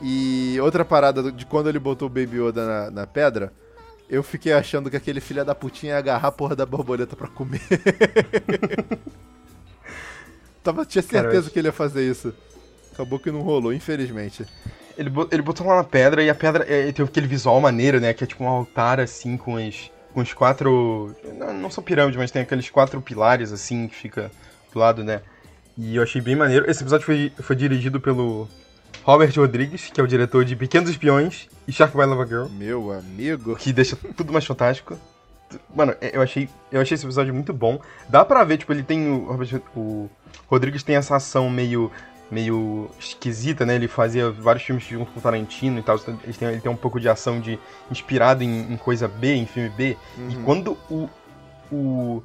E 0.00 0.56
outra 0.60 0.84
parada 0.84 1.30
de 1.30 1.44
quando 1.44 1.68
ele 1.68 1.78
botou 1.78 2.06
o 2.06 2.10
Baby 2.10 2.38
Yoda 2.40 2.66
na, 2.66 2.90
na 2.90 3.06
pedra, 3.06 3.52
eu 4.08 4.22
fiquei 4.22 4.52
achando 4.54 4.88
que 4.90 4.96
aquele 4.96 5.20
filho 5.20 5.44
da 5.44 5.54
putinha 5.54 5.92
ia 5.92 5.98
agarrar 5.98 6.28
a 6.28 6.32
porra 6.32 6.56
da 6.56 6.64
borboleta 6.66 7.14
pra 7.14 7.28
comer. 7.28 7.60
Tava, 10.62 10.84
tinha 10.84 11.02
certeza 11.02 11.40
acho- 11.40 11.50
que 11.50 11.58
ele 11.58 11.68
ia 11.68 11.72
fazer 11.72 12.08
isso. 12.10 12.34
Acabou 12.92 13.18
que 13.18 13.30
não 13.30 13.42
rolou, 13.42 13.72
infelizmente. 13.72 14.44
Ele, 14.96 15.10
ele 15.30 15.42
botou 15.42 15.66
lá 15.66 15.76
na 15.76 15.84
pedra 15.84 16.22
e 16.22 16.30
a 16.30 16.34
pedra 16.34 16.64
é, 16.68 16.90
tem 16.90 17.04
aquele 17.04 17.26
visual 17.26 17.60
maneiro, 17.60 18.00
né? 18.00 18.12
Que 18.12 18.24
é 18.24 18.26
tipo 18.26 18.42
um 18.42 18.48
altar 18.48 18.98
assim 19.00 19.36
com 19.36 19.54
os, 19.54 19.90
com 20.14 20.20
os 20.20 20.32
quatro. 20.32 21.14
Não, 21.38 21.52
não 21.52 21.70
são 21.70 21.84
pirâmides, 21.84 22.16
mas 22.16 22.30
tem 22.30 22.42
aqueles 22.42 22.70
quatro 22.70 23.00
pilares 23.00 23.52
assim 23.52 23.88
que 23.88 23.94
fica 23.94 24.30
do 24.72 24.78
lado, 24.78 25.04
né? 25.04 25.20
E 25.76 25.96
eu 25.96 26.02
achei 26.02 26.20
bem 26.20 26.34
maneiro. 26.34 26.70
Esse 26.70 26.82
episódio 26.82 27.04
foi, 27.04 27.30
foi 27.38 27.54
dirigido 27.54 28.00
pelo 28.00 28.48
Robert 29.04 29.32
Rodrigues, 29.36 29.90
que 29.92 30.00
é 30.00 30.04
o 30.04 30.06
diretor 30.06 30.44
de 30.44 30.56
Pequenos 30.56 30.88
Espiões 30.88 31.48
e 31.68 31.72
Shark 31.72 31.96
by 31.96 32.04
Lava 32.04 32.26
Girl, 32.26 32.46
Meu 32.48 32.90
amigo. 32.92 33.56
que 33.56 33.72
deixa 33.72 33.96
tudo 34.16 34.32
mais 34.32 34.44
fantástico. 34.46 34.98
Mano, 35.74 35.94
eu 36.00 36.22
achei, 36.22 36.48
eu 36.72 36.80
achei 36.80 36.94
esse 36.96 37.06
episódio 37.06 37.32
muito 37.32 37.52
bom. 37.52 37.80
Dá 38.08 38.24
pra 38.24 38.42
ver, 38.42 38.58
tipo, 38.58 38.72
ele 38.72 38.82
tem. 38.82 39.08
O, 39.08 39.30
o 39.76 40.10
Rodrigues 40.48 40.82
tem 40.82 40.96
essa 40.96 41.14
ação 41.14 41.48
meio. 41.48 41.90
Meio 42.30 42.90
esquisita, 42.98 43.64
né? 43.64 43.74
Ele 43.76 43.88
fazia 43.88 44.30
vários 44.30 44.64
filmes 44.64 44.84
junto 44.84 45.10
com 45.12 45.18
o 45.18 45.22
Tarantino 45.22 45.78
e 45.78 45.82
tal. 45.82 45.96
Ele 46.24 46.32
tem, 46.32 46.48
ele 46.48 46.60
tem 46.60 46.70
um 46.72 46.76
pouco 46.76 46.98
de 47.00 47.08
ação 47.08 47.40
de. 47.40 47.58
inspirado 47.90 48.42
em, 48.42 48.72
em 48.72 48.76
coisa 48.76 49.06
B, 49.08 49.34
em 49.34 49.46
filme 49.46 49.68
B. 49.70 49.96
E 50.28 50.36
quando 50.44 50.76
o. 50.90 51.08
o 51.70 52.22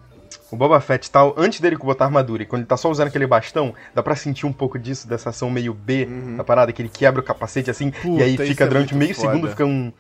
o 0.50 0.56
Boba 0.56 0.80
Fett 0.82 1.10
tal, 1.10 1.34
antes 1.38 1.60
dele 1.62 1.78
botar 1.78 2.06
a 2.06 2.08
armadura, 2.08 2.44
e 2.44 2.46
quando 2.46 2.62
ele 2.62 2.68
tá 2.68 2.76
só 2.76 2.90
usando 2.90 3.08
aquele 3.08 3.26
bastão, 3.28 3.74
dá 3.94 4.04
pra 4.04 4.16
sentir 4.16 4.46
um 4.46 4.52
pouco 4.52 4.78
disso, 4.80 5.08
dessa 5.08 5.30
ação 5.30 5.50
meio 5.50 5.74
B 5.74 6.06
Uhum. 6.06 6.38
da 6.38 6.44
parada, 6.44 6.72
que 6.74 6.82
ele 6.82 6.90
quebra 6.90 7.22
o 7.22 7.24
capacete 7.24 7.70
assim, 7.70 7.88
e 7.88 7.92
Puta, 7.92 8.24
aí 8.24 8.36
isso 8.36 8.44
fica 8.46 8.64
é 8.66 8.68
durante 8.68 8.94
muito 8.94 9.06
meio 9.06 9.16
foda. 9.16 9.28
segundo, 9.30 9.50
fica 9.50 9.66
um. 9.66 9.92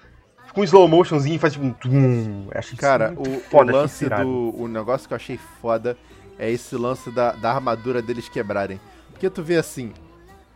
Fica 0.47 0.59
um 0.59 0.63
slow 0.65 0.87
motionzinho 0.87 1.35
e 1.35 1.39
faz 1.39 1.53
tipo 1.53 1.65
um. 1.65 1.71
tum. 1.71 2.47
Acho 2.53 2.75
Cara, 2.75 3.13
o, 3.17 3.39
foda, 3.49 3.71
o 3.71 3.75
lance 3.75 4.07
do. 4.09 4.53
O 4.57 4.67
negócio 4.67 5.07
que 5.07 5.13
eu 5.13 5.15
achei 5.15 5.37
foda 5.61 5.97
é 6.37 6.49
esse 6.51 6.75
lance 6.75 7.09
da, 7.11 7.31
da 7.33 7.53
armadura 7.53 8.01
deles 8.01 8.27
quebrarem. 8.27 8.79
Porque 9.21 9.35
tu 9.35 9.43
vê 9.43 9.57
assim, 9.57 9.93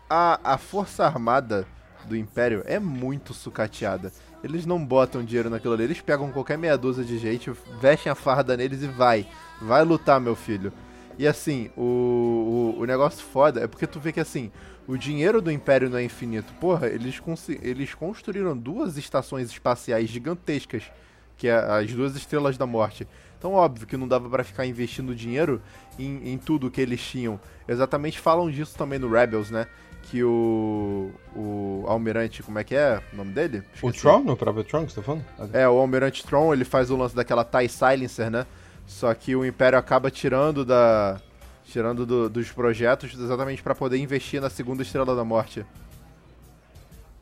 a, 0.10 0.54
a 0.56 0.58
força 0.58 1.06
armada 1.06 1.68
do 2.06 2.18
Império 2.18 2.64
é 2.66 2.80
muito 2.80 3.32
sucateada. 3.32 4.12
Eles 4.44 4.66
não 4.66 4.84
botam 4.84 5.24
dinheiro 5.24 5.52
naquilo 5.52 5.76
ali, 5.76 5.84
eles 5.84 6.02
pegam 6.02 6.32
qualquer 6.32 6.58
meia 6.58 6.76
dúzia 6.76 7.04
de 7.04 7.20
gente, 7.20 7.52
vestem 7.80 8.12
a 8.12 8.16
farda 8.16 8.58
neles 8.58 8.82
e 8.82 8.88
vai. 8.88 9.28
Vai 9.62 9.84
lutar, 9.84 10.20
meu 10.20 10.36
filho. 10.36 10.74
E 11.16 11.28
assim, 11.28 11.70
o, 11.78 12.74
o, 12.76 12.82
o 12.82 12.86
negócio 12.86 13.24
foda 13.24 13.62
é 13.62 13.68
porque 13.68 13.86
tu 13.86 14.00
vê 14.00 14.12
que 14.12 14.20
assim, 14.20 14.52
o 14.88 14.98
dinheiro 14.98 15.44
do 15.44 15.52
Império 15.52 15.88
não 15.88 16.00
é 16.00 16.04
infinito. 16.04 16.52
Porra, 16.60 16.88
eles, 16.88 17.22
eles 17.62 17.94
construíram 17.94 18.58
duas 18.58 18.98
estações 18.98 19.52
espaciais 19.52 20.10
gigantescas, 20.10 20.92
que 21.38 21.48
é 21.48 21.54
as 21.54 21.94
duas 21.94 22.16
estrelas 22.16 22.58
da 22.58 22.66
morte. 22.66 23.08
Então, 23.46 23.54
óbvio 23.54 23.86
que 23.86 23.96
não 23.96 24.08
dava 24.08 24.28
para 24.28 24.44
ficar 24.44 24.66
investindo 24.66 25.14
dinheiro 25.14 25.62
em, 26.00 26.34
em 26.34 26.36
tudo 26.36 26.72
que 26.72 26.82
eles 26.82 27.00
tinham. 27.00 27.40
Exatamente 27.68 28.18
falam 28.18 28.50
disso 28.50 28.76
também 28.76 28.98
no 28.98 29.08
Rebels, 29.08 29.52
né? 29.52 29.68
Que 30.02 30.24
o. 30.24 31.12
O 31.36 31.84
Almirante, 31.86 32.42
como 32.42 32.58
é 32.58 32.64
que 32.64 32.74
é 32.74 33.00
o 33.14 33.16
nome 33.16 33.34
dele? 33.34 33.62
Esqueci. 33.72 34.00
O 34.00 34.02
Tron? 34.02 34.24
No 34.24 34.36
próprio 34.36 34.64
Tron 34.64 34.88
que 34.88 34.94
você 34.94 34.96
tá 34.96 35.04
falando? 35.04 35.24
É, 35.54 35.70
o 35.70 35.78
Almirante 35.78 36.26
Tron, 36.26 36.56
ele 36.56 36.66
faz 36.66 36.90
o 36.90 36.98
lance 36.98 37.16
daquela 37.16 37.46
TIE 37.46 37.70
Silencer, 37.70 38.32
né? 38.32 38.48
Só 38.88 39.14
que 39.14 39.36
o 39.36 39.46
Império 39.46 39.78
acaba 39.78 40.10
tirando 40.10 40.66
da. 40.66 41.22
Tirando 41.66 42.04
do, 42.04 42.28
dos 42.28 42.52
projetos 42.52 43.14
exatamente 43.14 43.62
para 43.62 43.76
poder 43.76 44.00
investir 44.00 44.42
na 44.42 44.50
segunda 44.50 44.82
Estrela 44.82 45.16
da 45.16 45.24
Morte. 45.24 45.64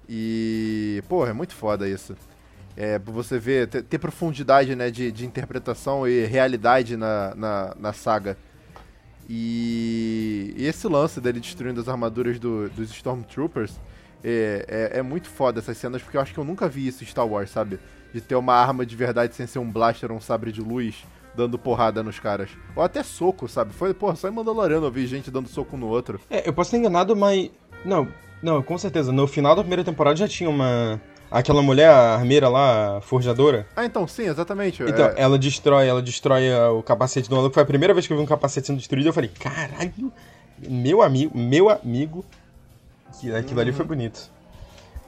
E. 0.08 1.04
Porra, 1.10 1.32
é 1.32 1.34
muito 1.34 1.54
foda 1.54 1.86
isso. 1.86 2.16
É, 2.76 2.98
você 3.00 3.38
ver, 3.38 3.68
ter, 3.68 3.84
ter 3.84 4.00
profundidade 4.00 4.76
né, 4.76 4.90
de, 4.90 5.12
de 5.12 5.26
interpretação 5.26 6.08
e 6.08 6.26
realidade 6.26 6.98
na, 6.98 7.34
na, 7.36 7.76
na 7.80 7.94
saga. 7.94 8.38
E, 9.30 10.54
e, 10.58 10.66
esse 10.66 10.88
lance 10.88 11.22
dele 11.22 11.40
destruindo 11.40 11.80
as 11.80 11.88
armaduras 11.88 12.40
do, 12.40 12.70
dos 12.70 12.90
Stormtroopers 12.92 13.80
é, 14.24 14.92
é, 14.94 15.00
é, 15.00 15.02
muito 15.02 15.30
foda 15.30 15.60
essas 15.60 15.78
cenas, 15.78 16.02
porque 16.02 16.18
eu 16.18 16.22
acho 16.22 16.34
que 16.34 16.40
eu 16.40 16.44
nunca 16.44 16.68
vi 16.68 16.88
isso 16.88 17.04
em 17.04 17.08
Star 17.08 17.28
Wars, 17.28 17.50
sabe? 17.50 17.80
De 18.14 18.22
ter 18.22 18.36
uma 18.36 18.54
arma 18.54 18.86
de 18.86 18.96
verdade 18.96 19.36
sem 19.36 19.48
ser 19.48 19.60
um 19.60 19.70
blaster 19.70 20.12
ou 20.12 20.18
um 20.18 20.22
sabre 20.22 20.52
de 20.52 20.62
luz 20.62 21.06
dando 21.36 21.58
porrada 21.58 22.04
nos 22.04 22.20
caras. 22.20 22.50
Ou 22.76 22.84
até 22.84 23.04
soco, 23.04 23.48
sabe? 23.48 23.74
Foi, 23.74 23.94
porra, 23.94 24.16
só 24.16 24.28
em 24.28 24.32
Mandaloriano 24.32 24.86
eu 24.86 24.92
vi 24.92 25.06
gente 25.08 25.32
dando 25.32 25.50
soco 25.50 25.76
no 25.78 25.88
outro. 25.88 26.20
É, 26.30 26.48
eu 26.48 26.54
posso 26.54 26.72
ter 26.72 26.78
enganado, 26.78 27.16
mas. 27.16 27.50
Não, 27.84 28.08
não, 28.42 28.62
com 28.62 28.78
certeza. 28.78 29.12
No 29.12 29.28
final 29.28 29.56
da 29.56 29.62
primeira 29.62 29.84
temporada 29.84 30.16
já 30.16 30.28
tinha 30.28 30.50
uma. 30.50 31.02
Aquela 31.34 31.64
mulher, 31.64 31.90
a 31.90 32.14
armeira 32.14 32.48
lá, 32.48 32.98
a 32.98 33.02
forjadora. 33.02 33.66
Ah, 33.76 33.84
então, 33.84 34.08
sim, 34.08 34.26
exatamente. 34.26 34.84
Então, 34.84 35.08
é... 35.08 35.14
ela 35.18 35.36
destrói, 35.36 35.88
ela 35.88 36.00
destrói 36.00 36.44
o 36.78 36.84
capacete 36.84 37.28
do 37.28 37.36
maluco. 37.36 37.56
Foi 37.56 37.64
a 37.64 37.66
primeira 37.66 37.92
vez 37.92 38.06
que 38.06 38.14
eu 38.14 38.18
vi 38.18 38.22
um 38.22 38.28
capacete 38.28 38.68
sendo 38.68 38.78
destruído. 38.78 39.08
Eu 39.08 39.14
falei, 39.14 39.32
caralho, 39.40 40.14
meu 40.60 41.02
amigo, 41.02 41.36
meu 41.36 41.72
amigo. 41.72 42.24
Aquilo 43.36 43.60
ali 43.60 43.72
foi 43.74 43.84
bonito. 43.84 44.30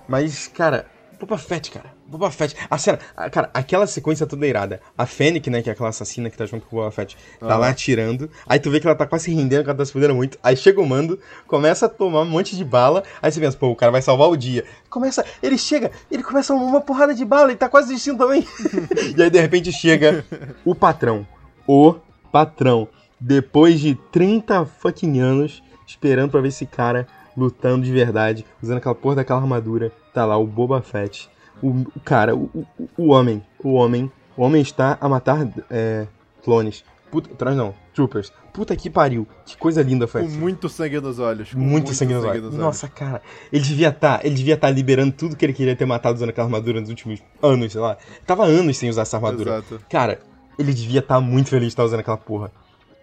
Mas, 0.08 0.48
cara, 0.48 0.88
Boba 1.20 1.38
Fett, 1.38 1.72
cara. 1.72 1.94
Boba 2.08 2.30
Fett. 2.32 2.56
A 2.70 2.78
cena, 2.78 3.00
a, 3.16 3.30
cara, 3.30 3.50
aquela 3.54 3.88
sequência 3.88 4.26
toda 4.26 4.46
irada. 4.46 4.82
A 4.98 5.06
Fennec, 5.06 5.50
né, 5.50 5.62
que 5.62 5.70
é 5.70 5.74
aquela 5.74 5.90
assassina 5.90 6.30
que 6.30 6.38
tá 6.38 6.46
junto 6.46 6.66
com 6.68 6.76
o 6.76 6.80
Boba 6.80 6.92
Fett, 6.92 7.18
tá 7.40 7.58
lá 7.58 7.70
atirando. 7.70 8.30
Aí 8.48 8.60
tu 8.60 8.70
vê 8.70 8.80
que 8.80 8.88
ela 8.88 8.96
tá 8.96 9.06
quase 9.06 9.34
rendendo, 9.34 9.64
que 9.64 9.70
ela 9.70 9.78
tá 9.78 9.86
se 9.86 9.92
fudendo 9.92 10.16
muito. 10.16 10.38
Aí 10.44 10.56
chega 10.56 10.82
o 10.82 10.86
mando, 10.86 11.20
começa 11.48 11.86
a 11.86 11.90
tomar 11.90 12.22
um 12.22 12.26
monte 12.26 12.56
de 12.56 12.64
bala. 12.64 13.04
Aí 13.22 13.32
você 13.32 13.40
pensa, 13.40 13.58
pô, 13.58 13.68
o 13.68 13.76
cara 13.76 13.92
vai 13.92 14.02
salvar 14.02 14.30
o 14.30 14.36
dia. 14.36 14.66
Começa, 14.90 15.26
ele 15.42 15.58
chega, 15.58 15.92
ele 16.12 16.24
começa 16.24 16.54
uma 16.54 16.82
porrada 16.82 17.14
de 17.14 17.26
bala, 17.26 17.50
ele 17.50 17.58
tá 17.58 17.70
quase 17.70 17.90
desistindo 17.90 18.18
também. 18.18 18.46
e 19.18 19.22
aí 19.22 19.30
de 19.30 19.40
repente 19.40 19.72
chega 19.72 20.26
o 20.64 20.76
patrão. 20.76 21.26
O 21.68 21.96
patrão. 22.32 22.88
Depois 23.20 23.80
de 23.80 23.96
30 24.12 24.66
fucking 24.66 25.20
anos 25.20 25.64
esperando 25.88 26.32
pra 26.32 26.42
ver 26.42 26.50
esse 26.50 26.66
cara 26.66 27.08
lutando 27.36 27.86
de 27.86 27.92
verdade, 27.92 28.46
usando 28.62 28.78
aquela 28.78 28.96
porra 28.96 29.16
daquela 29.16 29.40
armadura. 29.40 29.92
Tá 30.14 30.26
lá 30.26 30.38
o 30.38 30.46
Boba 30.46 30.82
Fett. 30.82 31.30
O, 31.62 31.70
o 31.70 32.00
cara, 32.04 32.36
o, 32.36 32.50
o, 32.54 32.90
o, 32.98 33.08
homem, 33.10 33.44
o 33.64 33.74
homem, 33.74 34.12
o 34.36 34.44
homem 34.44 34.62
está 34.62 34.98
a 35.00 35.08
matar 35.08 35.48
é, 35.70 36.08
clones. 36.44 36.84
Puta, 37.12 37.32
atrás 37.32 37.56
não, 37.56 37.74
troopers. 37.94 38.32
Puta 38.54 38.76
que 38.76 38.90
pariu. 38.90 39.28
Que 39.46 39.58
coisa 39.58 39.82
linda 39.82 40.08
foi 40.08 40.24
Com 40.24 40.30
muito 40.30 40.70
sangue 40.70 41.00
nos 41.00 41.20
olhos. 41.20 41.54
Muito, 41.54 41.70
muito 41.70 41.94
sangue, 41.94 42.14
nos, 42.14 42.24
sangue 42.24 42.32
olhos. 42.38 42.44
nos 42.46 42.54
olhos. 42.54 42.66
Nossa, 42.66 42.88
cara. 42.88 43.22
Ele 43.52 43.64
devia 43.64 43.90
estar, 43.90 44.20
tá, 44.20 44.26
ele 44.26 44.36
devia 44.36 44.54
estar 44.54 44.68
tá 44.68 44.74
liberando 44.74 45.14
tudo 45.14 45.36
que 45.36 45.46
ele 45.46 45.54
queria 45.54 45.76
ter 45.76 45.86
matado 45.86 46.16
usando 46.16 46.30
aquela 46.30 46.48
armadura 46.48 46.80
nos 46.80 46.90
últimos 46.90 47.22
anos, 47.42 47.74
sei 47.74 47.82
lá. 47.82 47.98
Tava 48.26 48.46
anos 48.46 48.78
sem 48.78 48.90
usar 48.90 49.02
essa 49.02 49.18
armadura. 49.18 49.58
Exato. 49.58 49.82
Cara, 49.90 50.20
ele 50.58 50.74
devia 50.74 51.00
estar 51.00 51.16
tá 51.16 51.22
muito 51.22 51.50
feliz 51.50 51.68
de 51.68 51.74
estar 51.74 51.84
usando 51.84 52.00
aquela 52.00 52.18
porra. 52.18 52.52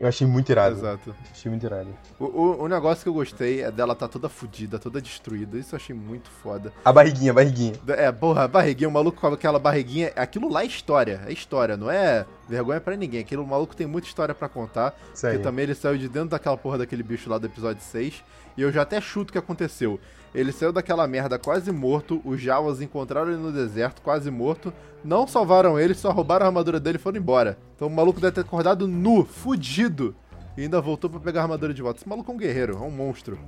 Eu 0.03 0.09
achei 0.09 0.27
muito 0.27 0.51
irado. 0.51 0.75
Exato. 0.75 1.15
Achei 1.31 1.49
muito 1.49 1.65
irado. 1.65 1.97
O, 2.19 2.25
o, 2.25 2.62
o, 2.65 2.69
negócio 2.69 3.05
que 3.05 3.09
eu 3.09 3.15
gostei 3.15 3.62
é 3.62 3.71
dela 3.71 3.95
tá 3.95 4.09
toda 4.09 4.29
fodida, 4.29 4.77
toda 4.77 5.01
destruída. 5.01 5.57
Isso 5.57 5.77
eu 5.77 5.77
achei 5.77 5.95
muito 5.95 6.29
foda. 6.29 6.73
A 6.85 6.93
barriguinha, 6.93 7.31
a 7.31 7.35
barriguinha. 7.35 7.75
É, 7.87 8.11
porra, 8.11 8.43
a 8.43 8.49
barriguinha, 8.49 8.88
o 8.88 8.93
maluco 8.93 9.21
com 9.21 9.29
aquela 9.29 9.61
barriguinha. 9.61 10.11
Aquilo 10.17 10.51
lá 10.51 10.65
é 10.65 10.67
história. 10.67 11.23
É 11.25 11.33
história, 11.33 11.77
não 11.77 11.88
é 11.88 12.27
vergonha 12.49 12.81
para 12.81 12.97
ninguém. 12.97 13.21
Aquele 13.21 13.47
maluco 13.47 13.77
tem 13.77 13.87
muita 13.87 14.09
história 14.09 14.35
para 14.35 14.49
contar. 14.49 14.93
Sério. 15.15 15.38
Porque 15.38 15.49
também 15.49 15.62
ele 15.62 15.75
saiu 15.77 15.97
de 15.97 16.09
dentro 16.09 16.31
daquela 16.31 16.57
porra 16.57 16.79
daquele 16.79 17.05
bicho 17.05 17.31
lá 17.31 17.38
do 17.38 17.47
episódio 17.47 17.81
6. 17.81 18.25
E 18.57 18.62
eu 18.62 18.73
já 18.73 18.83
até 18.83 19.01
chuto 19.01 19.31
o 19.31 19.33
que 19.33 19.38
aconteceu. 19.38 20.01
Ele 20.35 20.51
saiu 20.51 20.73
daquela 20.73 21.07
merda 21.07 21.38
quase 21.38 21.71
morto, 21.71 22.21
os 22.25 22.40
Jawas 22.40 22.81
encontraram 22.81 23.31
ele 23.31 23.40
no 23.40 23.53
deserto, 23.53 24.01
quase 24.01 24.31
morto, 24.31 24.73
não 25.05 25.27
salvaram 25.27 25.79
ele, 25.79 25.95
só 25.95 26.11
roubaram 26.11 26.47
a 26.47 26.49
armadura 26.49 26.81
dele 26.81 26.97
e 26.97 27.01
foram 27.01 27.18
embora. 27.18 27.59
Então 27.77 27.88
o 27.88 27.90
maluco 27.90 28.21
deve 28.21 28.33
ter 28.33 28.40
acordado 28.40 28.88
nu, 28.88 29.25
fudido, 29.25 30.14
e 30.57 30.62
ainda 30.62 30.81
voltou 30.81 31.11
para 31.11 31.21
pegar 31.21 31.40
a 31.40 31.42
armadura 31.45 31.75
de 31.75 31.83
volta. 31.83 32.01
Esse 32.01 32.09
maluco 32.09 32.31
é 32.31 32.35
um 32.35 32.38
guerreiro, 32.38 32.77
é 32.77 32.81
um 32.81 32.90
monstro. 32.90 33.38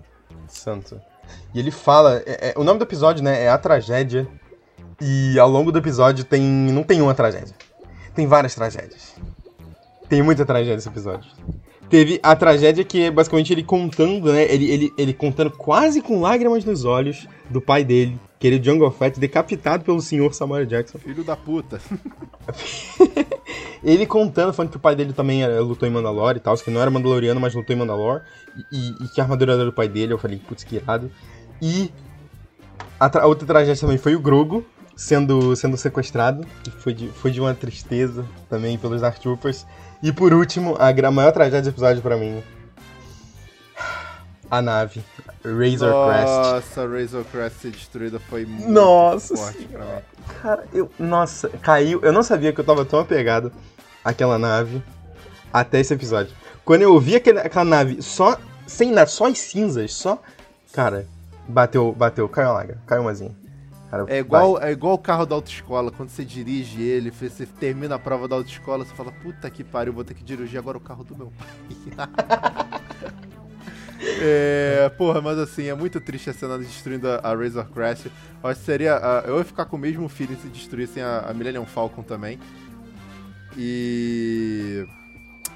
Santo. 0.47 1.01
E 1.55 1.59
ele 1.59 1.71
fala, 1.71 2.23
é, 2.27 2.51
é, 2.51 2.55
o 2.57 2.65
nome 2.65 2.79
do 2.79 2.85
episódio, 2.85 3.25
né, 3.25 3.45
é 3.45 3.49
A 3.49 3.57
Tragédia, 3.57 4.29
e 5.01 5.39
ao 5.39 5.49
longo 5.49 5.73
do 5.73 5.79
episódio 5.79 6.23
tem, 6.25 6.43
não 6.43 6.83
tem 6.83 7.01
uma 7.01 7.15
tragédia, 7.15 7.55
tem 8.15 8.27
várias 8.27 8.55
tragédias. 8.55 9.15
Tem 10.09 10.23
muita 10.23 10.45
tragédia 10.45 10.75
nesse 10.75 10.89
episódio 10.89 11.31
teve 11.95 12.19
a 12.25 12.35
tragédia 12.35 12.83
que 12.83 13.05
é 13.05 13.11
basicamente 13.13 13.53
ele 13.53 13.63
contando, 13.63 14.33
né? 14.33 14.53
Ele, 14.53 14.69
ele, 14.69 14.93
ele 14.99 15.15
contando 15.15 15.53
quase 15.53 16.03
com 16.03 16.21
lágrimas 16.21 16.65
nos 16.65 16.85
olhos 16.85 17.29
do 17.49 17.61
pai 17.61 17.85
dele, 17.85 18.19
querido 18.41 18.65
Jungle 18.65 18.91
Fett, 18.91 19.21
decapitado 19.21 19.85
pelo 19.85 20.01
senhor 20.01 20.35
Samuel 20.35 20.67
Jackson. 20.67 20.99
Filho 20.99 21.23
da 21.23 21.37
puta. 21.37 21.81
ele 23.85 24.07
contando, 24.07 24.53
falando 24.53 24.73
que 24.73 24.77
o 24.77 24.81
pai 24.81 24.97
dele 24.97 25.13
também 25.13 25.45
era, 25.45 25.61
lutou 25.61 25.89
em 25.89 25.93
Mandalore 25.93 26.39
e 26.39 26.41
tal, 26.41 26.57
que 26.57 26.69
não 26.69 26.81
era 26.81 26.91
Mandaloriano, 26.91 27.41
mas 27.41 27.55
lutou 27.55 27.77
em 27.77 27.79
Mandalore, 27.79 28.25
e, 28.73 28.89
e, 28.89 29.09
que 29.15 29.21
a 29.21 29.23
armadura 29.23 29.53
era 29.53 29.65
do 29.65 29.73
pai 29.73 29.87
dele, 29.87 30.13
eu 30.13 30.19
falei, 30.19 30.39
putz, 30.49 30.65
que 30.65 30.75
irado. 30.75 31.09
E 31.63 31.93
a, 32.99 33.21
a 33.21 33.27
outra 33.29 33.47
tragédia 33.47 33.81
também 33.81 33.99
foi 33.99 34.17
o 34.17 34.21
Grogo, 34.21 34.67
sendo, 34.97 35.55
sendo 35.57 35.77
sequestrado, 35.77 36.47
que 36.63 36.71
foi 36.71 36.95
de, 36.95 37.09
foi 37.09 37.31
de 37.31 37.41
uma 37.41 37.55
tristeza 37.55 38.25
também 38.49 38.79
pelos 38.79 39.01
Dark 39.01 39.19
Troopers. 39.19 39.67
E 40.03 40.13
por 40.13 40.33
último, 40.33 40.77
a 40.79 41.11
maior 41.11 41.33
tragédia 41.33 41.63
do 41.63 41.69
episódio 41.71 42.03
pra 42.03 42.17
mim. 42.17 42.43
A 44.51 44.61
nave. 44.61 45.03
Razor 45.45 46.09
Crest. 46.09 46.27
Nossa, 46.27 46.87
Razor 46.87 47.25
Crest 47.25 47.57
ser 47.61 47.71
destruída 47.71 48.21
foi 48.21 48.47
muito 48.47 48.69
nossa, 48.69 49.37
forte 49.37 49.65
pra 49.65 49.85
mim. 49.85 50.03
Cara, 50.43 50.65
eu. 50.73 50.91
Nossa, 50.99 51.49
caiu. 51.49 52.01
Eu 52.03 52.13
não 52.13 52.23
sabia 52.23 52.53
que 52.53 52.61
eu 52.61 52.65
tava 52.65 52.85
tão 52.85 53.01
apegado 53.01 53.51
àquela 54.05 54.39
nave 54.39 54.83
até 55.53 55.81
esse 55.81 55.95
episódio. 55.95 56.35
Quando 56.65 56.83
eu 56.83 56.99
vi 57.01 57.17
aquele, 57.17 57.41
aquela 57.41 57.65
nave 57.65 58.03
só. 58.03 58.39
Sem 58.67 58.93
nada, 58.93 59.07
só 59.11 59.27
as 59.27 59.39
cinzas, 59.39 59.93
só. 59.93 60.19
Cara, 60.73 61.07
bateu, 61.47 61.93
bateu, 61.93 62.27
caiu 62.29 62.49
a 62.49 62.53
lágrima, 62.53 62.81
caiu 62.87 63.03
umazinha. 63.03 63.44
Cara, 63.95 64.07
é 64.09 64.19
igual 64.19 64.61
é 64.61 64.73
igual 64.73 64.95
o 64.95 64.99
carro 64.99 65.25
da 65.25 65.37
autoescola, 65.37 65.93
quando 65.93 66.09
você 66.09 66.25
dirige 66.25 66.83
ele, 66.83 67.13
você 67.13 67.47
termina 67.47 67.95
a 67.95 67.99
prova 67.99 68.27
da 68.27 68.35
autoescola, 68.35 68.85
você 68.85 68.93
fala, 68.93 69.13
puta 69.13 69.49
que 69.49 69.63
pariu, 69.63 69.93
vou 69.93 70.03
ter 70.03 70.15
que 70.15 70.25
dirigir 70.25 70.59
agora 70.59 70.77
o 70.77 70.81
carro 70.81 71.05
do 71.05 71.17
meu 71.17 71.33
pai. 71.39 71.49
é, 74.21 74.89
porra, 74.99 75.21
mas 75.21 75.39
assim, 75.39 75.67
é 75.67 75.75
muito 75.75 76.01
triste 76.01 76.29
a 76.29 76.33
cena 76.33 76.59
destruindo 76.59 77.09
a, 77.09 77.21
a 77.23 77.37
Razor 77.37 77.67
Crest. 77.67 78.07
Eu 78.43 78.51
acho 78.51 78.59
que 78.59 78.67
seria. 78.67 78.97
Uh, 78.97 79.29
eu 79.29 79.39
ia 79.39 79.45
ficar 79.45 79.67
com 79.67 79.77
o 79.77 79.79
mesmo 79.79 80.09
feeling 80.09 80.37
se 80.37 80.49
destruíssem 80.49 81.01
a, 81.01 81.21
a 81.29 81.33
Millennium 81.33 81.65
Falcon 81.65 82.03
também. 82.03 82.41
E. 83.57 84.85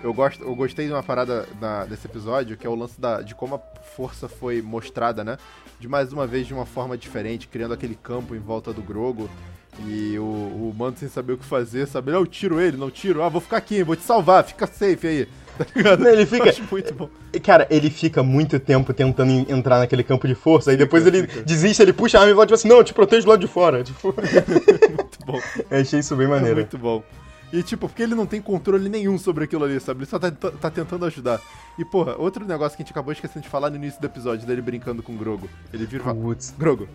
Eu, 0.03 0.14
gosto, 0.14 0.42
eu 0.42 0.55
gostei 0.55 0.86
de 0.86 0.92
uma 0.92 1.03
parada 1.03 1.46
na, 1.61 1.84
desse 1.84 2.07
episódio, 2.07 2.57
que 2.57 2.66
é 2.66 2.70
o 2.70 2.74
lance 2.74 3.01
da, 3.01 3.20
de 3.20 3.34
como 3.34 3.57
a 3.57 3.59
força 3.82 4.28
foi 4.28 4.62
mostrada, 4.62 5.24
né? 5.24 5.38
de 5.80 5.88
mais 5.88 6.12
uma 6.12 6.26
vez 6.26 6.46
de 6.46 6.55
uma 6.55 6.66
forma 6.66 6.96
diferente, 6.96 7.46
criando 7.46 7.74
aquele 7.74 7.94
campo 7.94 8.34
em 8.34 8.38
volta 8.38 8.72
do 8.72 8.82
Grogo. 8.82 9.30
E 9.86 10.18
o, 10.18 10.22
o 10.22 10.74
Mando 10.76 10.99
sem 10.99 11.09
saber 11.09 11.34
o 11.34 11.38
que 11.38 11.44
fazer, 11.44 11.86
sabe? 11.86 12.11
Eu 12.11 12.26
tiro 12.26 12.61
ele, 12.61 12.76
não 12.76 12.90
tiro. 12.90 13.22
Ah, 13.22 13.28
vou 13.28 13.40
ficar 13.40 13.59
aqui, 13.59 13.84
vou 13.84 13.94
te 13.94 14.03
salvar, 14.03 14.44
fica 14.44 14.66
safe 14.66 15.07
aí. 15.07 15.28
Tá 15.59 15.66
ligado? 15.74 16.07
Ele 16.07 16.24
fica. 16.24 16.55
muito 16.70 16.94
bom. 16.94 17.11
Cara, 17.42 17.66
ele 17.68 17.90
fica 17.90 18.22
muito 18.22 18.61
tempo 18.61 18.94
tentando 18.94 19.44
entrar 19.51 19.80
naquele 19.80 20.05
campo 20.05 20.28
de 20.28 20.34
força, 20.36 20.70
aí 20.70 20.76
depois 20.76 21.05
ele 21.05 21.26
fica. 21.26 21.42
desiste, 21.42 21.82
ele 21.82 21.92
puxa 21.92 22.16
a 22.16 22.20
arma 22.20 22.30
e 22.30 22.34
volta 22.34 22.46
e 22.46 22.51
fala 22.51 22.61
assim: 22.61 22.68
Não, 22.68 22.76
eu 22.76 22.84
te 22.84 22.94
protejo 22.94 23.24
do 23.24 23.30
lado 23.30 23.40
de 23.40 23.49
fora. 23.49 23.82
Tipo... 23.82 24.14
muito 24.14 25.18
bom. 25.26 25.40
Eu 25.68 25.80
achei 25.80 25.99
isso 25.99 26.14
bem 26.14 26.28
maneiro. 26.28 26.61
É 26.61 26.62
muito 26.62 26.78
bom. 26.78 27.03
E, 27.53 27.62
tipo, 27.62 27.88
porque 27.88 28.03
ele 28.03 28.14
não 28.14 28.26
tem 28.26 28.42
controle 28.42 28.88
nenhum 28.88 29.18
sobre 29.18 29.44
aquilo 29.44 29.64
ali, 29.64 29.80
sabe? 29.80 30.01
Ele 30.01 30.07
só 30.07 30.18
tá, 30.18 30.30
tá, 30.30 30.51
tá, 30.51 30.70
tentando 30.70 31.05
ajudar. 31.07 31.40
E, 31.78 31.84
porra, 31.84 32.14
outro 32.16 32.44
negócio 32.44 32.76
que 32.76 32.82
a 32.82 32.84
gente 32.84 32.92
acabou 32.92 33.12
esquecendo 33.12 33.42
de 33.42 33.49
falar 33.49 33.70
no 33.70 33.76
início 33.76 34.01
do 34.01 34.07
episódio, 34.07 34.46
dele 34.46 34.61
brincando 34.61 35.03
com 35.03 35.14
o 35.14 35.16
Grogo. 35.16 35.49
Ele 35.72 35.86
vira 35.86 36.03
e 36.03 36.05
fala, 36.05 36.18
Grogo, 36.59 36.88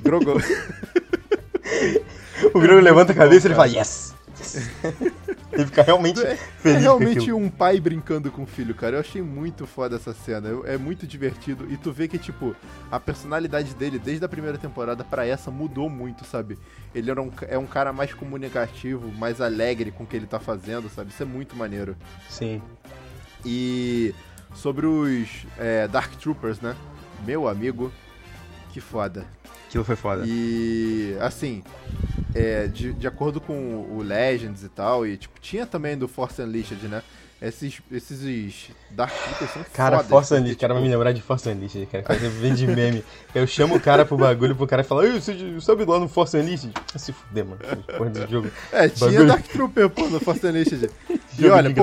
Grogu. 0.00 0.32
O 2.54 2.60
Grogu 2.60 2.80
levanta 2.80 3.12
a 3.12 3.14
cabeça 3.14 3.46
e 3.46 3.48
ele 3.48 3.54
fala, 3.54 3.68
yes! 3.68 4.11
Yes." 4.54 4.70
ele 5.52 5.66
fica 5.66 5.82
realmente 5.82 6.20
É, 6.20 6.36
feliz 6.36 6.76
é 6.76 6.80
realmente 6.80 7.32
um 7.32 7.48
pai 7.48 7.78
brincando 7.78 8.30
com 8.30 8.42
o 8.42 8.46
filho, 8.46 8.74
cara. 8.74 8.96
Eu 8.96 9.00
achei 9.00 9.20
muito 9.20 9.66
foda 9.66 9.96
essa 9.96 10.14
cena. 10.14 10.48
É 10.64 10.78
muito 10.78 11.06
divertido. 11.06 11.70
E 11.70 11.76
tu 11.76 11.92
vê 11.92 12.08
que, 12.08 12.18
tipo, 12.18 12.56
a 12.90 12.98
personalidade 12.98 13.74
dele, 13.74 13.98
desde 13.98 14.24
a 14.24 14.28
primeira 14.28 14.56
temporada 14.56 15.04
pra 15.04 15.26
essa, 15.26 15.50
mudou 15.50 15.90
muito, 15.90 16.24
sabe? 16.24 16.58
Ele 16.94 17.10
era 17.10 17.20
um, 17.20 17.30
é 17.48 17.58
um 17.58 17.66
cara 17.66 17.92
mais 17.92 18.14
comunicativo, 18.14 19.12
mais 19.12 19.40
alegre 19.40 19.90
com 19.90 20.04
o 20.04 20.06
que 20.06 20.16
ele 20.16 20.26
tá 20.26 20.40
fazendo, 20.40 20.88
sabe? 20.88 21.10
Isso 21.10 21.22
é 21.22 21.26
muito 21.26 21.54
maneiro. 21.54 21.96
Sim. 22.28 22.62
E 23.44 24.14
sobre 24.54 24.86
os 24.86 25.46
é, 25.58 25.86
Dark 25.88 26.12
Troopers, 26.16 26.60
né? 26.60 26.74
Meu 27.26 27.48
amigo, 27.48 27.92
que 28.72 28.80
foda. 28.80 29.26
Aquilo 29.68 29.84
foi 29.84 29.96
foda. 29.96 30.24
E 30.26 31.16
assim, 31.20 31.62
é, 32.34 32.66
de, 32.66 32.92
de 32.92 33.06
acordo 33.06 33.40
com 33.40 33.86
o 33.90 34.02
Legends 34.02 34.62
e 34.62 34.68
tal, 34.68 35.06
e 35.06 35.16
tipo, 35.16 35.40
tinha 35.40 35.66
também 35.66 35.96
do 35.96 36.08
Force 36.08 36.40
Unleashed, 36.40 36.86
né? 36.88 37.02
Esses, 37.42 37.82
esses 37.90 38.70
Dark 38.92 39.12
Troopers 39.12 39.50
são 39.50 39.64
Cara, 39.72 39.96
fodas, 39.96 40.10
Force 40.10 40.32
Unleashed, 40.32 40.60
cara, 40.60 40.74
vai 40.74 40.80
tipo, 40.80 40.88
me 40.88 40.94
lembrar 40.96 41.10
de 41.10 41.20
Force 41.20 41.48
Unleashed, 41.48 41.86
cara. 41.86 42.04
Fazer 42.04 42.28
vídeo 42.28 42.54
de 42.56 42.66
meme. 42.68 43.04
Eu 43.34 43.48
chamo 43.48 43.74
o 43.74 43.80
cara 43.80 44.04
pro 44.04 44.16
bagulho 44.16 44.54
pro 44.54 44.64
cara 44.64 44.84
falar, 44.84 45.10
você 45.10 45.60
sabe 45.60 45.84
lá 45.84 45.98
no 45.98 46.08
Force 46.08 46.36
Unleashed? 46.36 46.72
Se 46.94 47.12
fuder, 47.12 47.44
mano. 47.44 47.58
Porra 47.98 48.10
desse 48.10 48.30
jogo. 48.30 48.48
É, 48.70 48.88
tinha 48.88 49.10
bagulho- 49.10 49.26
Dark 49.26 49.44
Trooper, 49.48 49.90
pô, 49.90 50.08
no 50.08 50.20
Force 50.20 50.46
Unleashed. 50.46 50.88
e 51.36 51.46
olha, 51.48 51.74
pô, 51.74 51.82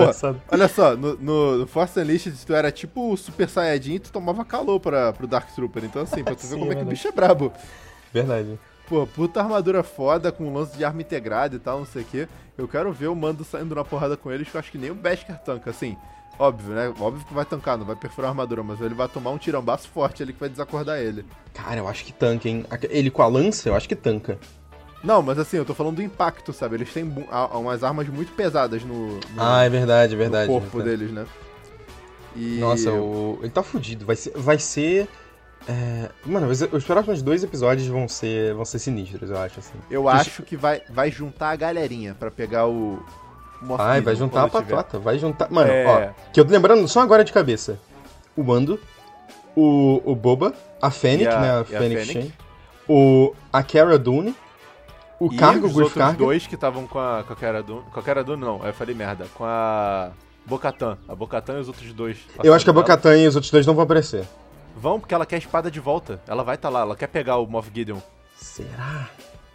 olha 0.49 0.67
só, 0.69 0.95
no, 0.95 1.17
no, 1.17 1.67
Force 1.67 1.99
Unleashed 1.99 2.33
tu 2.45 2.53
era 2.53 2.71
tipo 2.71 3.11
o 3.11 3.17
Super 3.17 3.49
Saiyajin 3.49 3.95
e 3.95 3.99
tu 3.99 4.13
tomava 4.13 4.45
calor 4.45 4.79
pra, 4.79 5.11
pro 5.11 5.27
Dark 5.27 5.53
Trooper. 5.53 5.83
Então 5.83 6.03
assim, 6.03 6.23
pra 6.23 6.35
tu 6.35 6.43
ver 6.43 6.53
Sim, 6.53 6.59
como 6.59 6.71
é 6.71 6.75
é 6.75 6.77
que 6.77 6.83
o 6.83 6.87
bicho 6.87 7.05
é 7.05 7.11
brabo. 7.11 7.51
Verdade. 8.13 8.57
Pô, 8.89 9.05
puta 9.05 9.39
armadura 9.39 9.83
foda, 9.83 10.31
com 10.31 10.51
lance 10.51 10.75
de 10.75 10.83
arma 10.83 11.01
integrada 11.01 11.55
e 11.55 11.59
tal, 11.59 11.77
não 11.79 11.85
sei 11.85 12.01
o 12.01 12.05
quê. 12.05 12.27
Eu 12.57 12.67
quero 12.67 12.91
ver 12.91 13.07
o 13.07 13.15
Mando 13.15 13.43
saindo 13.43 13.75
na 13.75 13.85
porrada 13.85 14.17
com 14.17 14.31
eles, 14.31 14.49
que 14.49 14.55
eu 14.55 14.59
acho 14.59 14.71
que 14.71 14.77
nem 14.79 14.89
o 14.89 14.95
Beskar 14.95 15.37
tanca, 15.43 15.69
assim. 15.69 15.95
Óbvio, 16.39 16.73
né? 16.73 16.91
Óbvio 16.99 17.25
que 17.25 17.33
vai 17.33 17.45
tancar, 17.45 17.77
não 17.77 17.85
vai 17.85 17.95
perfurar 17.95 18.29
a 18.29 18.31
armadura, 18.31 18.63
mas 18.63 18.81
ele 18.81 18.95
vai 18.95 19.07
tomar 19.07 19.29
um 19.29 19.37
tirambaço 19.37 19.87
forte 19.89 20.23
ali 20.23 20.33
que 20.33 20.39
vai 20.39 20.49
desacordar 20.49 20.97
ele. 20.97 21.23
Cara, 21.53 21.77
eu 21.79 21.87
acho 21.87 22.03
que 22.03 22.13
tanca, 22.13 22.49
hein? 22.49 22.65
Ele 22.89 23.11
com 23.11 23.21
a 23.21 23.27
lança, 23.27 23.69
eu 23.69 23.75
acho 23.75 23.87
que 23.87 23.95
tanca. 23.95 24.39
Não, 25.03 25.21
mas 25.21 25.37
assim, 25.37 25.57
eu 25.57 25.65
tô 25.65 25.73
falando 25.73 25.97
do 25.97 26.01
impacto, 26.01 26.51
sabe? 26.51 26.75
Eles 26.75 26.91
têm 26.91 27.03
umas 27.53 27.83
armas 27.83 28.07
muito 28.09 28.31
pesadas 28.33 28.83
no, 28.83 29.15
no- 29.15 29.19
Ah, 29.37 29.63
é 29.63 29.69
verdade, 29.69 30.13
é 30.13 30.15
no 30.15 30.21
verdade. 30.23 30.51
corpo 30.51 30.67
é 30.67 30.83
verdade. 30.83 30.97
deles, 30.97 31.13
né? 31.13 31.25
E... 32.35 32.57
Nossa, 32.59 32.91
o... 32.91 33.37
ele 33.41 33.49
tá 33.51 33.61
fudido. 33.63 34.05
Vai 34.05 34.15
ser. 34.15 34.31
Vai 34.35 34.59
ser 34.59 35.07
é, 35.68 36.10
Mano, 36.26 36.47
os, 36.47 36.62
os 36.62 36.84
próximos 36.84 37.22
dois 37.22 37.43
episódios 37.43 37.88
vão 37.88 38.07
ser, 38.07 38.53
vão 38.53 38.66
ser 38.66 38.80
sinistros, 38.80 39.30
eu 39.30 39.38
acho, 39.38 39.60
assim. 39.60 39.74
Eu 39.89 40.07
acho 40.10 40.41
que 40.43 40.55
vai, 40.57 40.82
vai 40.89 41.12
juntar 41.12 41.49
a 41.51 41.55
galerinha 41.55 42.16
pra 42.20 42.32
pegar 42.32 42.68
o... 42.68 43.03
o 43.62 43.76
Ai, 43.78 44.01
vai 44.01 44.16
juntar 44.16 44.43
a 44.45 44.49
tiver. 44.49 44.62
patota, 44.76 44.97
vai 44.99 45.20
juntar. 45.20 45.49
Mano, 45.51 45.72
É. 45.72 45.86
ó, 46.16 46.32
que 46.32 46.39
eu 46.39 46.45
tô 46.45 46.51
lembrando 46.51 46.88
só 46.88 47.01
agora 47.01 47.24
de 47.24 47.32
cabeça. 47.34 47.80
O 48.36 48.43
Mando, 48.43 48.80
o, 49.55 50.01
o 50.05 50.16
Boba, 50.16 50.53
a 50.82 50.89
Fennec, 50.89 51.28
a- 51.28 51.39
né? 51.39 51.51
A 51.51 51.66
e 51.70 51.76
a 51.76 51.80
Fennec 51.80 52.05
Fennec. 52.05 52.14
Shane, 52.14 52.34
o, 52.88 53.36
a 53.53 53.62
Cara 53.62 53.99
Dune, 53.99 54.34
o 55.20 55.32
E 55.32 55.38
Cargo, 55.38 55.68
os 55.68 55.74
Griff 55.74 55.82
outros 55.84 55.93
Cargo. 56.03 56.18
dois 56.26 56.47
que 56.47 56.55
estavam 56.55 56.88
com 56.88 56.97
a, 56.97 57.24
com 57.28 57.34
a 57.34 57.36
Cara 57.36 57.62
Dune... 57.62 57.82
Com 57.93 57.99
a 57.99 58.03
Cara 58.03 58.24
Dune, 58.24 58.41
não, 58.41 58.66
eu 58.66 58.74
falei 58.74 58.95
merda. 58.95 59.28
Com 59.36 59.43
a... 59.45 60.12
Bocatan. 60.45 60.97
A 61.07 61.14
Bocatan 61.14 61.57
e 61.57 61.60
os 61.60 61.68
outros 61.68 61.93
dois. 61.93 62.18
Eu 62.43 62.53
acho 62.55 62.64
que 62.66 62.72
a. 62.72 62.74
Bocatan 62.74 63.16
e 63.18 63.28
os 63.28 63.36
outros 63.36 63.51
dois 63.51 63.68
não 63.68 63.76
vão 63.76 63.84
aparecer. 63.84 64.26
Vão, 64.80 64.99
porque 64.99 65.13
ela 65.13 65.25
quer 65.25 65.36
a 65.36 65.39
espada 65.39 65.69
de 65.69 65.80
volta. 65.80 66.21
Ela 66.27 66.43
vai 66.43 66.55
estar 66.55 66.69
lá, 66.69 66.82
ela 66.82 66.95
quer 66.95 67.07
pegar 67.07 67.38
o 67.38 67.45
Moff 67.45 67.69
Gideon. 67.73 67.99
Será? 68.38 69.09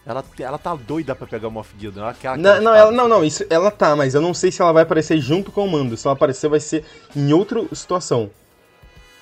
Ela, 0.06 0.22
ela 0.38 0.58
tá 0.58 0.74
doida 0.74 1.14
pra 1.14 1.26
pegar 1.26 1.48
o 1.48 1.50
Moff 1.50 1.74
Gideon. 1.78 2.02
Ela 2.02 2.14
quer 2.14 2.28
aquela 2.28 2.56
Não, 2.56 2.62
não, 2.62 2.74
ela, 2.74 2.90
não, 2.92 3.08
não, 3.08 3.24
isso, 3.24 3.44
ela 3.48 3.70
tá, 3.70 3.96
mas 3.96 4.14
eu 4.14 4.20
não 4.20 4.34
sei 4.34 4.52
se 4.52 4.60
ela 4.60 4.72
vai 4.72 4.82
aparecer 4.82 5.18
junto 5.18 5.50
com 5.50 5.64
o 5.64 5.70
Mando. 5.70 5.96
Se 5.96 6.06
ela 6.06 6.14
aparecer, 6.14 6.48
vai 6.48 6.60
ser 6.60 6.84
em 7.16 7.32
outra 7.32 7.64
situação. 7.72 8.30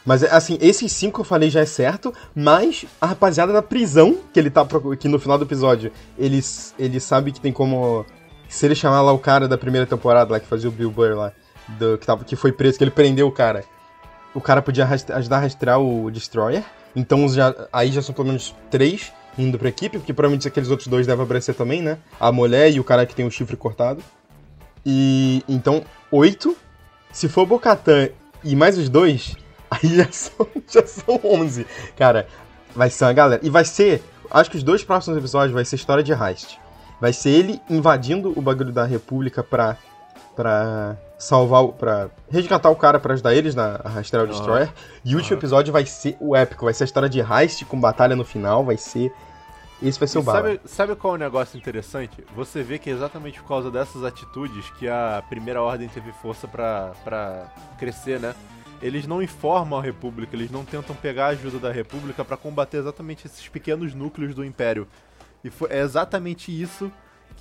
Mas, 0.05 0.25
assim, 0.25 0.59
esses 0.61 0.91
cinco 0.91 1.15
que 1.15 1.21
eu 1.21 1.25
falei 1.25 1.49
já 1.49 1.61
é 1.61 1.65
certo, 1.67 2.13
mas 2.35 2.85
a 3.01 3.07
rapaziada 3.07 3.53
da 3.53 3.63
prisão, 3.63 4.19
que 4.33 4.41
ele 4.41 4.51
tá 4.51 4.67
que 4.99 5.07
no 5.07 5.21
final 5.21 5.39
do 5.39 5.45
episódio, 5.45 5.93
ele, 6.19 6.41
ele 6.77 6.99
sabe 6.99 7.31
que 7.31 7.41
tem 7.41 7.53
como. 7.53 8.05
Se 8.49 8.67
ele 8.67 8.75
chamar 8.75 9.01
lá 9.03 9.13
o 9.13 9.19
cara 9.19 9.47
da 9.47 9.57
primeira 9.57 9.87
temporada, 9.87 10.33
lá 10.33 10.41
que 10.41 10.47
fazia 10.47 10.69
o 10.69 10.73
Bill 10.73 10.91
Burr 10.91 11.15
lá, 11.17 11.33
do- 11.69 11.97
que, 11.97 12.05
tava, 12.05 12.25
que 12.25 12.35
foi 12.35 12.51
preso, 12.51 12.77
que 12.77 12.83
ele 12.85 12.91
prendeu 12.91 13.29
o 13.29 13.33
cara. 13.33 13.65
O 14.35 14.41
cara 14.41 14.63
podia 14.63 14.87
ajudar 14.87 15.37
a 15.37 15.41
rastrear 15.41 15.81
o 15.81 16.11
Destroyer. 16.11 16.65
Então 16.95 17.29
já, 17.29 17.55
aí 17.73 17.91
já 17.91 18.03
são 18.03 18.15
pelo 18.15 18.29
menos 18.29 18.55
três 18.71 19.13
indo 19.37 19.59
pra 19.59 19.69
equipe, 19.69 19.99
porque 19.99 20.13
provavelmente 20.13 20.47
aqueles 20.47 20.71
outros 20.71 20.89
dois 20.89 21.07
devem 21.07 21.25
aparecer 21.25 21.55
também, 21.55 21.83
né? 21.83 21.99
A 22.21 22.31
mulher 22.31 22.71
e 22.71 22.81
o 22.81 22.85
cara 22.85 23.07
que 23.07 23.15
tem 23.15 23.27
o 23.27 23.31
chifre 23.31 23.57
cortado. 23.57 24.03
E 24.85 25.43
então, 25.49 25.85
oito. 26.11 26.57
Se 27.13 27.29
for 27.29 27.47
Bocatan 27.47 28.09
e 28.43 28.57
mais 28.57 28.79
os 28.79 28.89
dois, 28.89 29.37
aí 29.71 29.97
já 29.97 30.11
são, 30.11 30.47
já 30.67 30.87
são 30.87 31.21
11. 31.23 31.67
Cara, 31.97 32.27
vai 32.75 32.91
ser 32.91 33.05
uma 33.05 33.13
galera. 33.13 33.41
E 33.45 33.51
vai 33.51 33.65
ser, 33.65 34.03
acho 34.31 34.51
que 34.51 34.57
os 34.57 34.63
dois 34.63 34.83
próximos 34.83 35.19
episódios 35.19 35.53
vai 35.53 35.65
ser 35.65 35.77
história 35.77 36.03
de 36.03 36.13
heist. 36.13 36.59
Vai 37.01 37.13
ser 37.13 37.31
ele 37.31 37.61
invadindo 37.69 38.33
o 38.37 38.41
bagulho 38.41 38.73
da 38.73 38.85
República 38.85 39.43
pra, 39.43 39.77
pra 40.35 40.97
salvar, 41.19 41.69
pra 41.69 42.11
resgatar 42.31 42.71
o 42.71 42.77
cara 42.77 42.99
pra 42.99 43.15
ajudar 43.15 43.35
eles 43.35 43.55
na 43.55 43.77
rastrear 43.77 44.25
o 44.25 44.29
Aham. 44.29 44.37
Destroyer. 44.37 44.73
E 45.05 45.15
o 45.15 45.19
último 45.19 45.39
episódio 45.39 45.73
vai 45.73 45.87
ser 45.87 46.17
o 46.21 46.35
épico, 46.35 46.65
vai 46.65 46.75
ser 46.75 46.85
a 46.85 46.87
história 46.87 47.09
de 47.09 47.21
heist 47.21 47.65
com 47.65 47.81
batalha 47.81 48.17
no 48.17 48.25
final, 48.25 48.65
vai 48.65 48.77
ser... 48.77 49.13
Esse 49.83 49.99
vai 49.99 50.07
ser 50.07 50.19
o 50.19 50.23
sabe, 50.23 50.61
sabe 50.65 50.95
qual 50.95 51.15
é 51.15 51.17
o 51.17 51.19
negócio 51.19 51.59
interessante? 51.59 52.25
Você 52.37 52.63
vê 52.63 52.79
que 52.79 52.89
é 52.89 52.93
exatamente 52.93 53.41
por 53.41 53.49
causa 53.49 53.69
dessas 53.69 54.05
atitudes 54.05 54.71
que 54.79 54.89
a 54.89 55.21
Primeira 55.29 55.61
Ordem 55.61 55.89
teve 55.89 56.13
força 56.13 56.47
pra, 56.47 56.93
pra 57.03 57.53
crescer, 57.81 58.21
né? 58.21 58.33
Eles 58.81 59.09
não 59.09 59.21
informam 59.21 59.81
a 59.81 59.83
República, 59.83 60.37
eles 60.37 60.53
não 60.53 60.65
tentam 60.65 60.95
pegar 60.95 61.27
a 61.27 61.29
ajuda 61.31 61.59
da 61.59 61.73
República 61.73 62.25
pra 62.25 62.37
combater 62.37 62.77
exatamente 62.77 63.27
esses 63.27 63.49
pequenos 63.49 63.93
núcleos 63.93 64.37
do 64.37 64.45
Império. 64.45 64.87
E 65.43 65.51
foi, 65.51 65.69
é 65.71 65.81
exatamente 65.81 66.53
isso 66.53 66.91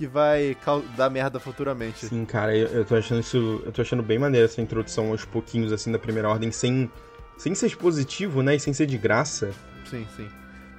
que 0.02 0.08
vai 0.08 0.58
dar 0.97 1.12
merda 1.12 1.39
futuramente. 1.39 2.08
Sim, 2.08 2.26
cara, 2.26 2.58
eu, 2.58 2.68
eu 2.70 2.84
tô 2.84 2.95
achando 2.95 3.22
isso. 3.22 3.62
Eu 3.64 3.72
tô 3.72 3.84
achando 3.84 4.02
bem 4.02 4.18
maneiro 4.18 4.45
essa 4.45 4.60
introdução 4.60 5.12
aos 5.12 5.26
pouquinhos, 5.26 5.72
assim, 5.72 5.91
da 5.91 5.99
primeira 5.99 6.28
ordem, 6.28 6.52
sem, 6.52 6.89
sem 7.38 7.54
ser 7.54 7.68
expositivo, 7.68 8.41
né? 8.41 8.56
E 8.56 8.60
sem 8.60 8.74
ser 8.74 8.88
de 8.88 8.97
graça. 8.97 9.52
Sim, 9.86 10.08
sim. 10.18 10.28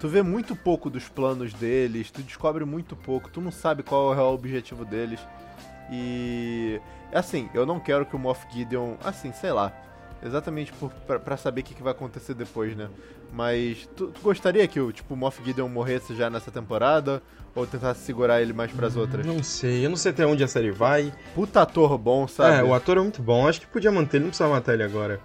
Tu 0.01 0.09
vê 0.09 0.23
muito 0.23 0.57
pouco 0.57 0.91
dos 0.91 1.09
planos 1.09 1.55
deles, 1.55 2.11
tu 2.11 2.21
descobre 2.21 2.65
muito 2.65 2.97
pouco, 2.97 3.31
tu 3.31 3.41
não 3.41 3.53
sabe 3.53 3.85
qual 3.85 4.09
é 4.09 4.11
o 4.11 4.17
real 4.17 4.35
objetivo 4.35 4.85
deles. 4.85 5.21
E. 5.89 6.81
Assim, 7.15 7.49
eu 7.55 7.65
não 7.65 7.79
quero 7.79 8.05
que 8.05 8.17
o 8.17 8.19
Moff 8.19 8.45
Gideon. 8.53 8.97
Assim, 9.05 9.33
sei 9.33 9.53
lá. 9.53 9.73
Exatamente 10.21 10.73
pra 11.25 11.37
saber 11.37 11.61
o 11.61 11.65
que, 11.65 11.75
que 11.75 11.83
vai 11.83 11.93
acontecer 11.93 12.35
depois, 12.35 12.77
né? 12.77 12.89
Mas 13.33 13.89
tu, 13.97 14.09
tu 14.09 14.21
gostaria 14.21 14.67
que 14.67 14.81
o 14.81 14.91
tipo, 14.91 15.15
Moff 15.15 15.43
Gideon 15.45 15.69
morresse 15.69 16.15
já 16.17 16.29
nessa 16.29 16.51
temporada? 16.51 17.23
Ou 17.55 17.67
tentasse 17.67 18.01
segurar 18.01 18.41
ele 18.41 18.53
mais 18.53 18.73
pras 18.73 18.97
outras? 18.97 19.27
Não 19.27 19.43
sei, 19.43 19.85
eu 19.85 19.91
não 19.91 19.97
sei 19.97 20.11
até 20.11 20.27
onde 20.27 20.43
a 20.43 20.49
série 20.49 20.71
vai. 20.71 21.13
Puta 21.35 21.63
ator 21.63 21.99
bom, 21.99 22.27
sabe? 22.27 22.59
É, 22.59 22.63
o 22.65 22.73
ator 22.73 22.97
é 22.97 23.01
muito 23.01 23.23
bom, 23.23 23.47
acho 23.47 23.61
que 23.61 23.67
podia 23.67 23.93
manter, 23.93 24.17
ele 24.17 24.25
não 24.25 24.31
precisava 24.31 24.55
matar 24.55 24.73
ele 24.73 24.83
agora. 24.83 25.21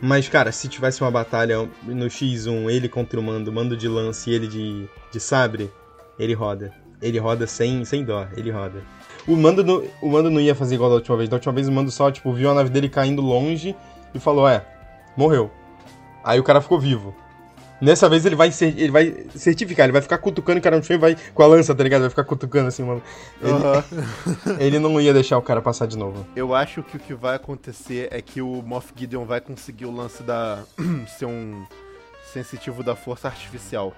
Mas, 0.00 0.28
cara, 0.28 0.50
se 0.50 0.68
tivesse 0.68 1.02
uma 1.02 1.10
batalha 1.10 1.68
no 1.82 2.06
X1, 2.06 2.70
ele 2.70 2.88
contra 2.88 3.20
o 3.20 3.22
Mando, 3.22 3.52
Mando 3.52 3.76
de 3.76 3.86
lance 3.86 4.30
e 4.30 4.34
ele 4.34 4.46
de, 4.46 4.88
de 5.12 5.20
sabre, 5.20 5.70
ele 6.18 6.32
roda. 6.34 6.72
Ele 7.02 7.18
roda 7.18 7.46
sem, 7.46 7.84
sem 7.84 8.04
dó, 8.04 8.26
ele 8.36 8.50
roda. 8.50 8.82
O 9.26 9.36
Mando, 9.36 9.62
não, 9.62 9.82
o 10.02 10.08
Mando 10.08 10.30
não 10.30 10.40
ia 10.40 10.54
fazer 10.54 10.74
igual 10.74 10.90
da 10.90 10.96
última 10.96 11.16
vez. 11.16 11.28
Da 11.28 11.36
última 11.36 11.52
vez 11.52 11.68
o 11.68 11.72
Mando 11.72 11.90
só, 11.90 12.10
tipo, 12.10 12.32
viu 12.32 12.50
a 12.50 12.54
nave 12.54 12.70
dele 12.70 12.88
caindo 12.88 13.20
longe 13.20 13.76
e 14.14 14.18
falou, 14.18 14.48
é, 14.48 14.64
morreu. 15.16 15.50
Aí 16.24 16.40
o 16.40 16.44
cara 16.44 16.60
ficou 16.60 16.78
vivo. 16.78 17.14
Nessa 17.80 18.08
vez 18.08 18.26
ele 18.26 18.36
vai, 18.36 18.52
cer- 18.52 18.74
ele 18.78 18.90
vai 18.90 19.24
certificar, 19.34 19.84
ele 19.86 19.92
vai 19.92 20.02
ficar 20.02 20.18
cutucando 20.18 20.58
o 20.58 20.62
cara 20.62 20.76
no 20.76 20.82
chão 20.82 20.96
e 20.96 20.98
vai 20.98 21.16
com 21.34 21.42
a 21.42 21.46
lança, 21.46 21.74
tá 21.74 21.82
ligado? 21.82 22.02
Vai 22.02 22.10
ficar 22.10 22.24
cutucando 22.24 22.68
assim, 22.68 22.82
mano. 22.82 23.02
Ele, 23.42 23.52
Aham. 23.52 23.84
ele 24.60 24.78
não 24.78 25.00
ia 25.00 25.12
deixar 25.14 25.38
o 25.38 25.42
cara 25.42 25.62
passar 25.62 25.86
de 25.86 25.96
novo. 25.96 26.26
Eu 26.36 26.54
acho 26.54 26.82
que 26.82 26.96
o 26.96 27.00
que 27.00 27.14
vai 27.14 27.36
acontecer 27.36 28.08
é 28.10 28.20
que 28.20 28.42
o 28.42 28.62
Moff 28.62 28.92
Gideon 28.94 29.24
vai 29.24 29.40
conseguir 29.40 29.86
o 29.86 29.90
lance 29.94 30.22
da. 30.22 30.62
ser 31.18 31.24
um 31.26 31.64
sensitivo 32.32 32.82
da 32.82 32.94
força 32.94 33.28
artificial. 33.28 33.92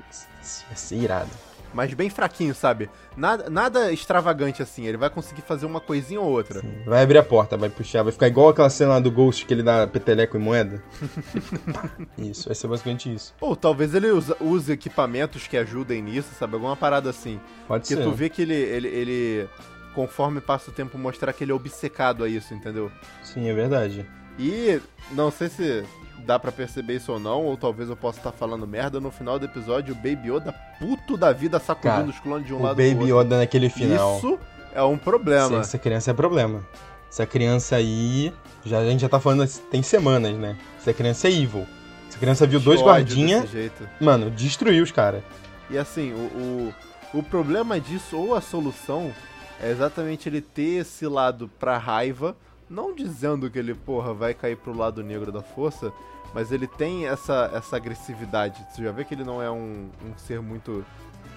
Ia 0.70 0.76
ser 0.76 0.96
irado. 0.96 1.30
Mas 1.74 1.92
bem 1.94 2.10
fraquinho, 2.10 2.54
sabe? 2.54 2.90
Nada, 3.16 3.48
nada 3.48 3.92
extravagante 3.92 4.62
assim. 4.62 4.86
Ele 4.86 4.96
vai 4.96 5.08
conseguir 5.08 5.42
fazer 5.42 5.64
uma 5.66 5.80
coisinha 5.80 6.20
ou 6.20 6.28
outra. 6.30 6.62
Vai 6.84 7.02
abrir 7.02 7.18
a 7.18 7.22
porta, 7.22 7.56
vai 7.56 7.70
puxar, 7.70 8.02
vai 8.02 8.12
ficar 8.12 8.28
igual 8.28 8.50
aquela 8.50 8.68
cena 8.70 8.90
lá 8.92 9.00
do 9.00 9.10
Ghost 9.10 9.46
que 9.46 9.54
ele 9.54 9.62
dá 9.62 9.86
peteleco 9.86 10.36
e 10.36 10.40
moeda. 10.40 10.82
isso, 12.18 12.46
vai 12.48 12.54
ser 12.54 12.68
basicamente 12.68 13.12
isso. 13.12 13.34
Ou 13.40 13.56
talvez 13.56 13.94
ele 13.94 14.10
usa- 14.10 14.36
use 14.40 14.70
equipamentos 14.72 15.46
que 15.46 15.56
ajudem 15.56 16.02
nisso, 16.02 16.28
sabe? 16.38 16.54
Alguma 16.54 16.76
parada 16.76 17.10
assim. 17.10 17.40
Pode 17.66 17.84
Porque 17.88 17.96
ser. 18.02 18.02
tu 18.08 18.12
vê 18.12 18.28
que 18.28 18.42
ele, 18.42 18.54
ele, 18.54 18.88
ele, 18.88 19.48
conforme 19.94 20.40
passa 20.40 20.70
o 20.70 20.74
tempo, 20.74 20.98
mostrar 20.98 21.32
que 21.32 21.44
ele 21.44 21.52
é 21.52 21.54
obcecado 21.54 22.24
a 22.24 22.28
isso, 22.28 22.52
entendeu? 22.54 22.90
Sim, 23.22 23.48
é 23.48 23.54
verdade. 23.54 24.06
E 24.38 24.80
não 25.12 25.30
sei 25.30 25.48
se 25.48 25.84
dá 26.22 26.38
pra 26.38 26.50
perceber 26.50 26.96
isso 26.96 27.12
ou 27.12 27.20
não, 27.20 27.44
ou 27.44 27.56
talvez 27.56 27.88
eu 27.88 27.96
possa 27.96 28.18
estar 28.18 28.32
falando 28.32 28.66
merda. 28.66 29.00
No 29.00 29.10
final 29.10 29.38
do 29.38 29.44
episódio, 29.44 29.92
o 29.92 29.96
Baby 29.96 30.30
Yoda, 30.30 30.52
puto 30.78 31.16
da 31.16 31.32
vida, 31.32 31.58
sacudindo 31.58 31.96
Cara, 31.96 32.08
os 32.10 32.20
clones 32.20 32.46
de 32.46 32.54
um 32.54 32.58
o 32.58 32.62
lado 32.62 32.76
pro 32.76 32.84
Baby 32.84 33.12
outro. 33.12 33.26
Yoda 33.26 33.38
naquele 33.38 33.68
final. 33.68 34.16
Isso 34.16 34.38
é 34.74 34.82
um 34.82 34.96
problema. 34.96 35.60
Essa 35.60 35.78
criança 35.78 36.10
é 36.10 36.14
problema. 36.14 36.66
Essa 37.10 37.26
criança 37.26 37.76
aí, 37.76 38.32
já, 38.64 38.78
a 38.78 38.84
gente 38.86 39.00
já 39.00 39.08
tá 39.08 39.20
falando, 39.20 39.46
tem 39.70 39.82
semanas, 39.82 40.34
né? 40.34 40.56
Essa 40.78 40.94
criança 40.94 41.28
é 41.28 41.32
evil. 41.32 41.66
Essa 42.08 42.18
criança 42.18 42.46
viu 42.46 42.60
dois 42.60 42.80
guardinhas, 42.80 43.50
mano, 44.00 44.30
destruiu 44.30 44.82
os 44.82 44.90
caras. 44.90 45.22
E 45.70 45.76
assim, 45.76 46.12
o, 46.12 46.74
o, 47.14 47.18
o 47.18 47.22
problema 47.22 47.78
disso, 47.80 48.16
ou 48.16 48.34
a 48.34 48.40
solução, 48.40 49.12
é 49.60 49.70
exatamente 49.70 50.28
ele 50.28 50.40
ter 50.40 50.80
esse 50.80 51.06
lado 51.06 51.50
pra 51.58 51.78
raiva, 51.78 52.36
não 52.72 52.94
dizendo 52.94 53.50
que 53.50 53.58
ele, 53.58 53.74
porra, 53.74 54.14
vai 54.14 54.32
cair 54.34 54.56
pro 54.56 54.76
lado 54.76 55.02
negro 55.02 55.30
da 55.30 55.42
força, 55.42 55.92
mas 56.34 56.50
ele 56.50 56.66
tem 56.66 57.06
essa, 57.06 57.50
essa 57.52 57.76
agressividade. 57.76 58.64
Você 58.70 58.82
já 58.82 58.90
vê 58.90 59.04
que 59.04 59.14
ele 59.14 59.24
não 59.24 59.42
é 59.42 59.50
um, 59.50 59.88
um 60.04 60.16
ser 60.16 60.40
muito 60.40 60.84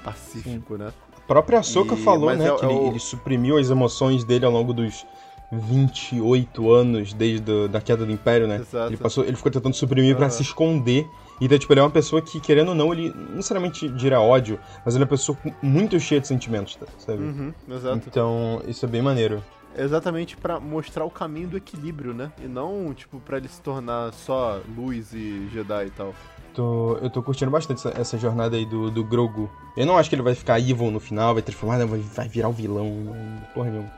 pacífico, 0.03 0.77
né? 0.77 0.93
A 1.17 1.27
própria 1.27 1.61
Soka 1.63 1.97
falou, 1.97 2.33
né, 2.35 2.47
é- 2.47 2.55
que 2.55 2.65
é 2.65 2.69
ele, 2.69 2.79
o- 2.79 2.87
ele 2.87 2.99
suprimiu 2.99 3.57
as 3.57 3.69
emoções 3.69 4.23
dele 4.23 4.45
ao 4.45 4.51
longo 4.51 4.73
dos 4.73 5.05
28 5.51 6.71
anos 6.71 7.13
desde 7.13 7.51
a, 7.65 7.67
da 7.67 7.81
queda 7.81 8.05
do 8.05 8.11
Império, 8.11 8.47
né? 8.47 8.57
Exato. 8.57 8.89
Ele, 8.89 8.97
passou, 8.97 9.23
ele 9.25 9.35
ficou 9.35 9.51
tentando 9.51 9.75
suprimir 9.75 10.15
pra 10.15 10.25
Aham. 10.27 10.31
se 10.35 10.41
esconder. 10.43 11.07
Então, 11.41 11.57
tipo, 11.59 11.73
ele 11.73 11.81
é 11.81 11.83
uma 11.83 11.89
pessoa 11.89 12.21
que, 12.21 12.39
querendo 12.39 12.69
ou 12.69 12.75
não, 12.75 12.93
ele 12.93 13.13
não 13.13 13.35
necessariamente 13.35 13.89
dirá 13.89 14.21
ódio, 14.21 14.57
mas 14.85 14.95
ele 14.95 15.03
é 15.03 15.05
uma 15.05 15.09
pessoa 15.09 15.37
muito 15.61 15.99
cheia 15.99 16.21
de 16.21 16.27
sentimentos, 16.27 16.75
tá- 16.77 16.85
sabe? 16.97 17.21
Uhum, 17.23 17.53
exato. 17.69 18.01
Então, 18.07 18.61
isso 18.67 18.85
é 18.85 18.87
bem 18.87 19.01
maneiro. 19.01 19.43
Exatamente 19.77 20.37
pra 20.37 20.59
mostrar 20.59 21.03
o 21.05 21.09
caminho 21.09 21.47
do 21.49 21.57
equilíbrio, 21.57 22.13
né? 22.13 22.31
E 22.43 22.47
não, 22.47 22.93
tipo, 22.93 23.19
pra 23.19 23.37
ele 23.37 23.47
se 23.47 23.61
tornar 23.61 24.13
só 24.13 24.61
luz 24.77 25.13
e 25.13 25.47
Jedi 25.51 25.87
e 25.87 25.89
tal. 25.91 26.13
Tô- 26.53 26.97
eu 27.01 27.09
tô 27.09 27.21
curtindo 27.21 27.51
bastante 27.51 27.79
essa, 27.85 27.99
essa 27.99 28.17
jornada 28.17 28.55
aí 28.55 28.65
do, 28.65 28.89
do 28.89 29.03
Grogu. 29.03 29.49
Eu 29.75 29.85
não 29.85 29.97
acho 29.97 30.07
que 30.09 30.15
ele 30.15 30.21
vai 30.21 30.33
ficar 30.33 30.57
evil 30.59 30.89
no 30.89 30.99
final, 31.01 31.33
vai 31.33 31.43
transformar, 31.43 31.77
não, 31.77 31.87
vai, 31.87 31.99
vai 31.99 32.27
virar 32.29 32.47
o 32.47 32.53
vilão, 32.53 33.13
porra 33.53 33.69
nenhuma. 33.69 33.91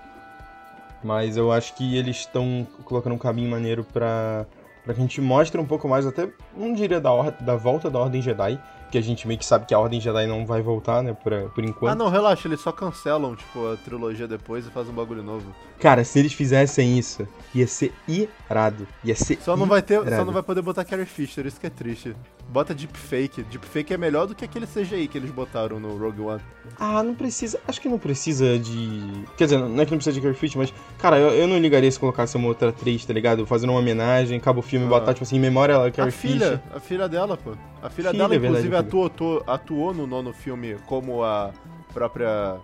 Mas 1.04 1.38
eu 1.38 1.52
acho 1.52 1.76
que 1.76 1.96
eles 1.96 2.18
estão 2.18 2.66
colocando 2.84 3.14
um 3.14 3.18
caminho 3.20 3.50
maneiro 3.52 3.84
pra, 3.84 4.46
pra 4.84 4.94
que 4.96 5.00
a 5.00 5.04
gente 5.04 5.22
mostre 5.22 5.62
um 5.62 5.66
pouco 5.66 5.88
mais, 5.88 6.08
até 6.08 6.28
não 6.56 6.74
diria 6.74 7.00
da, 7.00 7.14
or- 7.14 7.32
da 7.40 7.56
volta 7.56 7.90
da 7.90 8.00
Ordem 8.00 8.22
Jedi, 8.22 8.60
que 8.92 8.98
a 8.98 9.02
gente 9.02 9.28
meio 9.28 9.38
que 9.40 9.46
sabe 9.46 9.66
que 9.66 9.74
a 9.74 9.80
Ordem 9.80 10.00
Jedi 10.00 10.26
não 10.28 10.46
vai 10.46 10.62
voltar, 10.62 11.02
né, 11.04 11.14
por, 11.14 11.34
por 11.52 11.64
enquanto. 11.64 11.92
Ah, 11.92 11.96
não, 11.96 12.10
relaxa, 12.10 12.48
eles 12.48 12.60
só 12.62 12.72
cancelam, 12.72 13.36
tipo, 13.36 13.72
a 13.72 13.76
trilogia 13.78 14.28
depois 14.28 14.66
e 14.66 14.70
fazem 14.72 14.92
um 14.92 14.96
bagulho 14.96 15.22
novo. 15.24 15.46
Cara, 15.80 16.04
se 16.04 16.18
eles 16.20 16.34
fizessem 16.34 16.98
isso, 16.98 17.28
ia 17.54 17.68
ser 17.68 17.94
irado. 18.08 18.88
Ia 19.04 19.16
ser 19.16 19.38
Só 19.42 19.56
não 19.56 19.66
vai 19.68 19.82
ter, 19.82 20.00
só 20.00 20.06
irado. 20.08 20.26
não 20.26 20.34
vai 20.34 20.42
poder 20.44 20.62
botar 20.62 20.84
Carrie 20.84 21.06
Fisher, 21.06 21.46
isso 21.46 21.60
que 21.60 21.68
é 21.68 21.70
triste. 21.70 22.16
Bota 22.50 22.74
deepfake. 22.74 23.44
Deepfake 23.44 23.94
é 23.94 23.98
melhor 23.98 24.26
do 24.26 24.34
que 24.34 24.46
aquele 24.46 24.66
CGI 24.66 25.08
que 25.10 25.18
eles 25.18 25.30
botaram 25.30 25.80
no 25.80 25.98
Rogue 25.98 26.22
One. 26.22 26.42
Ah, 26.80 27.04
não 27.04 27.14
precisa. 27.14 27.60
Acho 27.68 27.82
que 27.82 27.90
não 27.90 28.00
precisa 28.00 28.58
de. 28.58 29.02
Quer 29.38 29.44
dizer, 29.46 29.58
não 29.60 29.82
é 29.82 29.86
que 29.86 29.92
não 29.92 29.98
precisa 29.98 30.14
de 30.14 30.22
Carrie 30.22 30.34
Fisher, 30.36 30.58
mas, 30.58 30.74
cara, 30.98 31.20
eu, 31.20 31.30
eu 31.32 31.48
não 31.48 31.60
ligaria 31.60 31.92
se 31.92 32.00
colocasse 32.00 32.38
uma 32.38 32.48
outra 32.48 32.70
atriz, 32.70 33.06
tá 33.06 33.14
ligado? 33.14 33.46
Fazendo 33.46 33.72
uma 33.72 33.80
homenagem, 33.80 34.38
acaba 34.38 34.60
o 34.60 34.62
filme 34.64 34.86
e 34.86 34.88
Ah. 34.88 34.92
botar, 34.92 35.14
tipo 35.14 35.26
assim, 35.26 35.36
em 35.36 35.40
memória 35.42 35.74
ela, 35.74 35.92
Carrie 35.92 36.10
a 36.10 36.12
filha, 36.12 36.40
Fisher. 36.40 36.62
a 36.74 36.80
filha 36.80 37.10
dela, 37.10 37.36
pô. 37.38 37.52
A 37.82 37.90
filha, 37.90 38.10
Filha, 38.12 38.24
dela, 38.24 38.36
é 38.36 38.40
verdade, 38.40 38.68
inclusive, 38.68 38.76
a 38.76 38.80
filha. 38.84 39.06
atuou, 39.06 39.44
atuou, 39.46 39.94
no 39.94 40.08
nono 40.08 40.34
filme 40.34 40.76
como 40.88 41.24
a 41.24 41.52
própria 41.94 42.58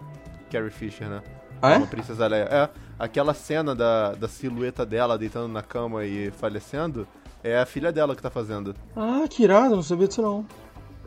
Carrie 0.51 0.71
Fisher, 0.71 1.07
né? 1.07 1.21
Ah, 1.61 1.73
Como 1.73 1.83
é? 1.83 1.87
a 1.87 1.89
Princesa 1.89 2.27
Leia. 2.27 2.43
É, 2.51 2.69
aquela 2.99 3.33
cena 3.33 3.75
da, 3.75 4.13
da 4.13 4.27
silhueta 4.27 4.85
dela 4.85 5.17
deitando 5.17 5.47
na 5.47 5.61
cama 5.61 6.03
e 6.05 6.31
falecendo, 6.31 7.07
é 7.43 7.57
a 7.57 7.65
filha 7.65 7.91
dela 7.91 8.15
que 8.15 8.21
tá 8.21 8.29
fazendo. 8.29 8.75
Ah, 8.95 9.23
que 9.29 9.43
irado, 9.43 9.75
não 9.75 9.83
sabia 9.83 10.07
disso 10.07 10.21
não. 10.21 10.45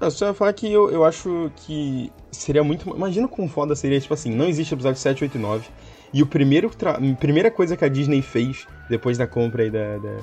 Eu 0.01 0.11
só 0.11 0.27
ia 0.27 0.35
falar 0.35 0.53
que 0.53 0.71
eu, 0.71 0.91
eu 0.91 1.05
acho 1.05 1.51
que 1.57 2.13
seria 2.31 2.63
muito. 2.63 2.89
Imagina 2.95 3.27
como 3.27 3.49
foda 3.49 3.75
seria, 3.75 3.99
tipo 4.01 4.13
assim, 4.15 4.31
não 4.35 4.45
existe 4.47 4.73
episódio 4.75 5.01
7, 5.01 5.25
8 5.25 5.37
e 5.37 5.41
9. 5.41 5.69
E 6.13 6.23
o 6.23 6.27
primeiro 6.27 6.71
tra... 6.71 6.93
a 6.93 7.15
primeira 7.17 7.51
coisa 7.51 7.77
que 7.77 7.85
a 7.85 7.89
Disney 7.89 8.23
fez 8.23 8.67
depois 8.89 9.19
da 9.19 9.27
compra 9.27 9.63
aí 9.63 9.71
da, 9.71 9.97
da, 9.99 10.17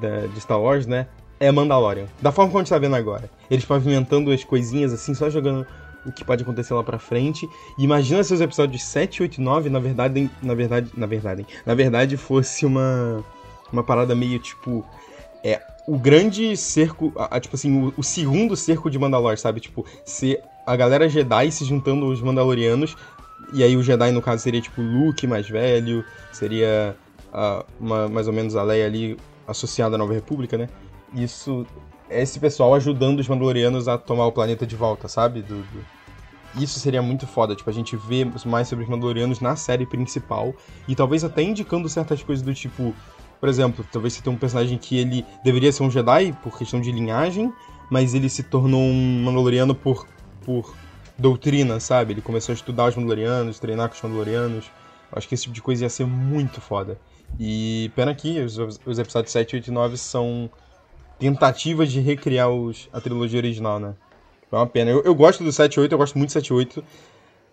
da- 0.00 0.26
de 0.26 0.40
Star 0.40 0.60
Wars, 0.60 0.86
né? 0.86 1.06
É 1.38 1.50
Mandalorian. 1.52 2.06
Da 2.20 2.32
forma 2.32 2.50
como 2.50 2.60
a 2.60 2.62
gente 2.64 2.70
tá 2.70 2.78
vendo 2.78 2.96
agora. 2.96 3.28
Eles 3.50 3.64
pavimentando 3.64 4.30
as 4.30 4.42
coisinhas 4.42 4.92
assim, 4.92 5.14
só 5.14 5.28
jogando 5.28 5.66
o 6.04 6.12
que 6.12 6.24
pode 6.24 6.42
acontecer 6.42 6.72
lá 6.72 6.82
pra 6.82 6.98
frente. 6.98 7.48
Imagina 7.78 8.22
se 8.24 8.32
os 8.32 8.40
episódios 8.40 8.82
7, 8.84 9.22
8 9.22 9.38
e 9.38 9.40
9, 9.42 9.68
na 9.68 9.78
verdade, 9.78 10.30
na 10.42 10.54
verdade, 10.54 10.90
na 10.96 11.06
verdade, 11.06 11.46
na 11.66 11.74
verdade 11.74 12.16
fosse 12.16 12.64
uma 12.64 13.24
uma 13.72 13.82
parada 13.82 14.14
meio 14.14 14.38
tipo 14.38 14.84
é 15.42 15.60
o 15.86 15.98
grande 15.98 16.56
cerco, 16.56 17.12
a- 17.16 17.36
a- 17.36 17.40
tipo 17.40 17.54
assim, 17.56 17.86
o, 17.88 17.92
o 17.96 18.02
segundo 18.02 18.56
cerco 18.56 18.88
de 18.90 18.98
Mandalor, 18.98 19.36
sabe? 19.38 19.60
Tipo, 19.60 19.84
ser 20.04 20.42
a 20.66 20.74
galera 20.76 21.08
Jedi 21.08 21.50
se 21.52 21.64
juntando 21.64 22.06
aos 22.06 22.20
Mandalorianos, 22.20 22.96
e 23.52 23.62
aí 23.62 23.76
o 23.76 23.82
Jedi, 23.82 24.10
no 24.12 24.20
caso, 24.22 24.42
seria 24.42 24.60
tipo 24.60 24.80
Luke 24.82 25.26
mais 25.26 25.48
velho, 25.48 26.04
seria 26.32 26.96
ah, 27.32 27.64
uma- 27.78 28.08
mais 28.08 28.26
ou 28.26 28.32
menos 28.32 28.56
a 28.56 28.62
Leia 28.62 28.86
ali 28.86 29.16
associada 29.46 29.94
à 29.94 29.98
Nova 29.98 30.12
República, 30.12 30.56
né? 30.58 30.68
Isso, 31.16 31.66
esse 32.10 32.38
pessoal 32.38 32.74
ajudando 32.74 33.20
os 33.20 33.28
Mandalorianos 33.28 33.88
a 33.88 33.96
tomar 33.96 34.26
o 34.26 34.32
planeta 34.32 34.66
de 34.66 34.76
volta, 34.76 35.08
sabe? 35.08 35.42
Do, 35.42 35.56
do- 35.62 35.86
Isso 36.62 36.78
seria 36.78 37.02
muito 37.02 37.26
foda, 37.26 37.54
tipo, 37.54 37.68
a 37.68 37.72
gente 37.72 37.96
vê 37.96 38.24
mais 38.44 38.68
sobre 38.68 38.84
os 38.84 38.90
Mandalorianos 38.90 39.40
na 39.40 39.56
série 39.56 39.86
principal, 39.86 40.54
e 40.86 40.94
talvez 40.94 41.24
até 41.24 41.42
indicando 41.42 41.88
certas 41.88 42.22
coisas 42.22 42.44
do 42.44 42.54
tipo, 42.54 42.94
por 43.40 43.48
exemplo, 43.48 43.84
talvez 43.90 44.14
você 44.14 44.22
tenha 44.22 44.34
um 44.34 44.38
personagem 44.38 44.78
que 44.78 44.96
ele 44.96 45.24
deveria 45.44 45.72
ser 45.72 45.82
um 45.82 45.90
Jedi 45.90 46.32
por 46.42 46.56
questão 46.58 46.80
de 46.80 46.92
linhagem, 46.92 47.52
mas 47.90 48.14
ele 48.14 48.28
se 48.28 48.42
tornou 48.42 48.80
um 48.80 49.22
Mandaloriano 49.24 49.74
por, 49.74 50.06
por 50.44 50.74
doutrina, 51.18 51.80
sabe? 51.80 52.12
Ele 52.14 52.22
começou 52.22 52.52
a 52.52 52.56
estudar 52.56 52.88
os 52.88 52.96
Mandalorianos, 52.96 53.58
treinar 53.58 53.88
com 53.88 53.94
os 53.94 54.02
Mandalorianos. 54.02 54.70
Acho 55.12 55.28
que 55.28 55.34
esse 55.34 55.44
tipo 55.44 55.54
de 55.54 55.62
coisa 55.62 55.84
ia 55.84 55.88
ser 55.90 56.04
muito 56.06 56.60
foda. 56.60 56.98
E 57.38 57.90
pena 57.94 58.14
que 58.14 58.40
os, 58.40 58.58
os 58.84 58.98
episódios 58.98 59.32
7, 59.32 59.56
8 59.56 59.68
e 59.68 59.70
9 59.70 59.96
são 59.96 60.50
tentativas 61.18 61.90
de 61.90 62.00
recriar 62.00 62.50
os, 62.50 62.88
a 62.92 63.00
trilogia 63.00 63.38
original, 63.38 63.78
né? 63.80 63.94
É 64.50 64.56
uma 64.56 64.66
pena. 64.66 64.90
Eu, 64.90 65.02
eu 65.02 65.14
gosto 65.14 65.42
do 65.42 65.50
7 65.52 65.74
e 65.74 65.80
8, 65.80 65.92
eu 65.92 65.98
gosto 65.98 66.16
muito 66.16 66.30
do 66.30 66.32
7 66.32 66.46
e 66.48 66.52
8, 66.52 66.84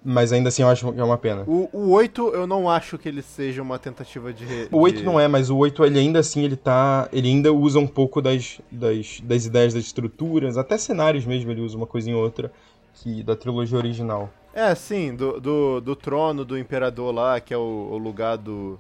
mas 0.06 0.32
ainda 0.34 0.50
assim 0.50 0.62
eu 0.62 0.68
acho 0.70 0.92
que 0.92 1.00
é 1.00 1.04
uma 1.04 1.18
pena. 1.18 1.44
O, 1.48 1.70
o 1.74 1.90
8, 1.92 2.30
eu 2.36 2.46
não 2.46 2.70
acho 2.70 2.98
que 2.98 3.08
ele 3.10 3.22
seja 3.22 3.62
uma 3.62 3.80
tentativa 3.80 4.32
de... 4.34 4.46
re- 4.46 4.68
O 4.72 4.80
8 4.80 4.98
de- 5.00 5.04
não 5.04 5.20
é, 5.20 5.28
mas 5.28 5.50
o 5.50 5.58
8 5.58 5.84
ele 5.86 6.00
ainda 6.00 6.20
assim 6.20 6.44
ele 6.44 6.56
tá. 6.56 7.08
Ele 7.12 7.28
ainda 7.30 7.52
usa 7.52 7.80
um 7.80 7.88
pouco 7.88 8.22
das, 8.22 8.60
das, 8.72 9.20
das 9.24 9.46
ideias 9.46 9.74
das 9.74 9.84
estruturas, 9.86 10.58
até 10.58 10.78
cenários 10.78 11.26
mesmo, 11.26 11.50
ele 11.52 11.62
usa 11.62 11.76
uma 11.78 11.88
coisinha 11.88 12.16
ou 12.16 12.24
outra 12.24 12.52
que 12.96 13.24
da 13.24 13.36
trilogia 13.36 13.78
original. 13.78 14.30
É, 14.54 14.76
sim, 14.76 15.16
do, 15.16 15.40
do, 15.42 15.82
do 15.82 15.96
trono 15.96 16.46
do 16.46 16.56
imperador 16.58 17.12
lá, 17.14 17.40
que 17.40 17.54
é 17.54 17.58
o, 17.58 17.90
o 17.92 17.98
lugar 17.98 18.38
do, 18.38 18.78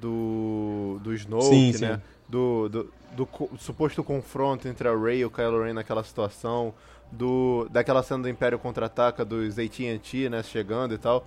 do, 0.00 0.98
do 1.02 1.12
Snoke, 1.14 1.44
Sim, 1.44 1.72
sim. 1.74 1.84
né? 1.84 2.00
Do, 2.28 2.68
do, 2.68 2.92
do 3.12 3.28
suposto 3.58 4.02
confronto 4.04 4.68
entre 4.68 4.88
a 4.88 4.96
Rey 4.96 5.20
e 5.20 5.24
o 5.24 5.30
Kylo 5.30 5.62
Ren 5.64 5.74
naquela 5.74 6.02
situação, 6.04 6.72
do, 7.10 7.68
daquela 7.70 8.02
cena 8.02 8.22
do 8.22 8.28
Império 8.28 8.58
Contra-Ataca, 8.58 9.24
dos 9.24 9.58
AT&T, 9.58 10.28
né, 10.28 10.42
chegando 10.42 10.94
e 10.94 10.98
tal. 10.98 11.26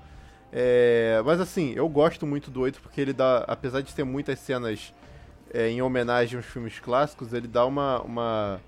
É, 0.52 1.22
mas 1.26 1.42
assim, 1.42 1.74
eu 1.76 1.90
gosto 1.90 2.26
muito 2.28 2.50
do 2.52 2.62
8 2.62 2.80
porque 2.82 3.02
ele 3.02 3.12
dá, 3.14 3.40
apesar 3.48 3.82
de 3.82 3.94
ter 3.94 4.04
muitas 4.04 4.40
cenas 4.40 4.94
é, 5.54 5.68
em 5.70 5.82
homenagem 5.82 6.38
aos 6.38 6.46
filmes 6.46 6.80
clássicos, 6.80 7.34
ele 7.34 7.48
dá 7.48 7.66
uma, 7.66 8.00
uma 8.02 8.62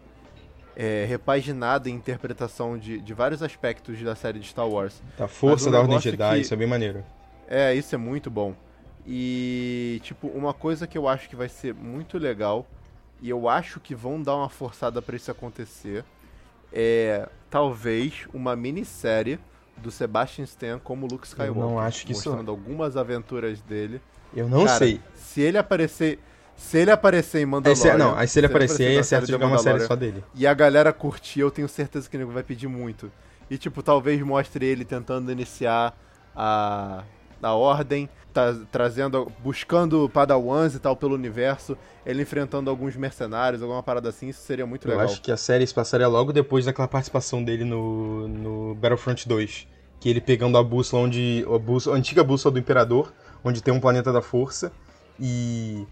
é, 0.76 1.05
repaginada 1.07 1.89
interpretação 1.89 2.78
de, 2.78 2.99
de 2.99 3.13
vários 3.13 3.41
aspectos 3.43 4.01
da 4.01 4.16
série 4.16 4.39
de 4.39 4.47
Star 4.47 4.68
Wars. 4.68 5.01
A 5.20 5.28
força 5.28 5.70
o 5.70 5.72
da 5.72 5.80
Ordem 5.80 5.99
Jedi, 5.99 6.36
que- 6.36 6.41
isso 6.41 6.53
é 6.53 6.57
bem 6.57 6.68
maneiro. 6.68 7.03
É, 7.47 7.74
isso 7.76 7.93
é 7.93 7.97
muito 7.97 8.30
bom. 8.32 8.55
E, 9.07 9.99
tipo, 10.03 10.28
uma 10.30 10.53
coisa 10.53 10.88
que 10.88 10.97
eu 10.97 11.07
acho 11.07 11.30
que 11.30 11.36
vai 11.36 11.47
ser 11.47 11.74
muito 11.76 12.18
legal, 12.18 12.66
e 13.26 13.30
eu 13.30 13.49
acho 13.49 13.80
que 13.80 13.95
vão 13.95 14.21
dar 14.21 14.36
uma 14.36 14.49
forçada 14.49 15.01
pra 15.01 15.15
isso 15.15 15.32
acontecer, 15.32 16.05
é 16.71 17.28
talvez 17.49 18.28
uma 18.34 18.55
minissérie 18.55 19.39
do 19.78 19.89
Sebastian 19.89 20.43
Stan 20.43 20.80
como 20.80 21.07
Luke 21.07 21.26
Skywalker. 21.26 21.61
não 21.61 21.80
acho 21.80 22.05
que 22.05 22.11
isso- 22.11 22.30
Mostrando 22.30 22.51
algumas 22.51 22.95
aventuras 22.95 23.61
dele. 23.61 23.99
Eu 24.36 24.47
não 24.47 24.65
Cara, 24.65 24.78
sei. 24.78 25.01
Se 25.15 25.41
ele 25.41 25.57
aparecer. 25.57 26.19
Se 26.57 26.78
ele 26.78 26.91
aparecer 26.91 27.41
em 27.41 27.45
Mandalorian. 27.45 27.91
se, 27.93 27.97
não, 27.97 28.15
aí 28.15 28.28
se 28.28 28.39
ele 28.39 28.45
aparecer, 28.47 28.88
aí 28.88 28.93
na 28.93 28.99
é 29.01 29.03
certo 29.03 29.28
jogar 29.30 29.47
uma 29.47 29.57
série 29.57 29.82
só 29.82 29.93
dele. 29.95 30.23
e 30.34 30.47
a 30.47 30.53
galera 30.53 30.93
curtir, 30.93 31.41
eu 31.41 31.51
tenho 31.51 31.67
certeza 31.67 32.09
que 32.09 32.15
o 32.15 32.19
nego 32.19 32.32
vai 32.32 32.43
pedir 32.43 32.67
muito. 32.67 33.11
E, 33.49 33.57
tipo, 33.57 33.84
talvez 33.84 34.21
mostre 34.21 34.65
ele 34.65 34.86
tentando 34.86 35.30
iniciar 35.32 35.93
a, 36.36 37.03
a 37.43 37.53
ordem, 37.53 38.09
tá, 38.36 38.53
trazendo, 38.69 39.31
buscando 39.39 40.09
padawans 40.09 40.75
e 40.75 40.79
tal 40.79 40.93
pelo 40.93 41.15
universo, 41.15 41.77
ele 42.05 42.21
enfrentando 42.21 42.69
alguns 42.69 42.95
mercenários, 42.97 43.61
alguma 43.63 43.81
parada 43.81 44.09
assim, 44.09 44.27
isso 44.27 44.41
seria 44.41 44.65
muito 44.65 44.86
Eu 44.86 44.91
legal. 44.91 45.05
acho 45.05 45.21
que 45.21 45.31
a 45.31 45.38
série 45.38 45.65
se 45.65 45.73
passaria 45.73 46.07
logo 46.07 46.33
depois 46.33 46.65
daquela 46.65 46.88
participação 46.88 47.41
dele 47.41 47.63
no, 47.63 48.27
no 48.27 48.75
Battlefront 48.75 49.25
2. 49.27 49.67
Que 50.01 50.09
ele 50.09 50.19
pegando 50.19 50.57
a 50.57 50.63
bússola 50.63 51.03
onde. 51.03 51.45
A, 51.47 51.57
bússola, 51.57 51.95
a 51.95 51.99
antiga 51.99 52.23
bússola 52.23 52.51
do 52.53 52.59
Imperador, 52.59 53.13
onde 53.43 53.63
tem 53.63 53.73
um 53.73 53.79
planeta 53.79 54.11
da 54.11 54.21
força. 54.21 54.71
E 55.17 55.88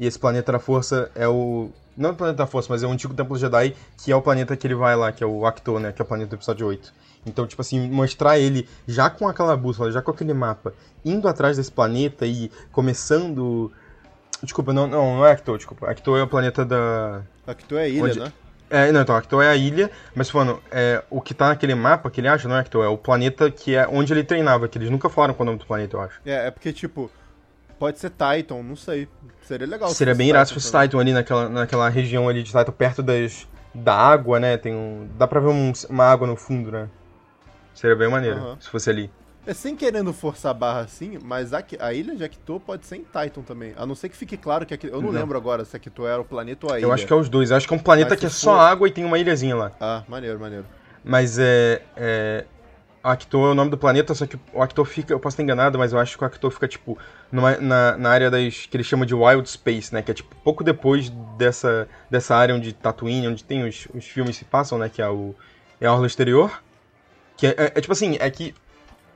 E 0.00 0.06
esse 0.06 0.18
planeta 0.18 0.50
da 0.50 0.58
força 0.58 1.10
é 1.14 1.28
o. 1.28 1.70
Não 1.94 2.08
é 2.08 2.12
o 2.12 2.16
planeta 2.16 2.38
da 2.38 2.46
força, 2.46 2.68
mas 2.72 2.82
é 2.82 2.86
o 2.86 2.90
antigo 2.90 3.12
Templo 3.12 3.36
Jedi, 3.36 3.76
que 4.02 4.10
é 4.10 4.16
o 4.16 4.22
planeta 4.22 4.56
que 4.56 4.66
ele 4.66 4.74
vai 4.74 4.96
lá, 4.96 5.12
que 5.12 5.22
é 5.22 5.26
o 5.26 5.44
Acto, 5.44 5.78
né? 5.78 5.92
Que 5.92 6.00
é 6.00 6.04
o 6.04 6.08
planeta 6.08 6.30
do 6.30 6.36
episódio 6.36 6.66
8. 6.66 6.92
Então, 7.26 7.46
tipo 7.46 7.60
assim, 7.60 7.86
mostrar 7.90 8.38
ele 8.38 8.66
já 8.88 9.10
com 9.10 9.28
aquela 9.28 9.54
bússola, 9.54 9.92
já 9.92 10.00
com 10.00 10.10
aquele 10.10 10.32
mapa, 10.32 10.72
indo 11.04 11.28
atrás 11.28 11.58
desse 11.58 11.70
planeta 11.70 12.24
e 12.24 12.50
começando. 12.72 13.70
Desculpa, 14.42 14.72
não, 14.72 14.86
não, 14.86 15.16
não 15.18 15.26
é 15.26 15.32
Acto, 15.32 15.54
desculpa. 15.58 15.90
Acto 15.90 16.16
é 16.16 16.22
o 16.22 16.26
planeta 16.26 16.64
da. 16.64 17.20
Acto 17.46 17.76
é 17.76 17.90
ilha, 17.90 18.04
Onde- 18.04 18.20
né? 18.20 18.32
É, 18.70 18.92
não, 18.92 19.02
então, 19.02 19.16
Acto 19.16 19.42
é 19.42 19.48
a 19.48 19.56
ilha, 19.56 19.90
mas 20.14 20.30
falando, 20.30 20.62
é, 20.70 21.02
o 21.10 21.20
que 21.20 21.34
tá 21.34 21.48
naquele 21.48 21.74
mapa 21.74 22.08
que 22.08 22.20
ele 22.20 22.28
acha, 22.28 22.48
não 22.48 22.54
é 22.56 22.60
Acto, 22.60 22.80
é 22.82 22.88
o 22.88 22.96
planeta 22.96 23.50
que 23.50 23.74
é 23.74 23.86
onde 23.88 24.12
ele 24.12 24.22
treinava, 24.22 24.68
que 24.68 24.78
eles 24.78 24.88
nunca 24.88 25.08
falaram 25.10 25.34
qual 25.34 25.44
é 25.44 25.48
o 25.48 25.52
nome 25.52 25.58
do 25.58 25.66
planeta, 25.66 25.96
eu 25.96 26.00
acho. 26.00 26.20
É, 26.24 26.46
é 26.46 26.50
porque, 26.52 26.72
tipo, 26.72 27.10
pode 27.80 27.98
ser 27.98 28.10
Titan, 28.10 28.62
não 28.62 28.76
sei. 28.76 29.08
Seria 29.42 29.66
legal. 29.66 29.88
se 29.88 29.96
Seria 29.96 30.12
fosse 30.14 30.18
bem 30.18 30.28
irado 30.28 30.48
se 30.48 30.54
fosse. 30.54 30.66
Titan 30.70 31.00
ali 31.00 31.12
naquela, 31.12 31.48
naquela 31.48 31.88
região 31.88 32.28
ali 32.28 32.42
de 32.44 32.52
Titan, 32.52 32.70
perto 32.70 33.02
das, 33.02 33.48
da 33.74 33.94
água, 33.96 34.38
né? 34.38 34.56
Tem 34.56 34.72
um. 34.72 35.08
Dá 35.18 35.26
pra 35.26 35.40
ver 35.40 35.48
um- 35.48 35.72
uma 35.88 36.04
água 36.04 36.26
no 36.28 36.36
fundo, 36.36 36.70
né? 36.70 36.88
Seria 37.74 37.96
bem 37.96 38.08
maneiro, 38.08 38.36
Aham. 38.38 38.56
se 38.60 38.68
fosse 38.68 38.88
ali. 38.90 39.10
É 39.46 39.54
sem 39.54 39.74
querendo 39.74 40.12
forçar 40.12 40.50
a 40.50 40.54
barra 40.54 40.80
assim, 40.80 41.18
mas 41.24 41.54
a, 41.54 41.64
a 41.80 41.94
ilha 41.94 42.14
de 42.14 42.22
Acto 42.22 42.60
pode 42.60 42.84
ser 42.84 42.96
em 42.96 43.04
Titan 43.04 43.40
também. 43.40 43.72
A 43.74 43.86
não 43.86 43.94
ser 43.94 44.10
que 44.10 44.16
fique 44.16 44.36
claro 44.36 44.66
que 44.66 44.74
aqui, 44.74 44.86
eu 44.86 45.00
não, 45.00 45.10
Não. 45.10 45.18
lembro 45.18 45.36
agora 45.38 45.64
se 45.64 45.74
Acto 45.74 46.06
era 46.06 46.20
o 46.20 46.24
planeta 46.24 46.66
ou 46.66 46.72
a 46.72 46.78
ilha. 46.78 46.84
Eu 46.86 46.92
acho 46.92 47.06
que 47.06 47.12
é 47.12 47.16
os 47.16 47.28
dois. 47.30 47.50
Eu 47.50 47.56
acho 47.56 47.66
que 47.66 47.72
é 47.72 47.76
um 47.76 47.80
planeta 47.80 48.10
Mas 48.10 48.20
que 48.20 48.26
é 48.26 48.28
se 48.28 48.34
só 48.36 48.52
for- 48.54 48.60
água 48.60 48.86
e 48.86 48.90
tem 48.90 49.02
uma 49.04 49.18
ilhazinha 49.18 49.56
lá. 49.56 49.72
Ah, 49.80 50.02
maneiro, 50.06 50.38
maneiro. 50.38 50.66
Mas 51.02 51.38
é. 51.38 51.80
é 51.96 52.44
Acto 53.02 53.38
é 53.38 53.50
o 53.50 53.54
nome 53.54 53.70
do 53.70 53.78
planeta, 53.78 54.14
só 54.14 54.26
que 54.26 54.38
o 54.52 54.62
Acto 54.62 54.84
fica. 54.84 55.12
Eu 55.14 55.18
posso 55.20 55.34
estar 55.34 55.42
enganado, 55.42 55.78
mas 55.78 55.92
eu 55.92 55.98
acho 55.98 56.18
que 56.18 56.22
o 56.22 56.26
Acto 56.26 56.50
fica, 56.50 56.68
tipo, 56.68 56.98
numa- 57.32 57.56
na, 57.56 57.96
na 57.96 58.10
área 58.10 58.30
das. 58.30 58.66
que 58.66 58.76
eles 58.76 58.86
chamam 58.86 59.06
de 59.06 59.14
Wild 59.14 59.48
Space, 59.48 59.92
né? 59.94 60.02
Que 60.02 60.10
é 60.10 60.14
tipo 60.14 60.34
pouco 60.44 60.62
depois 60.62 61.08
dessa, 61.38 61.88
dessa 62.10 62.36
área 62.36 62.54
onde 62.54 62.72
Tatooine, 62.74 63.28
onde 63.28 63.42
tem 63.42 63.66
os, 63.66 63.88
os 63.94 64.04
filmes 64.04 64.36
se 64.36 64.44
passam, 64.44 64.78
né? 64.78 64.88
Que 64.88 65.00
é 65.00 65.08
o. 65.08 65.34
É 65.80 65.86
a 65.86 65.92
Orla 65.94 66.06
Exterior. 66.06 66.62
Que 67.36 67.46
é, 67.48 67.50
é- 67.56 67.72
é 67.76 67.80
tipo 67.80 67.92
assim, 67.92 68.16
é 68.20 68.30
que. 68.30 68.54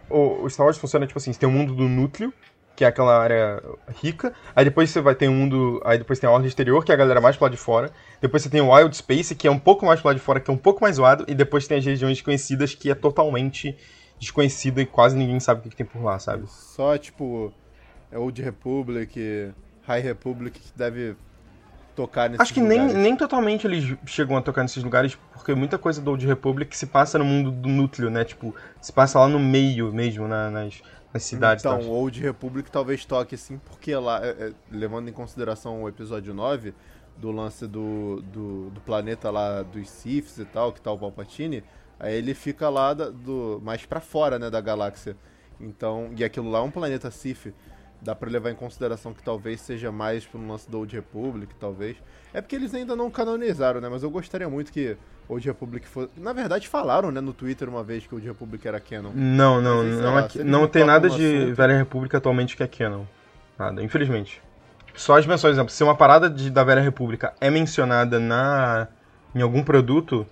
O, 0.09 0.45
o 0.45 0.51
Star 0.51 0.67
Wars 0.67 0.79
funciona 0.79 1.07
tipo 1.07 1.19
assim, 1.19 1.33
você 1.33 1.39
tem 1.41 1.49
o 1.49 1.53
mundo 1.53 1.75
do 1.75 1.89
núcleo, 1.89 2.33
que 2.77 2.85
é 2.85 2.89
aquela 2.89 3.17
área 3.19 3.63
rica. 4.03 4.33
Aí 4.55 4.65
depois 4.65 4.91
você 4.91 5.01
vai 5.01 5.15
ter 5.15 5.29
o 5.29 5.33
mundo. 5.33 5.81
Aí 5.85 5.99
depois 5.99 6.19
tem 6.19 6.29
a 6.29 6.33
Orla 6.33 6.47
Exterior, 6.47 6.85
que 6.85 6.91
é 6.91 6.95
a 6.95 6.99
galera 6.99 7.21
mais 7.21 7.37
pro 7.37 7.45
lado 7.45 7.53
de 7.53 7.59
fora. 7.59 7.91
Depois 8.21 8.43
você 8.43 8.49
tem 8.51 8.61
o 8.61 8.71
Wild 8.75 8.97
Space, 8.97 9.35
que 9.35 9.47
é 9.47 9.51
um 9.51 9.59
pouco 9.59 9.87
mais 9.87 10.01
pro 10.01 10.09
lado 10.09 10.17
de 10.17 10.23
fora, 10.23 10.41
que 10.41 10.51
é 10.51 10.55
um 10.55 10.59
pouco 10.59 10.83
mais 10.83 10.97
zoado. 10.97 11.25
E 11.29 11.35
depois 11.35 11.67
tem 11.69 11.79
as 11.79 11.85
regiões 11.85 12.17
desconhecidas, 12.17 12.75
que 12.75 12.91
é 12.91 12.95
totalmente 12.95 13.77
desconhecida 14.19 14.81
e 14.81 14.87
quase 14.87 15.17
ninguém 15.17 15.39
sabe 15.41 15.61
o 15.61 15.63
que, 15.65 15.71
que 15.71 15.77
tem 15.77 15.87
por 15.87 16.03
lá, 16.03 16.19
sabe? 16.19 16.45
Só, 16.49 16.97
tipo, 16.97 17.53
é 18.11 18.19
Old 18.19 18.41
Republic, 18.43 19.53
High 19.87 20.01
Republic 20.01 20.59
que 20.59 20.73
deve 20.77 21.15
tocar 21.95 22.29
nesses 22.29 22.41
Acho 22.41 22.55
que 22.55 22.61
nem, 22.61 22.81
lugares. 22.81 22.95
nem 23.03 23.17
totalmente 23.17 23.67
eles 23.67 23.97
chegam 24.07 24.37
a 24.37 24.43
tocar 24.43 24.63
nesses 24.63 24.83
lugares, 24.83 25.17
porque 25.33 25.55
muita 25.55 25.79
coisa 25.79 26.01
do 26.01 26.11
Old 26.11 26.27
Republic 26.27 26.77
se 26.77 26.87
passa 26.87 27.19
no 27.19 27.25
mundo 27.25 27.51
do 27.51 27.69
núcleo, 27.69 28.11
né? 28.11 28.25
Tipo, 28.25 28.55
se 28.81 28.93
passa 28.93 29.19
lá 29.19 29.29
no 29.29 29.39
meio 29.39 29.93
mesmo, 29.93 30.27
na- 30.27 30.51
nas, 30.51 30.83
nas 31.15 31.23
cidades. 31.23 31.65
Então, 31.65 31.79
tal. 31.81 31.89
Old 31.89 32.21
Republic 32.21 32.71
talvez 32.71 33.05
toque 33.05 33.37
sim, 33.37 33.59
porque 33.59 33.95
lá, 33.97 34.25
é, 34.25 34.31
é, 34.31 34.53
levando 34.71 35.09
em 35.09 35.13
consideração 35.13 35.83
o 35.83 35.89
episódio 35.89 36.35
9, 36.35 36.75
do 37.17 37.31
lance 37.31 37.67
do, 37.67 38.21
do, 38.23 38.71
do 38.71 38.81
planeta 38.81 39.31
lá 39.31 39.63
dos 39.63 39.89
Siths 39.89 40.39
e 40.39 40.45
tal, 40.45 40.73
que 40.73 40.81
tá 40.81 40.91
o 40.91 40.99
Palpatine, 40.99 41.63
aí 41.99 42.15
ele 42.17 42.35
fica 42.35 42.69
lá 42.69 42.93
da- 42.93 43.09
do, 43.11 43.61
mais 43.63 43.87
pra 43.87 44.01
fora, 44.01 44.39
né, 44.39 44.51
da 44.51 44.61
galáxia. 44.61 45.17
Então, 45.61 46.11
e 46.17 46.25
aquilo 46.25 46.51
lá 46.51 46.59
é 46.59 46.63
um 46.63 46.71
planeta 46.71 47.11
Sith. 47.11 47.55
Dá 48.03 48.15
pra 48.15 48.29
levar 48.29 48.51
em 48.51 48.55
consideração 48.57 49.15
que 49.15 49.23
talvez 49.23 49.61
seja 49.61 49.91
mais 49.93 50.27
pro 50.27 50.45
lance 50.45 50.69
do 50.69 50.79
Old 50.79 50.95
Republic, 50.95 51.55
talvez. 51.55 51.97
É 52.35 52.41
porque 52.43 52.57
eles 52.57 52.75
ainda 52.75 52.95
não 52.95 53.11
canonizaram, 53.11 53.81
né? 53.81 53.89
Mas 53.89 54.03
eu 54.03 54.11
gostaria 54.11 54.49
muito 54.49 54.73
que 54.73 54.97
Old 55.29 55.47
Republic 55.47 55.87
fosse. 55.89 56.11
Na 56.17 56.33
verdade, 56.33 56.69
falaram, 56.69 57.11
né, 57.11 57.21
no 57.21 57.33
Twitter 57.33 57.69
uma 57.69 57.83
vez 57.83 58.07
que 58.07 58.15
Old 58.15 58.27
Republic 58.27 58.67
era 58.67 58.79
canon. 58.81 59.11
Não, 59.15 59.61
não, 59.61 59.83
não, 59.83 60.15
lá, 60.15 60.29
é- 60.35 60.45
não 60.45 60.61
não 60.61 60.69
tem 60.69 60.85
nada 60.85 61.09
de 61.09 61.37
assunto- 61.37 61.55
Velha 61.57 61.77
República 61.77 62.19
atualmente 62.19 62.57
que 62.57 62.63
é 62.63 62.67
canon. 62.67 63.05
Nada, 63.59 63.83
infelizmente. 63.83 64.43
Só 64.95 65.17
as 65.19 65.27
menções, 65.27 65.53
por 65.53 65.57
exemplo, 65.57 65.73
se 65.73 65.83
uma 65.83 65.95
parada 65.97 66.29
de, 66.31 66.51
da 66.51 66.63
Velha 66.63 66.81
República 66.81 67.33
é 67.41 67.51
mencionada 67.51 68.19
na 68.21 68.87
em 69.35 69.43
algum 69.43 69.63
produto, 69.65 70.25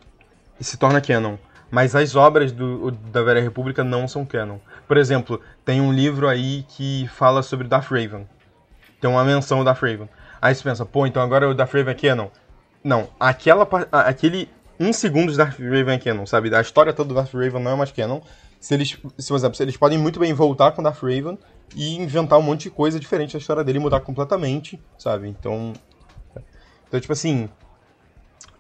se 0.61 0.76
torna 0.76 1.01
canon. 1.01 1.36
Mas 1.70 1.97
as 1.97 2.14
obras 2.14 2.53
do, 2.53 2.90
da 2.90 3.22
Velha 3.22 3.40
República 3.40 3.82
não 3.82 4.07
são 4.07 4.24
canon. 4.26 4.59
Por 4.86 4.97
exemplo, 4.99 5.40
tem 5.64 5.80
um 5.80 5.90
livro 5.93 6.28
aí 6.28 6.64
que 6.68 7.09
fala 7.09 7.43
sobre 7.43 7.66
Darth 7.66 7.90
Raven. 7.90 8.28
Tem 9.01 9.11
uma 9.11 9.24
menção 9.24 9.64
Darth 9.64 9.80
Raven. 9.82 10.09
Aí 10.40 10.55
você 10.55 10.62
pensa, 10.62 10.84
pô, 10.84 11.07
então 11.07 11.22
agora 11.22 11.49
o 11.49 11.55
Darth 11.55 11.72
Raven 11.72 11.93
é 11.93 11.95
canon. 11.95 12.28
Não, 12.84 13.09
aquela, 13.18 13.66
aquele 13.90 14.49
um 14.83 14.93
segundo 14.93 15.30
de 15.33 15.39
Darth 15.39 15.59
Raven 15.59 15.95
é 15.95 15.99
canon, 15.99 16.26
sabe? 16.26 16.55
A 16.55 16.61
história 16.61 16.93
toda 16.93 17.09
do 17.09 17.14
Darth 17.14 17.33
Raven 17.33 17.62
não 17.62 17.72
é 17.72 17.76
mais 17.76 17.93
canon. 17.93 18.20
Se 18.61 18.74
eles, 18.74 18.97
se, 19.18 19.28
por 19.28 19.37
exemplo, 19.37 19.57
eles 19.61 19.76
podem 19.76 19.99
muito 19.99 20.20
bem 20.20 20.33
voltar 20.33 20.72
com 20.72 20.83
Darth 20.83 21.03
Raven 21.03 21.39
e 21.74 21.97
inventar 21.97 22.39
um 22.39 22.43
monte 22.43 22.64
de 22.64 22.70
coisa 22.70 23.01
diferente 23.01 23.33
da 23.33 23.39
história 23.39 23.64
dele 23.64 23.78
e 23.78 23.80
mudar 23.80 24.01
completamente, 24.01 24.80
sabe? 24.99 25.28
Então, 25.28 25.72
então 26.87 27.01
tipo 27.01 27.12
assim, 27.12 27.49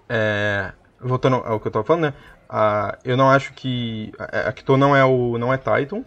é, 0.08 0.72
voltando 1.00 1.36
ao 1.36 1.60
que 1.60 1.68
eu 1.68 1.72
tava 1.72 1.84
falando, 1.84 2.02
né? 2.02 2.14
Ah, 2.48 2.98
eu 3.04 3.16
não 3.16 3.30
acho 3.30 3.52
que 3.54 4.12
Acto 4.18 4.76
não 4.76 4.94
é 4.94 5.04
o 5.04 5.38
não 5.38 5.52
é 5.52 5.56
Titan, 5.56 6.04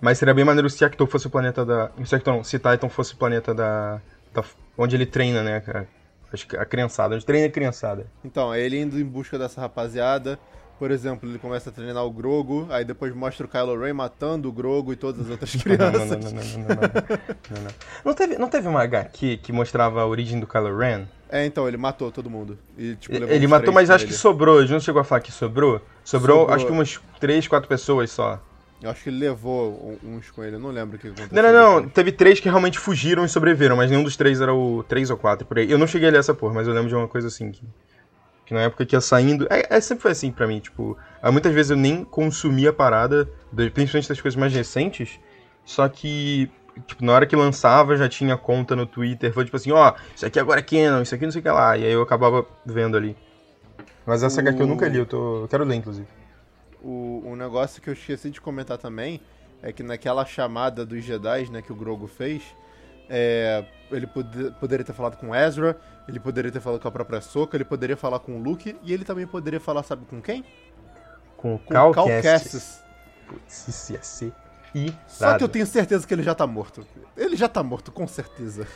mas 0.00 0.18
seria 0.18 0.34
bem 0.34 0.44
maneiro 0.44 0.70
se 0.70 0.84
Acto 0.84 1.06
fosse 1.06 1.26
o 1.26 1.30
planeta 1.30 1.64
da, 1.64 1.90
se 2.04 2.14
Acto 2.14 2.30
não, 2.30 2.44
se 2.44 2.58
Titan 2.58 2.88
fosse 2.88 3.14
o 3.14 3.16
planeta 3.16 3.54
da, 3.54 4.00
da- 4.32 4.44
onde 4.78 4.94
ele 4.94 5.06
treina, 5.06 5.42
né? 5.42 5.86
A, 6.32 6.62
a 6.62 6.64
criançada, 6.64 7.14
onde 7.14 7.24
treina 7.24 7.46
a 7.46 7.50
criançada. 7.50 8.06
Então, 8.24 8.52
é 8.52 8.60
ele 8.60 8.80
indo 8.80 8.98
em 8.98 9.04
busca 9.04 9.38
dessa 9.38 9.60
rapaziada. 9.60 10.38
Por 10.78 10.90
exemplo, 10.90 11.26
ele 11.26 11.38
começa 11.38 11.70
a 11.70 11.72
treinar 11.72 12.04
o 12.04 12.10
Grogo, 12.10 12.66
aí 12.68 12.84
depois 12.84 13.14
mostra 13.14 13.46
o 13.46 13.48
Kylo 13.48 13.80
Ren 13.80 13.94
matando 13.94 14.46
o 14.50 14.52
Grogo 14.52 14.92
e 14.92 14.96
todas 14.96 15.22
as 15.22 15.30
outras 15.30 15.54
crianças. 15.56 16.10
não, 16.10 16.18
não, 16.18 16.30
não, 16.30 16.32
não, 16.32 16.58
não, 16.58 16.66
não, 17.56 17.62
não. 17.62 17.70
Não 18.04 18.14
teve, 18.14 18.36
não 18.36 18.48
teve 18.48 18.68
uma 18.68 18.82
HQ 18.82 19.38
que 19.38 19.52
mostrava 19.52 20.02
a 20.02 20.06
origem 20.06 20.38
do 20.38 20.46
Kylo 20.46 20.76
Ren? 20.76 21.06
É, 21.30 21.46
então, 21.46 21.66
ele 21.66 21.78
matou 21.78 22.12
todo 22.12 22.28
mundo. 22.28 22.58
E, 22.76 22.94
tipo, 22.96 23.14
levou 23.14 23.34
Ele 23.34 23.46
matou, 23.46 23.72
mas 23.72 23.88
acho 23.88 24.06
que 24.06 24.12
sobrou. 24.12 24.60
Ele 24.60 24.70
não 24.70 24.78
chegou 24.80 25.00
a 25.00 25.04
falar 25.04 25.22
que 25.22 25.32
sobrou? 25.32 25.80
Sobrou, 26.04 26.40
Sobrou. 26.40 26.54
acho 26.54 26.66
que 26.66 26.72
umas 26.72 27.00
3, 27.20 27.48
4 27.48 27.66
pessoas 27.68 28.10
só. 28.10 28.38
Eu 28.82 28.90
acho 28.90 29.02
que 29.02 29.08
ele 29.08 29.18
levou 29.18 29.98
uns 30.04 30.30
com 30.30 30.44
ele, 30.44 30.56
eu 30.56 30.60
não 30.60 30.70
lembro 30.70 30.96
o 30.96 30.98
que 30.98 31.06
aconteceu. 31.08 31.28
Não, 31.32 31.42
não, 31.42 31.80
não. 31.80 31.88
Teve 31.88 32.12
três 32.12 32.40
que 32.40 32.48
realmente 32.48 32.78
fugiram 32.78 33.24
e 33.24 33.28
sobreviveram, 33.28 33.76
mas 33.76 33.90
nenhum 33.90 34.04
dos 34.04 34.16
três 34.16 34.40
era 34.40 34.54
o 34.54 34.82
3 34.82 35.10
ou 35.10 35.16
4 35.16 35.46
por 35.46 35.58
aí. 35.58 35.70
Eu 35.70 35.78
não 35.78 35.86
cheguei 35.86 36.08
a 36.08 36.12
ler 36.12 36.18
essa 36.18 36.34
porra, 36.34 36.54
mas 36.54 36.68
eu 36.68 36.74
lembro 36.74 36.88
de 36.88 36.94
uma 36.94 37.08
coisa 37.08 37.28
assim. 37.28 37.50
Que, 37.50 37.62
que 38.44 38.54
na 38.54 38.60
época 38.60 38.84
que 38.84 38.94
ia 38.94 39.00
saindo. 39.00 39.46
É, 39.50 39.76
é, 39.76 39.80
sempre 39.80 40.02
foi 40.02 40.10
assim 40.10 40.30
pra 40.30 40.46
mim, 40.46 40.60
tipo. 40.60 40.96
ah, 41.22 41.32
Muitas 41.32 41.54
vezes 41.54 41.70
eu 41.70 41.76
nem 41.76 42.04
consumia 42.04 42.68
a 42.70 42.72
parada, 42.72 43.28
principalmente 43.72 44.10
das 44.10 44.20
coisas 44.20 44.38
mais 44.38 44.52
recentes. 44.52 45.18
Só 45.64 45.88
que, 45.88 46.50
tipo, 46.86 47.02
na 47.02 47.12
hora 47.12 47.26
que 47.26 47.34
lançava 47.34 47.96
já 47.96 48.08
tinha 48.10 48.36
conta 48.36 48.76
no 48.76 48.84
Twitter. 48.84 49.32
Foi 49.32 49.46
tipo 49.46 49.56
assim: 49.56 49.72
ó, 49.72 49.94
isso 50.14 50.26
aqui 50.26 50.38
agora 50.38 50.60
é 50.60 50.62
Canon, 50.62 51.00
isso 51.00 51.14
aqui 51.14 51.24
não 51.24 51.32
sei 51.32 51.40
o 51.40 51.42
que 51.42 51.50
lá. 51.50 51.78
E 51.78 51.84
aí 51.84 51.92
eu 51.92 52.02
acabava 52.02 52.46
vendo 52.64 52.94
ali. 52.96 53.16
Mas 54.04 54.22
essa 54.22 54.40
HQ 54.40 54.60
eu 54.60 54.66
nunca 54.66 54.86
li, 54.86 54.98
eu, 54.98 55.06
tô, 55.06 55.42
eu 55.42 55.48
quero 55.48 55.64
ler, 55.64 55.76
inclusive. 55.76 56.06
O, 56.88 57.22
um 57.26 57.34
negócio 57.34 57.82
que 57.82 57.90
eu 57.90 57.94
esqueci 57.94 58.30
de 58.30 58.40
comentar 58.40 58.78
também 58.78 59.20
é 59.60 59.72
que 59.72 59.82
naquela 59.82 60.24
chamada 60.24 60.86
dos 60.86 61.02
Jedi, 61.02 61.50
né, 61.50 61.60
que 61.60 61.72
o 61.72 61.74
Grogu 61.74 62.06
fez, 62.06 62.42
é, 63.08 63.64
ele 63.90 64.06
pode- 64.06 64.50
poderia 64.60 64.84
ter 64.84 64.92
falado 64.92 65.16
com 65.16 65.34
Ezra, 65.34 65.76
ele 66.06 66.20
poderia 66.20 66.52
ter 66.52 66.60
falado 66.60 66.80
com 66.80 66.86
a 66.88 66.90
própria 66.90 67.20
Soka, 67.20 67.56
ele 67.56 67.64
poderia 67.64 67.96
falar 67.96 68.20
com 68.20 68.36
o 68.36 68.42
Luke 68.42 68.76
e 68.82 68.92
ele 68.92 69.04
também 69.04 69.26
poderia 69.26 69.58
falar, 69.58 69.82
sabe 69.82 70.04
com 70.06 70.20
quem? 70.22 70.44
Com 71.36 71.56
o 71.56 71.58
Cal 71.58 71.92
Cal. 71.92 72.06
Kestis. 72.06 72.80
Putz, 73.26 73.66
isso 73.68 73.92
ia 73.92 74.02
ser 74.02 74.32
irado. 74.74 74.96
Só 75.08 75.36
que 75.38 75.42
eu 75.44 75.48
tenho 75.48 75.66
certeza 75.66 76.06
que 76.06 76.14
ele 76.14 76.22
já 76.22 76.34
tá 76.34 76.46
morto. 76.46 76.86
Ele 77.16 77.34
já 77.36 77.48
tá 77.48 77.62
morto, 77.62 77.90
com 77.90 78.06
certeza. 78.06 78.66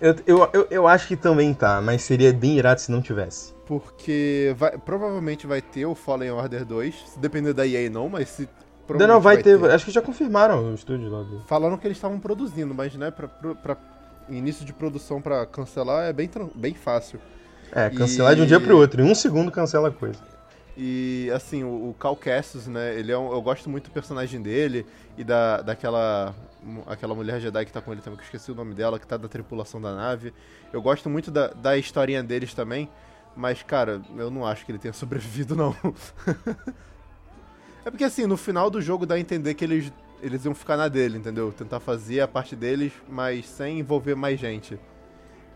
Eu, 0.00 0.16
eu, 0.26 0.48
eu, 0.52 0.66
eu 0.70 0.86
acho 0.86 1.08
que 1.08 1.16
também 1.16 1.52
tá, 1.54 1.80
mas 1.80 2.02
seria 2.02 2.32
bem 2.32 2.58
irado 2.58 2.80
se 2.80 2.90
não 2.92 3.00
tivesse. 3.00 3.52
Porque 3.66 4.54
vai- 4.58 4.76
provavelmente 4.78 5.46
vai 5.46 5.62
ter 5.62 5.86
o 5.86 5.94
Fallen 5.94 6.30
Order 6.30 6.64
2, 6.64 6.94
se 7.12 7.18
depender 7.18 7.52
da 7.52 7.66
EA 7.66 7.88
não, 7.88 8.08
mas 8.08 8.28
se... 8.28 8.48
Não, 8.88 9.06
não, 9.06 9.20
vai, 9.20 9.40
ter, 9.40 9.62
Acho 9.70 9.84
que 9.84 9.90
já 9.92 10.02
confirmaram 10.02 10.72
o 10.72 10.74
estúdio 10.74 11.08
lá 11.08 11.22
do. 11.22 11.40
Falaram 11.46 11.78
que 11.78 11.86
eles 11.86 11.96
estavam 11.96 12.18
produzindo, 12.18 12.74
mas 12.74 12.92
né, 12.96 13.10
pra, 13.12 13.28
pra- 13.28 13.76
início 14.28 14.64
de 14.64 14.72
produção 14.72 15.22
pra 15.22 15.46
cancelar 15.46 16.04
é 16.08 16.12
bem, 16.12 16.28
bem 16.56 16.74
fácil. 16.74 17.20
É, 17.72 17.88
cancelar 17.88 18.34
de 18.34 18.40
um 18.40 18.44
E- 18.44 18.48
dia 18.48 18.58
pro 18.58 18.76
outro. 18.76 19.00
Em 19.00 19.08
um 19.08 19.14
segundo 19.14 19.50
cancela 19.52 19.88
a 19.88 19.92
coisa. 19.92 20.18
E 20.76 21.30
assim, 21.32 21.62
o, 21.62 21.90
o 21.90 21.94
Cal 22.00 22.16
Kestis, 22.16 22.66
né, 22.66 22.98
ele 22.98 23.12
é 23.12 23.18
um, 23.18 23.30
eu 23.32 23.40
gosto 23.40 23.70
muito 23.70 23.84
do 23.90 23.92
personagem 23.92 24.42
dele 24.42 24.84
e 25.16 25.22
da, 25.22 25.60
daquela 25.62 26.34
aquela 26.86 27.14
mulher 27.14 27.40
Jedi 27.40 27.64
que 27.64 27.72
tá 27.72 27.80
com 27.80 27.92
ele 27.92 28.00
também, 28.00 28.16
que 28.16 28.22
eu 28.22 28.26
esqueci 28.26 28.52
o 28.52 28.54
nome 28.54 28.74
dela, 28.74 28.98
que 28.98 29.06
tá 29.06 29.16
da 29.16 29.28
tripulação 29.28 29.80
da 29.80 29.94
nave. 29.94 30.32
Eu 30.72 30.80
gosto 30.80 31.08
muito 31.08 31.30
da, 31.30 31.48
da 31.48 31.76
historinha 31.76 32.22
deles 32.22 32.54
também, 32.54 32.88
mas 33.36 33.62
cara, 33.62 34.00
eu 34.16 34.30
não 34.30 34.46
acho 34.46 34.64
que 34.64 34.72
ele 34.72 34.78
tenha 34.78 34.92
sobrevivido 34.94 35.56
não. 35.56 35.74
é 37.84 37.90
porque 37.90 38.04
assim, 38.04 38.26
no 38.26 38.36
final 38.36 38.70
do 38.70 38.80
jogo 38.80 39.06
dá 39.06 39.14
a 39.14 39.20
entender 39.20 39.54
que 39.54 39.64
eles 39.64 39.92
eles 40.22 40.44
iam 40.44 40.54
ficar 40.54 40.76
na 40.76 40.86
dele, 40.86 41.16
entendeu? 41.16 41.50
Tentar 41.50 41.80
fazer 41.80 42.20
a 42.20 42.28
parte 42.28 42.54
deles, 42.54 42.92
mas 43.08 43.48
sem 43.48 43.78
envolver 43.78 44.14
mais 44.14 44.38
gente. 44.38 44.78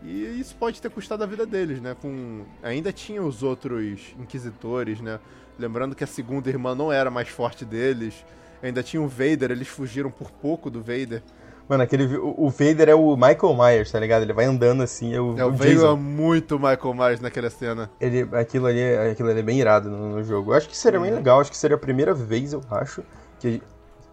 E 0.03 0.39
isso 0.39 0.55
pode 0.55 0.81
ter 0.81 0.89
custado 0.89 1.23
a 1.23 1.27
vida 1.27 1.45
deles, 1.45 1.81
né? 1.81 1.95
Com 1.99 2.45
ainda 2.61 2.91
tinha 2.91 3.23
os 3.23 3.43
outros 3.43 4.13
inquisitores, 4.19 4.99
né? 5.01 5.19
Lembrando 5.57 5.95
que 5.95 6.03
a 6.03 6.07
segunda 6.07 6.49
irmã 6.49 6.75
não 6.75 6.91
era 6.91 7.09
mais 7.09 7.29
forte 7.29 7.63
deles. 7.63 8.25
Ainda 8.63 8.81
tinha 8.83 9.01
o 9.01 9.07
Vader, 9.07 9.51
eles 9.51 9.67
fugiram 9.67 10.09
por 10.11 10.31
pouco 10.31 10.69
do 10.69 10.79
Vader. 10.81 11.21
Mano, 11.67 11.81
aquele, 11.83 12.05
o, 12.17 12.35
o 12.37 12.49
Vader 12.49 12.89
é 12.89 12.95
o 12.95 13.15
Michael 13.15 13.55
Myers, 13.57 13.91
tá 13.91 13.99
ligado? 13.99 14.21
Ele 14.21 14.33
vai 14.33 14.45
andando 14.45 14.83
assim, 14.83 15.13
é 15.15 15.19
o, 15.19 15.35
É, 15.37 15.43
o 15.43 15.49
o 15.49 15.51
Vader 15.51 15.79
é 15.79 15.95
muito 15.95 16.59
Michael 16.59 16.93
Myers 16.93 17.19
naquela 17.19 17.49
cena. 17.49 17.89
Ele, 17.99 18.27
aquilo, 18.33 18.67
ali, 18.67 18.79
é- 18.79 19.11
aquilo 19.11 19.29
ali 19.29 19.39
é 19.39 19.43
bem 19.43 19.59
irado 19.59 19.89
no, 19.89 20.09
no 20.17 20.23
jogo. 20.23 20.51
Eu 20.51 20.57
acho 20.57 20.69
que 20.69 20.77
seria 20.77 20.99
bem 20.99 21.11
legal, 21.11 21.39
acho 21.39 21.49
que 21.51 21.57
seria 21.57 21.75
a 21.75 21.79
primeira 21.79 22.13
vez, 22.13 22.53
eu 22.53 22.61
acho, 22.69 23.03
que 23.39 23.61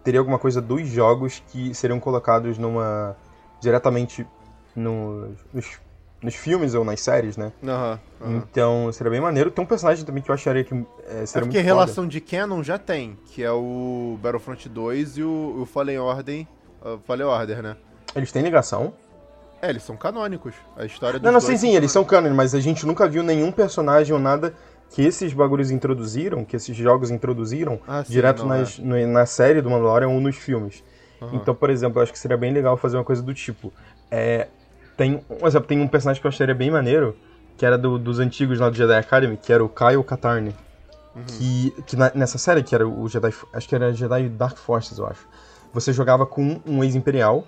teria 0.03 0.19
alguma 0.19 0.39
coisa 0.39 0.59
dos 0.61 0.87
jogos 0.87 1.43
que 1.49 1.73
seriam 1.75 1.99
colocados 1.99 2.57
numa. 2.57 3.15
diretamente 3.61 4.25
no- 4.75 5.29
nos, 5.53 5.79
nos 6.23 6.35
filmes 6.35 6.73
ou 6.73 6.85
nas 6.85 7.01
séries, 7.01 7.35
né? 7.37 7.51
Aham. 7.63 7.99
aham. 8.21 8.35
Então 8.37 8.91
seria 8.93 9.11
bem 9.11 9.21
maneiro. 9.21 9.51
Tem 9.51 9.63
um 9.63 9.67
personagem 9.67 10.05
também 10.05 10.23
que 10.23 10.31
eu 10.31 10.35
acharia 10.35 10.63
que 10.63 10.73
é, 10.73 11.23
É 11.23 11.25
seria 11.25 11.45
porque 11.45 11.57
muito 11.57 11.65
relação 11.65 12.07
de 12.07 12.21
canon 12.21 12.63
já 12.63 12.77
tem, 12.77 13.17
que 13.27 13.43
é 13.43 13.51
o 13.51 14.17
Battlefront 14.21 14.69
2 14.69 15.17
e 15.17 15.23
o, 15.23 15.61
o 15.61 15.65
Fallen 15.65 15.99
Order, 15.99 16.47
uh, 16.81 16.99
Fallen 17.05 17.25
Order, 17.25 17.61
né? 17.61 17.75
Eles 18.15 18.31
têm 18.31 18.41
ligação? 18.41 18.93
É, 19.61 19.69
eles 19.69 19.83
são 19.83 19.95
canônicos. 19.95 20.53
A 20.75 20.85
história 20.85 21.19
dos 21.19 21.25
Não, 21.25 21.31
não, 21.33 21.39
sim, 21.41 21.57
sim, 21.57 21.75
eles 21.75 21.91
são 21.91 22.03
canon, 22.03 22.33
mas 22.33 22.53
a 22.55 22.59
gente 22.59 22.85
nunca 22.85 23.07
viu 23.07 23.23
nenhum 23.23 23.51
personagem 23.51 24.13
ou 24.13 24.19
nada 24.19 24.53
que 24.89 25.01
esses 25.01 25.33
bagulhos 25.33 25.71
introduziram, 25.71 26.45
que 26.45 26.55
esses 26.55 26.75
jogos 26.75 27.09
introduziram, 27.09 27.79
Ah, 27.87 28.03
sim, 28.03 28.11
direto 28.11 28.41
não, 28.41 28.49
nas, 28.49 28.77
no- 28.77 29.07
na 29.07 29.25
série 29.25 29.61
do 29.61 29.69
Mandalorian 29.69 30.09
ou 30.09 30.19
nos 30.21 30.35
filmes. 30.35 30.83
Aham. 31.21 31.35
Então, 31.35 31.55
por 31.55 31.69
exemplo, 31.69 31.97
eu 31.99 32.03
acho 32.03 32.11
que 32.11 32.19
seria 32.19 32.37
bem 32.37 32.51
legal 32.53 32.77
fazer 32.77 32.97
uma 32.97 33.03
coisa 33.03 33.21
do 33.21 33.33
tipo. 33.33 33.73
É, 34.11 34.47
tem, 34.97 35.23
um 35.29 35.47
exemplo, 35.47 35.67
tem 35.67 35.79
um 35.79 35.87
personagem 35.87 36.21
que 36.21 36.27
eu 36.27 36.29
acharia 36.29 36.55
bem 36.55 36.71
maneiro, 36.71 37.15
que 37.57 37.65
era 37.65 37.77
do- 37.77 37.99
dos 37.99 38.19
antigos 38.19 38.59
lá 38.59 38.69
do 38.69 38.75
Jedi 38.75 38.93
Academy, 38.95 39.37
que 39.37 39.51
era 39.53 39.63
o 39.63 39.69
Kyle 39.69 40.03
Katarn. 40.03 40.53
Que, 41.27 41.71
que 41.85 41.95
na- 41.95 42.11
nessa 42.15 42.39
série, 42.39 42.63
que 42.63 42.73
era 42.73 42.87
o 42.87 43.07
Jedi. 43.07 43.31
Acho 43.53 43.69
que 43.69 43.75
era 43.75 43.93
Jedi 43.93 44.29
Dark 44.29 44.57
Forces, 44.57 44.97
eu 44.97 45.05
acho. 45.05 45.27
Você 45.71 45.93
jogava 45.93 46.25
com 46.25 46.59
um 46.65 46.83
ex-imperial. 46.83 47.45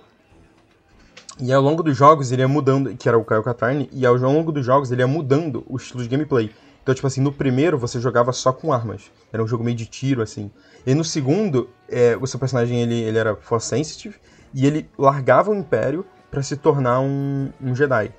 E 1.38 1.52
ao 1.52 1.60
longo 1.60 1.82
dos 1.82 1.96
jogos 1.96 2.30
ele 2.32 2.42
ia 2.42 2.48
mudando, 2.48 2.96
que 2.96 3.08
era 3.08 3.18
o 3.18 3.24
Kyle 3.24 3.42
Katarn, 3.42 3.88
e 3.92 4.06
ao 4.06 4.14
longo 4.16 4.52
dos 4.52 4.64
jogos 4.64 4.90
ele 4.90 5.02
ia 5.02 5.06
mudando 5.06 5.64
o 5.68 5.76
estilo 5.76 6.02
de 6.02 6.08
gameplay. 6.08 6.50
Então, 6.82 6.94
tipo 6.94 7.06
assim, 7.08 7.20
no 7.20 7.32
primeiro 7.32 7.76
você 7.76 8.00
jogava 8.00 8.32
só 8.32 8.52
com 8.52 8.72
armas. 8.72 9.10
Era 9.32 9.42
um 9.42 9.46
jogo 9.48 9.64
meio 9.64 9.76
de 9.76 9.86
tiro, 9.86 10.22
assim. 10.22 10.50
E 10.86 10.94
no 10.94 11.04
segundo, 11.04 11.68
é, 11.88 12.16
o 12.20 12.26
seu 12.26 12.38
personagem 12.38 12.80
ele, 12.80 12.94
ele 12.94 13.18
era 13.18 13.34
force 13.34 13.66
sensitive, 13.66 14.16
e 14.54 14.64
ele 14.64 14.88
largava 14.96 15.50
o 15.50 15.54
Império 15.54 16.06
pra 16.30 16.42
se 16.42 16.56
tornar 16.56 17.00
um, 17.00 17.50
um 17.60 17.74
Jedi. 17.74 18.12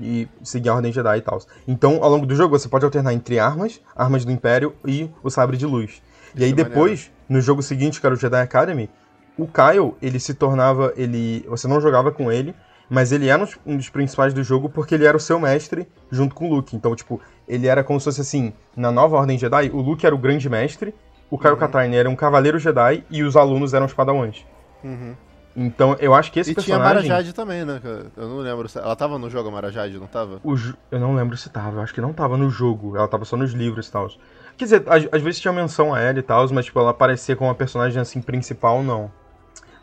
E 0.00 0.26
seguir 0.42 0.70
a 0.70 0.74
Ordem 0.74 0.92
Jedi 0.92 1.18
e 1.18 1.20
tal. 1.20 1.38
Então, 1.68 2.02
ao 2.02 2.10
longo 2.10 2.26
do 2.26 2.34
jogo, 2.34 2.58
você 2.58 2.68
pode 2.68 2.84
alternar 2.84 3.12
entre 3.12 3.38
armas, 3.38 3.80
armas 3.94 4.24
do 4.24 4.32
Império 4.32 4.74
e 4.84 5.08
o 5.22 5.30
sabre 5.30 5.56
de 5.56 5.66
luz. 5.66 6.02
E 6.34 6.42
aí 6.42 6.50
é 6.50 6.54
depois, 6.54 7.12
no 7.28 7.40
jogo 7.40 7.62
seguinte, 7.62 8.00
que 8.00 8.06
era 8.06 8.14
o 8.14 8.18
Jedi 8.18 8.40
Academy, 8.40 8.90
o 9.38 9.46
Kyle, 9.46 9.94
ele 10.02 10.18
se 10.18 10.34
tornava. 10.34 10.92
ele 10.96 11.44
Você 11.48 11.68
não 11.68 11.80
jogava 11.80 12.10
com 12.10 12.30
ele, 12.32 12.54
mas 12.90 13.12
ele 13.12 13.28
era 13.28 13.48
um 13.64 13.76
dos- 13.76 13.88
principais 13.88 14.34
do 14.34 14.42
jogo 14.42 14.68
porque 14.68 14.94
ele 14.96 15.04
era 15.06 15.16
o 15.16 15.20
seu 15.20 15.38
mestre 15.38 15.86
junto 16.10 16.34
com 16.34 16.48
o 16.50 16.54
Luke. 16.56 16.74
Então, 16.74 16.94
tipo, 16.96 17.20
ele 17.46 17.68
era 17.68 17.84
como 17.84 18.00
se 18.00 18.04
fosse 18.04 18.20
assim: 18.20 18.52
na 18.76 18.90
nova 18.90 19.16
Ordem 19.16 19.38
Jedi, 19.38 19.70
o 19.72 19.80
Luke 19.80 20.04
era 20.04 20.14
o 20.14 20.18
grande 20.18 20.48
mestre, 20.50 20.92
o 21.30 21.36
Uhum. 21.36 21.40
Kyle 21.40 21.56
Katarn 21.56 21.94
era 21.94 22.10
um 22.10 22.16
cavaleiro 22.16 22.58
Jedi 22.58 23.04
e 23.08 23.22
os 23.22 23.36
alunos 23.36 23.72
eram 23.74 23.86
os 23.86 23.94
padawans. 23.94 24.44
Uhum. 24.82 25.14
Então, 25.56 25.96
eu 26.00 26.12
acho 26.14 26.32
que 26.32 26.40
esse 26.40 26.50
E 26.50 26.54
tinha 26.54 26.76
a 26.76 26.80
personagem. 26.80 27.08
Marajade 27.08 27.32
também, 27.32 27.64
né? 27.64 27.80
Eu 28.16 28.28
não 28.28 28.38
lembro. 28.38 28.68
se- 28.68 28.78
Ela 28.78 28.96
tava 28.96 29.18
no 29.18 29.30
jogo, 29.30 29.48
a 29.48 29.52
Marajade, 29.52 29.96
não 29.98 30.06
tava? 30.06 30.40
Jo- 30.56 30.74
Eu 30.90 30.98
não 30.98 31.14
lembro 31.14 31.36
se 31.36 31.48
tava, 31.48 31.76
eu 31.78 31.82
acho 31.82 31.94
que 31.94 32.00
não 32.00 32.12
tava 32.12 32.36
no 32.36 32.50
jogo, 32.50 32.96
ela 32.96 33.06
tava 33.06 33.24
só 33.24 33.36
nos 33.36 33.52
livros 33.52 33.86
e 33.86 33.92
tal. 33.92 34.08
Quer 34.56 34.64
dizer, 34.64 34.82
às, 34.86 35.06
às 35.12 35.22
vezes 35.22 35.40
tinha 35.40 35.52
menção 35.52 35.94
a 35.94 36.00
ela 36.00 36.18
e 36.18 36.22
tal, 36.22 36.48
mas 36.52 36.64
tipo, 36.64 36.78
ela 36.80 36.90
aparecia 36.90 37.36
como 37.36 37.48
uma 37.48 37.54
personagem 37.54 38.00
assim 38.00 38.20
principal, 38.20 38.82
não. 38.82 39.10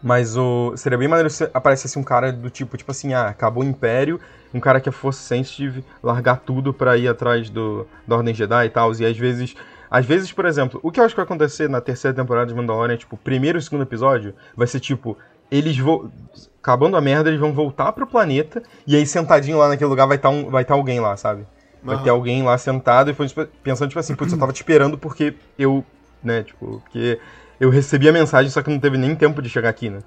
Mas 0.04 0.36
o. 0.36 0.74
Seria 0.76 0.98
bem 0.98 1.08
maneiro 1.08 1.30
se 1.30 1.50
aparecesse 1.54 1.98
um 1.98 2.04
cara 2.04 2.32
do 2.34 2.50
tipo, 2.50 2.76
tipo 2.76 2.92
assim, 2.92 3.14
ah, 3.14 3.28
acabou 3.28 3.64
o 3.64 3.66
Império, 3.68 4.20
um 4.54 4.60
cara 4.60 4.82
que 4.82 4.90
é 4.90 4.92
Force 4.92 5.20
Sensitive, 5.22 5.86
largar 6.02 6.38
tudo 6.38 6.74
pra 6.74 6.98
ir 6.98 7.08
atrás 7.08 7.50
do, 7.50 7.86
da 8.08 8.18
Ordem 8.18 8.34
Jedi 8.34 8.66
e 8.66 8.70
tal. 8.70 8.92
E 8.94 9.06
às 9.06 9.18
vezes. 9.18 9.56
Às 9.94 10.06
vezes, 10.06 10.32
por 10.32 10.46
exemplo, 10.46 10.80
o 10.82 10.90
que 10.90 11.02
eu 11.02 11.04
acho 11.04 11.14
que 11.14 11.18
vai 11.20 11.26
acontecer 11.26 11.68
na 11.70 11.82
terceira 11.82 12.16
temporada 12.16 12.48
de 12.48 12.56
Mandalorian 12.56 12.96
tipo, 12.96 13.18
primeiro 13.18 13.60
e 13.60 13.62
segundo 13.62 13.82
episódio, 13.84 14.34
vai 14.56 14.66
ser 14.66 14.80
tipo, 14.80 15.18
eles 15.52 15.78
vão. 15.78 16.12
Acabando 16.62 16.96
a 16.96 17.02
merda, 17.02 17.28
eles 17.28 17.40
vão 17.40 17.52
voltar 17.52 17.92
pro 17.92 18.06
planeta, 18.06 18.62
e 18.86 18.96
aí 18.96 19.04
sentadinho 19.04 19.58
lá 19.58 19.68
naquele 19.68 19.90
lugar 19.90 20.06
vai 20.06 20.18
estar 20.18 20.30
um, 20.30 20.48
vai 20.48 20.64
tá 20.64 20.76
alguém 20.76 21.00
lá, 21.00 21.18
sabe? 21.18 21.44
Vai 21.84 21.96
Aham. 21.96 22.04
ter 22.04 22.10
alguém 22.12 22.44
lá 22.44 22.56
sentado 22.56 23.10
e 23.10 23.16
foi 23.16 23.28
tipo, 23.28 23.44
pensando, 23.64 23.90
tipo 23.90 24.00
assim, 24.00 24.14
putz, 24.14 24.32
eu 24.32 24.38
tava 24.38 24.54
te 24.54 24.58
esperando 24.58 24.96
porque 24.96 25.34
eu, 25.58 25.84
né, 26.24 26.44
tipo, 26.44 26.80
porque 26.82 27.20
eu 27.60 27.72
recebi 27.72 28.08
a 28.08 28.12
mensagem, 28.12 28.52
só 28.52 28.62
que 28.62 28.70
não 28.70 28.80
teve 28.80 28.96
nem 28.96 29.16
tempo 29.16 29.42
de 29.42 29.50
chegar 29.50 29.70
aqui, 29.70 29.90
né? 29.90 30.00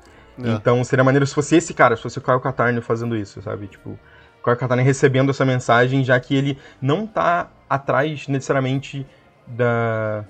É. 0.43 0.51
Então 0.53 0.83
seria 0.85 1.05
maneiro 1.05 1.27
se 1.27 1.35
fosse 1.35 1.57
esse 1.57 1.75
cara, 1.75 1.97
se 1.97 2.03
fosse 2.03 2.19
o 2.19 2.23
Kyle 2.23 2.41
Katarn 2.41 2.81
fazendo 2.81 3.17
isso, 3.17 3.41
sabe? 3.43 3.67
Tipo, 3.67 3.91
o 3.91 4.45
Kyle 4.45 4.57
Katarn 4.57 4.83
recebendo 4.83 5.31
essa 5.31 5.45
mensagem, 5.45 6.05
já 6.05 6.19
que 6.19 6.35
ele 6.35 6.59
não 6.81 7.07
tá 7.07 7.49
atrás 7.69 8.29
necessariamente 8.29 9.07
da. 9.47 10.25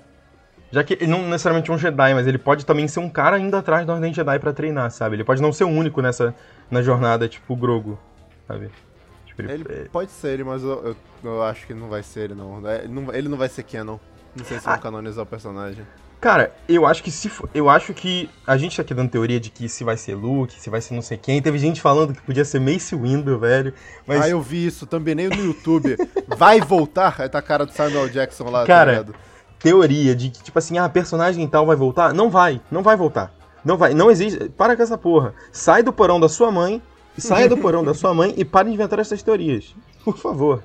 Já 0.75 0.83
que 0.83 0.93
ele 0.95 1.07
não 1.07 1.21
necessariamente 1.29 1.71
é 1.71 1.73
um 1.73 1.77
Jedi, 1.77 2.13
mas 2.13 2.27
ele 2.27 2.37
pode 2.37 2.65
também 2.65 2.85
ser 2.85 2.99
um 2.99 3.09
cara 3.09 3.39
indo 3.39 3.55
atrás 3.55 3.85
da 3.87 3.93
Ordem 3.93 4.13
Jedi 4.13 4.37
pra 4.39 4.51
treinar, 4.51 4.91
sabe? 4.91 5.15
Ele 5.15 5.23
pode 5.23 5.41
não 5.41 5.53
ser 5.53 5.63
o 5.63 5.69
único 5.69 6.01
nessa 6.01 6.35
na 6.69 6.81
jornada, 6.81 7.29
tipo 7.29 7.53
o 7.53 7.55
Grogu, 7.55 7.97
sabe? 8.45 8.69
Tipo, 9.25 9.41
ele, 9.43 9.53
Ele 9.53 9.65
é- 9.69 9.85
pode 9.89 10.11
ser 10.11 10.33
ele, 10.33 10.43
mas 10.43 10.61
eu, 10.63 10.69
eu, 11.23 11.31
eu 11.31 11.43
acho 11.43 11.65
que 11.65 11.73
não 11.73 11.87
vai 11.87 12.03
ser 12.03 12.25
ele, 12.25 12.35
não. 12.35 12.61
É, 12.67 12.83
Ele 12.83 12.93
não, 12.93 13.13
ele 13.13 13.29
não 13.29 13.37
vai 13.37 13.47
ser 13.47 13.63
canon. 13.63 13.97
Não 14.35 14.43
sei 14.43 14.59
se 14.59 14.65
vão 14.65 14.73
Ah. 14.73 14.77
canonizar 14.77 15.23
o 15.23 15.25
personagem. 15.25 15.85
Cara, 16.19 16.51
eu 16.67 16.85
acho 16.85 17.01
que 17.03 17.11
se 17.11 17.29
for, 17.29 17.49
eu 17.53 17.69
acho 17.69 17.93
que 17.93 18.29
a 18.45 18.57
gente 18.57 18.75
tá 18.75 18.81
aqui 18.81 18.93
dando 18.93 19.09
teoria 19.11 19.39
de 19.39 19.49
que 19.49 19.69
se 19.69 19.83
vai 19.85 19.95
ser 19.95 20.15
Luke, 20.15 20.59
se 20.59 20.69
vai 20.69 20.81
ser 20.81 20.93
não 20.93 21.01
sei 21.01 21.17
quem. 21.17 21.41
Teve 21.41 21.57
gente 21.57 21.79
falando 21.79 22.13
que 22.13 22.21
podia 22.21 22.43
ser 22.43 22.59
Mace 22.59 22.95
Windu, 22.95 23.39
velho. 23.39 23.73
Mas 24.05 24.21
Ah, 24.23 24.29
eu 24.29 24.41
vi 24.41 24.65
isso, 24.65 24.85
também 24.85 25.15
nem 25.15 25.29
no 25.29 25.35
YouTube. 25.35 25.95
vai 26.35 26.59
voltar? 26.59 27.15
Aí 27.19 27.29
tá 27.29 27.39
a 27.39 27.41
cara 27.41 27.65
do 27.65 27.71
Samuel 27.71 28.09
Jackson 28.09 28.49
lá, 28.49 28.65
Cara, 28.65 28.85
tá 28.93 28.99
ligado? 28.99 29.15
Teoria 29.65 30.15
de 30.15 30.29
que 30.29 30.43
tipo 30.43 30.59
assim, 30.59 30.77
ah, 30.77 30.87
personagem 30.87 31.47
tal 31.47 31.65
vai 31.65 31.75
voltar? 31.75 32.13
Não 32.13 32.29
vai, 32.29 32.61
não 32.69 32.83
vai 32.83 32.95
voltar. 32.95 33.33
Não 33.63 33.77
vai, 33.77 33.95
não 33.95 34.11
existe. 34.11 34.47
Para 34.49 34.75
com 34.77 34.83
essa 34.83 34.95
porra. 34.97 35.33
Sai 35.51 35.81
do 35.81 35.91
porão 35.91 36.19
da 36.19 36.29
sua 36.29 36.51
mãe, 36.51 36.79
saia 37.17 37.49
do 37.49 37.57
porão 37.57 37.83
da 37.83 37.95
sua 37.95 38.13
mãe 38.13 38.31
e 38.37 38.45
para 38.45 38.67
de 38.67 38.73
inventar 38.75 38.99
essas 38.99 39.23
teorias. 39.23 39.75
Por 40.03 40.15
favor. 40.17 40.61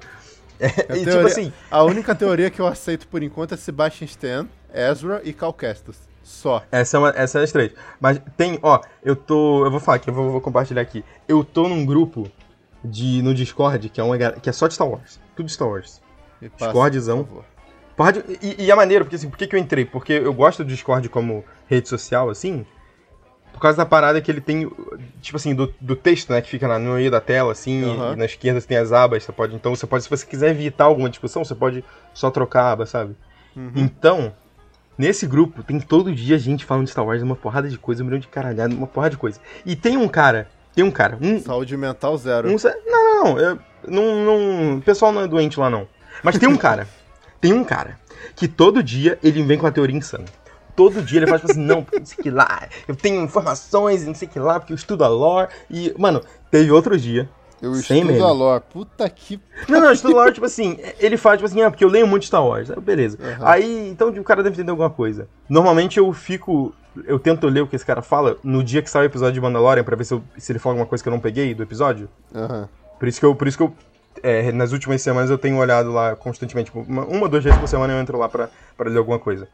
É, 0.58 0.66
A 0.66 0.70
tipo 0.92 1.04
teoria- 1.04 1.26
assim, 1.26 1.52
A 1.70 1.82
única 1.82 2.14
teoria 2.14 2.50
que 2.50 2.60
eu 2.60 2.66
aceito 2.66 3.08
por 3.08 3.22
enquanto 3.22 3.54
é 3.54 3.56
Sebastian 3.56 4.04
Stan, 4.04 4.46
Ezra 4.74 5.22
e 5.24 5.32
Cal 5.32 5.54
Kestis. 5.54 5.96
Só. 6.22 6.62
Essa 6.70 6.98
é, 6.98 7.00
uma, 7.00 7.08
essa 7.16 7.40
é 7.40 7.42
as 7.44 7.50
três. 7.50 7.72
Mas 7.98 8.20
tem, 8.36 8.58
ó, 8.62 8.78
eu 9.02 9.16
tô. 9.16 9.64
Eu 9.64 9.70
vou 9.70 9.80
falar 9.80 9.96
aqui, 9.96 10.10
eu 10.10 10.14
vou, 10.14 10.30
vou 10.30 10.40
compartilhar 10.42 10.82
aqui. 10.82 11.02
Eu 11.26 11.42
tô 11.42 11.66
num 11.66 11.86
grupo 11.86 12.30
de, 12.84 13.22
no 13.22 13.32
Discord 13.32 13.88
que 13.88 13.98
é, 13.98 14.04
uma, 14.04 14.18
que 14.18 14.50
é 14.50 14.52
só 14.52 14.68
de 14.68 14.74
Star 14.74 14.86
Wars. 14.86 15.18
Tudo 15.34 15.48
Star 15.48 15.68
Wars. 15.68 16.02
Passa, 16.58 16.66
Discordzão. 16.66 17.26
Por 18.04 18.12
favor. 18.12 18.22
Pode, 18.24 18.38
e, 18.42 18.64
e 18.64 18.70
é 18.70 18.74
maneiro, 18.74 19.04
porque 19.04 19.16
assim, 19.16 19.28
por 19.28 19.36
que, 19.38 19.46
que 19.46 19.54
eu 19.56 19.60
entrei? 19.60 19.84
Porque 19.84 20.12
eu 20.12 20.32
gosto 20.32 20.64
do 20.64 20.68
Discord 20.68 21.08
como 21.08 21.44
rede 21.68 21.88
social, 21.88 22.28
assim. 22.30 22.64
Por 23.52 23.60
causa 23.60 23.76
da 23.76 23.84
parada 23.84 24.20
que 24.22 24.30
ele 24.30 24.40
tem, 24.40 24.70
tipo 25.20 25.36
assim, 25.36 25.54
do, 25.54 25.74
do 25.80 25.94
texto, 25.94 26.30
né, 26.32 26.40
que 26.40 26.48
fica 26.48 26.66
na- 26.66 26.78
no 26.78 26.94
meio 26.94 27.10
da 27.10 27.20
tela, 27.20 27.52
assim, 27.52 27.84
Aham. 27.84 28.12
e 28.14 28.16
na 28.16 28.24
esquerda 28.24 28.60
você 28.60 28.66
tem 28.66 28.78
as 28.78 28.90
abas, 28.92 29.22
você 29.24 29.32
pode, 29.32 29.54
então 29.54 29.74
você 29.74 29.86
pode, 29.86 30.04
se 30.04 30.08
você 30.08 30.24
quiser 30.24 30.50
evitar 30.50 30.84
alguma 30.84 31.10
discussão, 31.10 31.44
você 31.44 31.54
pode 31.54 31.84
só 32.14 32.30
trocar 32.30 32.62
a 32.62 32.72
aba, 32.72 32.86
sabe? 32.86 33.14
Uhum. 33.54 33.72
Então, 33.76 34.32
nesse 34.96 35.26
grupo, 35.26 35.62
tem 35.62 35.78
todo 35.78 36.14
dia 36.14 36.38
gente 36.38 36.64
falando 36.64 36.84
de 36.84 36.90
Star 36.92 37.04
Wars, 37.04 37.20
uma 37.22 37.36
porrada 37.36 37.68
de 37.68 37.76
coisa, 37.76 38.02
um 38.02 38.06
milhão 38.06 38.20
de 38.20 38.28
caralhada, 38.28 38.74
uma 38.74 38.86
porrada 38.86 39.10
de 39.10 39.18
coisa. 39.18 39.38
E 39.66 39.76
tem 39.76 39.96
um 39.98 40.08
cara, 40.08 40.48
tem 40.74 40.84
um 40.84 40.90
cara, 40.90 41.18
um, 41.20 41.38
Saúde 41.40 41.76
mental 41.76 42.16
zero. 42.16 42.48
um 42.48 42.56
não, 42.86 42.86
não, 42.86 43.24
não, 43.24 43.38
eu- 43.38 43.58
não, 43.88 44.24
não, 44.24 44.78
o 44.78 44.82
pessoal 44.82 45.12
não 45.12 45.22
é 45.22 45.26
doente 45.28 45.58
lá 45.60 45.68
não. 45.68 45.86
Mas 46.22 46.38
tem 46.38 46.48
um 46.48 46.56
cara, 46.56 46.86
tem 47.40 47.52
um 47.52 47.64
cara 47.64 47.98
que 48.36 48.46
todo 48.48 48.82
dia 48.82 49.18
ele 49.22 49.42
vem 49.42 49.58
com 49.58 49.66
a 49.66 49.72
teoria 49.72 49.96
insana. 49.96 50.24
Todo 50.76 51.02
dia 51.02 51.18
ele 51.20 51.26
faz 51.26 51.40
tipo 51.40 51.52
assim, 51.52 51.60
não, 51.62 51.82
porque 51.82 51.98
não 51.98 52.06
sei 52.06 52.16
o 52.18 52.22
que 52.22 52.30
lá, 52.30 52.62
eu 52.88 52.94
tenho 52.96 53.22
informações 53.22 54.06
não 54.06 54.14
sei 54.14 54.28
o 54.28 54.30
que 54.30 54.38
lá, 54.38 54.58
porque 54.58 54.72
eu 54.72 54.76
estudo 54.76 55.04
a 55.04 55.08
lore. 55.08 55.48
E, 55.70 55.94
mano, 55.98 56.22
teve 56.50 56.70
outro 56.70 56.96
dia. 56.98 57.28
Eu 57.60 57.74
sem 57.74 58.00
estudo 58.02 58.24
a 58.24 58.32
lore. 58.32 58.62
Puta 58.72 59.08
que. 59.10 59.38
Não, 59.68 59.80
não, 59.80 59.92
estudo 59.92 60.14
lore, 60.14 60.32
tipo 60.32 60.46
assim, 60.46 60.78
ele 60.98 61.16
faz 61.18 61.38
tipo 61.38 61.46
assim, 61.46 61.60
ah, 61.60 61.70
porque 61.70 61.84
eu 61.84 61.88
leio 61.90 62.06
muito 62.06 62.24
Star 62.24 62.46
Wars. 62.46 62.70
Beleza. 62.82 63.18
Aham. 63.22 63.46
Aí, 63.46 63.88
então 63.90 64.08
o 64.08 64.24
cara 64.24 64.42
deve 64.42 64.54
entender 64.54 64.70
alguma 64.70 64.88
coisa. 64.88 65.28
Normalmente 65.48 65.98
eu 65.98 66.10
fico. 66.12 66.72
Eu 67.06 67.18
tento 67.18 67.46
ler 67.46 67.60
o 67.60 67.66
que 67.66 67.76
esse 67.76 67.84
cara 67.86 68.00
fala 68.02 68.36
no 68.42 68.64
dia 68.64 68.80
que 68.82 68.90
sai 68.90 69.02
o 69.02 69.06
episódio 69.06 69.34
de 69.34 69.40
Mandalorian 69.40 69.84
pra 69.84 69.94
ver 69.94 70.04
se, 70.04 70.14
eu- 70.14 70.22
se 70.38 70.50
ele 70.50 70.58
fala 70.58 70.72
alguma 70.74 70.86
coisa 70.88 71.02
que 71.04 71.08
eu 71.08 71.12
não 71.12 71.20
peguei 71.20 71.54
do 71.54 71.62
episódio. 71.62 72.08
Aham. 72.34 72.68
Por 72.98 73.06
isso 73.08 73.20
que 73.20 73.26
eu, 73.26 73.34
por 73.34 73.46
isso 73.46 73.56
que 73.56 73.62
eu 73.62 73.72
é, 74.22 74.52
nas 74.52 74.72
últimas 74.72 75.00
semanas 75.02 75.30
eu 75.30 75.38
tenho 75.38 75.56
olhado 75.56 75.92
lá 75.92 76.14
constantemente, 76.16 76.66
tipo, 76.66 76.80
uma, 76.88 77.04
uma 77.04 77.28
duas 77.28 77.42
vezes 77.44 77.58
por 77.58 77.68
semana 77.68 77.92
eu 77.92 78.00
entro 78.00 78.18
lá 78.18 78.28
pra, 78.28 78.48
pra 78.76 78.88
ler 78.90 78.98
alguma 78.98 79.18
coisa. 79.18 79.48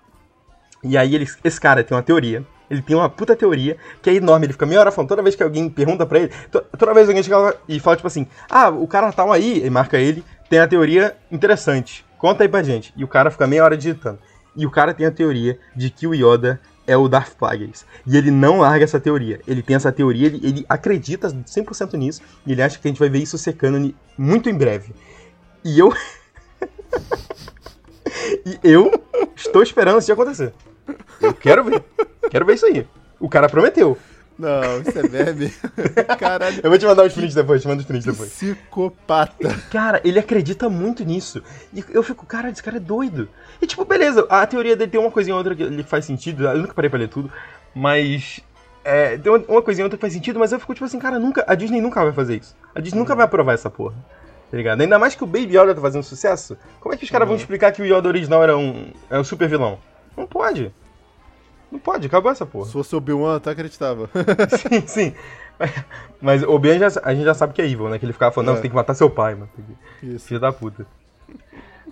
E 0.82 0.96
aí 0.96 1.14
ele, 1.14 1.26
esse 1.42 1.60
cara 1.60 1.82
tem 1.82 1.96
uma 1.96 2.02
teoria. 2.02 2.44
Ele 2.68 2.82
tem 2.82 2.96
uma 2.96 3.08
puta 3.08 3.36
teoria 3.36 3.76
que 4.02 4.10
é 4.10 4.14
enorme. 4.14 4.46
Ele 4.46 4.52
fica 4.52 4.66
meia 4.66 4.80
hora 4.80 4.90
falando. 4.92 5.08
Toda 5.08 5.22
vez 5.22 5.34
que 5.34 5.42
alguém 5.42 5.68
pergunta 5.70 6.04
pra 6.04 6.18
ele. 6.18 6.32
to- 6.50 6.64
Toda 6.76 6.92
vez 6.94 7.08
alguém 7.08 7.22
chega 7.22 7.56
e 7.68 7.78
fala, 7.80 7.96
tipo 7.96 8.06
assim: 8.08 8.26
Ah, 8.50 8.68
o 8.68 8.86
cara 8.86 9.12
tal 9.12 9.32
aí, 9.32 9.64
e 9.64 9.70
marca 9.70 9.98
ele, 9.98 10.24
tem 10.50 10.58
a 10.58 10.66
teoria 10.66 11.16
interessante. 11.30 12.04
Conta 12.18 12.42
aí 12.44 12.48
pra 12.48 12.62
gente. 12.62 12.92
E 12.96 13.04
o 13.04 13.08
cara 13.08 13.30
fica 13.30 13.46
meia 13.46 13.64
hora 13.64 13.76
digitando. 13.76 14.18
E 14.54 14.66
o 14.66 14.70
cara 14.70 14.92
tem 14.92 15.06
a 15.06 15.10
teoria 15.10 15.58
de 15.74 15.90
que 15.90 16.06
o 16.06 16.14
Yoda 16.14 16.60
é 16.86 16.96
o 16.96 17.08
Darth 17.08 17.34
Plagueis. 17.34 17.84
E 18.06 18.16
ele 18.16 18.30
não 18.30 18.60
larga 18.60 18.84
essa 18.84 19.00
teoria. 19.00 19.40
Ele 19.46 19.62
tem 19.62 19.76
essa 19.76 19.90
teoria, 19.90 20.26
ele, 20.26 20.40
ele 20.42 20.66
acredita 20.68 21.28
100% 21.28 21.94
nisso. 21.94 22.22
E 22.46 22.52
ele 22.52 22.62
acha 22.62 22.78
que 22.78 22.86
a 22.86 22.90
gente 22.90 22.98
vai 22.98 23.08
ver 23.08 23.18
isso 23.18 23.36
secando 23.36 23.94
muito 24.16 24.48
em 24.48 24.54
breve. 24.54 24.92
E 25.64 25.78
eu. 25.78 25.92
e 28.46 28.58
eu 28.62 28.90
estou 29.34 29.62
esperando 29.62 29.98
isso 29.98 30.12
acontecer. 30.12 30.52
Eu 31.20 31.34
quero 31.34 31.64
ver. 31.64 31.82
Quero 32.30 32.46
ver 32.46 32.54
isso 32.54 32.66
aí. 32.66 32.86
O 33.18 33.28
cara 33.28 33.48
prometeu. 33.48 33.98
Não, 34.38 34.80
isso 34.80 34.98
é 34.98 35.08
meme. 35.08 35.52
Caralho. 36.18 36.60
Eu 36.62 36.68
vou 36.68 36.78
te 36.78 36.84
mandar 36.84 37.06
os 37.06 37.14
prints 37.14 37.34
depois, 37.34 37.62
te 37.62 37.68
mando 37.68 37.80
os 37.80 37.86
prints 37.86 38.04
depois. 38.04 38.30
Psicopata. 38.30 39.48
Cara, 39.70 40.00
ele 40.04 40.18
acredita 40.18 40.68
muito 40.68 41.04
nisso. 41.04 41.42
E 41.72 41.82
eu 41.90 42.02
fico, 42.02 42.26
cara, 42.26 42.50
esse 42.50 42.62
cara 42.62 42.76
é 42.76 42.80
doido. 42.80 43.28
E 43.60 43.66
tipo, 43.66 43.84
beleza, 43.84 44.26
a 44.28 44.46
teoria 44.46 44.76
dele 44.76 44.90
tem 44.90 45.00
uma 45.00 45.10
coisinha 45.10 45.34
ou 45.34 45.38
outra 45.38 45.54
que 45.54 45.62
ele 45.62 45.82
faz 45.82 46.04
sentido. 46.04 46.46
Eu 46.46 46.58
nunca 46.58 46.74
parei 46.74 46.90
pra 46.90 46.98
ler 46.98 47.08
tudo. 47.08 47.30
Mas. 47.74 48.40
É, 48.84 49.18
tem 49.18 49.32
uma, 49.32 49.42
uma 49.48 49.62
coisinha 49.62 49.84
ou 49.84 49.86
outra 49.86 49.96
que 49.96 50.00
faz 50.00 50.12
sentido, 50.12 50.38
mas 50.38 50.52
eu 50.52 50.60
fico 50.60 50.72
tipo 50.74 50.84
assim, 50.84 50.98
cara, 50.98 51.18
nunca. 51.18 51.44
A 51.46 51.54
Disney 51.54 51.80
nunca 51.80 52.02
vai 52.02 52.12
fazer 52.12 52.36
isso. 52.36 52.56
A 52.74 52.80
Disney 52.80 52.98
nunca 52.98 53.14
vai 53.14 53.24
aprovar 53.24 53.54
essa 53.54 53.68
porra. 53.70 53.96
Tá 54.50 54.56
ligado? 54.56 54.80
Ainda 54.80 54.98
mais 54.98 55.14
que 55.14 55.24
o 55.24 55.26
Baby 55.26 55.58
Yoda 55.58 55.74
tá 55.74 55.80
fazendo 55.80 56.04
sucesso. 56.04 56.56
Como 56.80 56.94
é 56.94 56.96
que 56.96 57.04
os 57.04 57.10
caras 57.10 57.26
vão 57.26 57.36
explicar 57.36 57.72
que 57.72 57.82
o 57.82 57.84
Yoda 57.84 58.08
original 58.08 58.42
era 58.42 58.56
um, 58.56 58.92
é 59.10 59.18
um 59.18 59.24
super 59.24 59.48
vilão? 59.48 59.78
Não 60.16 60.26
pode. 60.26 60.72
Não 61.70 61.80
pode, 61.80 62.06
acabou 62.06 62.30
essa 62.30 62.46
porra. 62.46 62.66
Se 62.66 62.72
fosse 62.72 62.94
o 62.94 62.98
Obi-Wan, 62.98 63.36
até 63.36 63.50
acreditava. 63.50 64.08
sim, 64.70 64.86
sim. 64.86 65.14
Mas 66.20 66.42
o 66.42 66.60
já, 66.78 67.00
a 67.02 67.14
gente 67.14 67.24
já 67.24 67.34
sabe 67.34 67.54
que 67.54 67.62
é 67.62 67.66
evil, 67.66 67.88
né? 67.88 67.98
Que 67.98 68.04
ele 68.04 68.12
ficava 68.12 68.32
falando, 68.32 68.46
não, 68.48 68.52
É. 68.54 68.56
você 68.56 68.62
tem 68.62 68.70
que 68.70 68.76
matar 68.76 68.94
seu 68.94 69.10
pai, 69.10 69.34
mano. 69.34 69.48
Isso. 70.02 70.28
Filho 70.28 70.40
da 70.40 70.52
puta. 70.52 70.86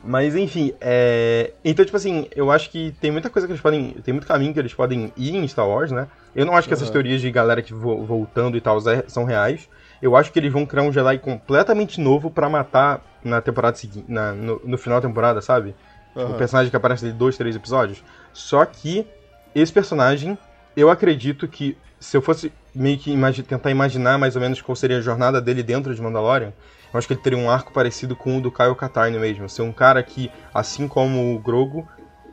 Mas 0.06 0.36
enfim, 0.36 0.72
é... 0.80 1.52
então, 1.64 1.84
tipo 1.84 1.96
assim, 1.96 2.28
eu 2.36 2.50
acho 2.50 2.70
que 2.70 2.92
tem 3.00 3.10
muita 3.10 3.30
coisa 3.30 3.46
que 3.46 3.52
eles 3.52 3.62
podem. 3.62 3.92
Tem 4.04 4.12
muito 4.12 4.26
caminho 4.26 4.52
que 4.52 4.58
eles 4.58 4.74
podem 4.74 5.12
ir 5.16 5.34
em 5.34 5.48
Star 5.48 5.68
Wars, 5.68 5.90
né? 5.90 6.06
Eu 6.34 6.44
não 6.44 6.54
acho 6.56 6.68
que 6.68 6.74
essas 6.74 6.88
Aham. 6.88 6.92
teorias 6.92 7.20
de 7.20 7.30
galera 7.30 7.62
que 7.62 7.72
vo- 7.72 8.04
voltando 8.04 8.56
e 8.56 8.60
tal 8.60 8.78
é- 8.88 9.04
são 9.08 9.24
reais. 9.24 9.68
Eu 10.02 10.14
acho 10.16 10.30
que 10.30 10.38
eles 10.38 10.52
vão 10.52 10.66
criar 10.66 10.82
um 10.82 10.92
Jedi 10.92 11.18
completamente 11.18 12.00
novo 12.00 12.30
pra 12.30 12.48
matar 12.50 13.00
na 13.24 13.40
temporada 13.40 13.76
seguinte. 13.76 14.04
na- 14.08 14.32
No, 14.32 14.60
no 14.64 14.76
final 14.76 15.00
da 15.00 15.08
temporada, 15.08 15.40
sabe? 15.40 15.74
O 16.14 16.20
Aham. 16.20 16.34
personagem 16.34 16.70
que 16.70 16.76
aparece 16.76 17.06
em 17.06 17.12
dois, 17.12 17.36
três 17.36 17.56
episódios. 17.56 18.02
Só 18.32 18.64
que 18.66 19.06
esse 19.54 19.72
personagem, 19.72 20.36
eu 20.76 20.90
acredito 20.90 21.48
que 21.48 21.76
se 21.98 22.16
eu 22.16 22.20
fosse 22.20 22.52
meio 22.74 22.98
que 22.98 23.10
imagi- 23.10 23.42
tentar 23.42 23.70
imaginar 23.70 24.18
mais 24.18 24.36
ou 24.36 24.42
menos 24.42 24.60
qual 24.60 24.76
seria 24.76 24.98
a 24.98 25.00
jornada 25.00 25.40
dele 25.40 25.62
dentro 25.62 25.94
de 25.94 26.02
Mandalorian, 26.02 26.52
eu 26.94 26.98
acho 26.98 27.06
que 27.08 27.12
ele 27.14 27.20
teria 27.20 27.38
um 27.38 27.50
arco 27.50 27.72
parecido 27.72 28.14
com 28.16 28.38
o 28.38 28.40
do 28.40 28.50
Kyle 28.52 28.74
Katarn 28.74 29.18
mesmo. 29.18 29.48
Ser 29.48 29.62
um 29.62 29.72
cara 29.72 30.02
que, 30.02 30.30
assim 30.54 30.86
como 30.88 31.34
o 31.34 31.38
Grogu, 31.38 31.86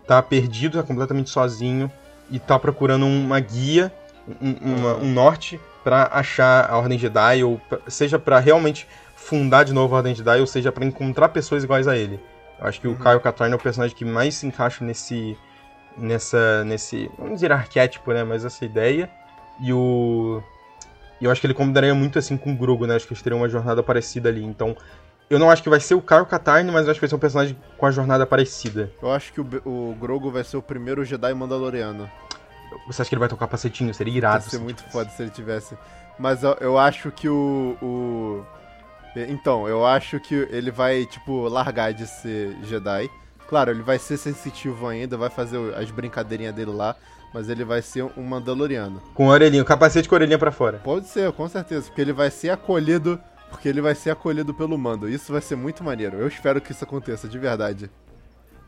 tá 0.08 0.22
perdido, 0.22 0.78
tá 0.78 0.84
completamente 0.84 1.30
sozinho 1.30 1.92
e 2.30 2.40
tá 2.40 2.58
procurando 2.60 3.06
uma 3.06 3.40
guia, 3.40 3.92
um, 4.42 4.56
uma- 4.62 4.96
um 4.98 5.12
norte 5.12 5.60
pra 5.84 6.10
achar 6.14 6.70
a 6.70 6.78
Ordem 6.78 6.98
Jedi, 7.00 7.44
ou 7.44 7.58
pra- 7.68 7.80
seja 7.88 8.20
pra 8.20 8.40
realmente 8.40 8.88
fundar 9.16 9.64
de 9.66 9.74
novo 9.74 9.96
a 9.96 9.98
Ordem 9.98 10.14
Jedi, 10.16 10.40
ou 10.40 10.48
seja 10.48 10.72
pra 10.72 10.86
encontrar 10.86 11.30
pessoas 11.30 11.64
iguais 11.64 11.88
a 11.88 11.98
ele. 11.98 12.20
Eu 12.60 12.68
acho 12.68 12.80
que 12.80 12.88
o 12.88 12.96
Kyle 12.96 13.20
Katarn 13.20 13.52
é 13.52 13.56
o 13.56 13.60
personagem 13.60 13.96
que 13.98 14.06
mais 14.06 14.36
se 14.36 14.46
encaixa 14.46 14.86
nesse. 14.86 15.36
nessa. 15.98 16.64
nesse. 16.64 17.10
vamos 17.18 17.36
dizer 17.36 17.52
arquétipo, 17.52 18.14
né? 18.14 18.24
Mas 18.24 18.46
essa 18.46 18.64
ideia. 18.64 19.10
E 19.60 19.74
o. 19.74 20.42
E 21.22 21.26
eu 21.26 21.32
acho 21.32 21.40
que 21.40 21.46
ele 21.48 21.54
combinaria 21.54 21.94
muito 21.94 22.18
assim 22.20 22.36
com 22.36 22.52
o 22.52 22.56
Grogu, 22.56 22.88
né? 22.88 22.96
Acho 22.96 23.06
que 23.08 23.14
eles 23.14 23.22
teriam 23.22 23.40
uma 23.40 23.48
jornada 23.50 23.82
parecida 23.84 24.28
ali. 24.30 24.44
Então. 24.44 24.76
Eu 25.30 25.40
não 25.40 25.50
acho 25.50 25.64
que 25.64 25.70
vai 25.70 25.80
ser 25.80 25.94
o 25.96 26.02
Kyle 26.02 26.26
Katarn, 26.26 26.70
mas 26.74 26.84
eu 26.86 26.92
acho 26.92 27.00
que 27.00 27.06
vai 27.06 27.10
ser 27.10 27.16
um 27.16 27.20
personagem 27.20 27.58
com 27.78 27.86
a 27.86 27.92
jornada 27.92 28.26
parecida. 28.26 28.92
Eu 29.02 29.12
acho 29.14 29.32
que 29.32 29.40
o, 29.40 29.46
o 29.66 29.96
Grogu 29.98 30.30
vai 30.30 30.44
ser 30.44 30.58
o 30.58 30.62
primeiro 30.62 31.06
Jedi 31.06 31.34
Mandaloriano. 31.34 32.10
Você 32.88 33.02
acha 33.02 33.08
que 33.08 33.16
ele 33.16 33.20
vai 33.22 33.30
tocar 33.30 33.46
capacetinho? 33.46 33.94
Seria 33.94 34.12
Ia 34.12 34.18
irado. 34.18 34.44
ser 34.44 34.50
se 34.50 34.60
muito 34.60 34.78
tivesse. 34.80 34.92
foda 34.92 35.10
se 35.12 35.22
ele 35.22 35.30
tivesse. 35.32 35.78
Mas 36.20 36.44
eu, 36.44 36.58
eu 36.60 36.78
acho 36.78 37.12
que 37.12 37.30
o, 37.30 37.78
o. 37.82 38.46
Então, 39.16 39.70
eu 39.70 39.86
acho 39.86 40.20
que 40.20 40.36
ele 40.52 40.70
vai, 40.72 41.06
tipo, 41.06 41.48
largar 41.48 41.94
de 41.94 42.08
ser 42.08 42.58
Jedi. 42.64 43.10
Claro, 43.48 43.72
ele 43.72 43.82
vai 43.84 44.00
ser 44.00 44.18
sensitivo 44.18 44.86
ainda, 44.88 45.16
vai 45.18 45.30
fazer 45.30 45.58
as 45.76 45.92
brincadeirinhas 45.92 46.54
dele 46.56 46.72
lá, 46.72 46.96
mas 47.34 47.50
ele 47.50 47.64
vai 47.64 47.82
ser 47.82 48.04
um 48.18 48.24
Mandaloriano. 48.24 49.02
Com 49.14 49.28
orelhinha, 49.28 49.64
capacete 49.64 50.08
com 50.08 50.16
orelhinha 50.16 50.40
pra 50.40 50.52
fora. 50.52 50.80
Pode 50.84 51.08
ser, 51.08 51.32
com 51.32 51.48
certeza, 51.48 51.88
porque 51.88 52.02
ele 52.02 52.14
vai 52.14 52.30
ser 52.30 52.50
acolhido. 52.50 53.20
Porque 53.50 53.68
ele 53.68 53.82
vai 53.82 53.94
ser 53.94 54.12
acolhido 54.12 54.54
pelo 54.54 54.78
mando. 54.78 55.10
Isso 55.10 55.32
vai 55.32 55.42
ser 55.42 55.56
muito 55.56 55.84
maneiro. 55.84 56.18
Eu 56.18 56.28
espero 56.28 56.62
que 56.62 56.72
isso 56.72 56.84
aconteça, 56.84 57.28
de 57.28 57.38
verdade. 57.38 57.92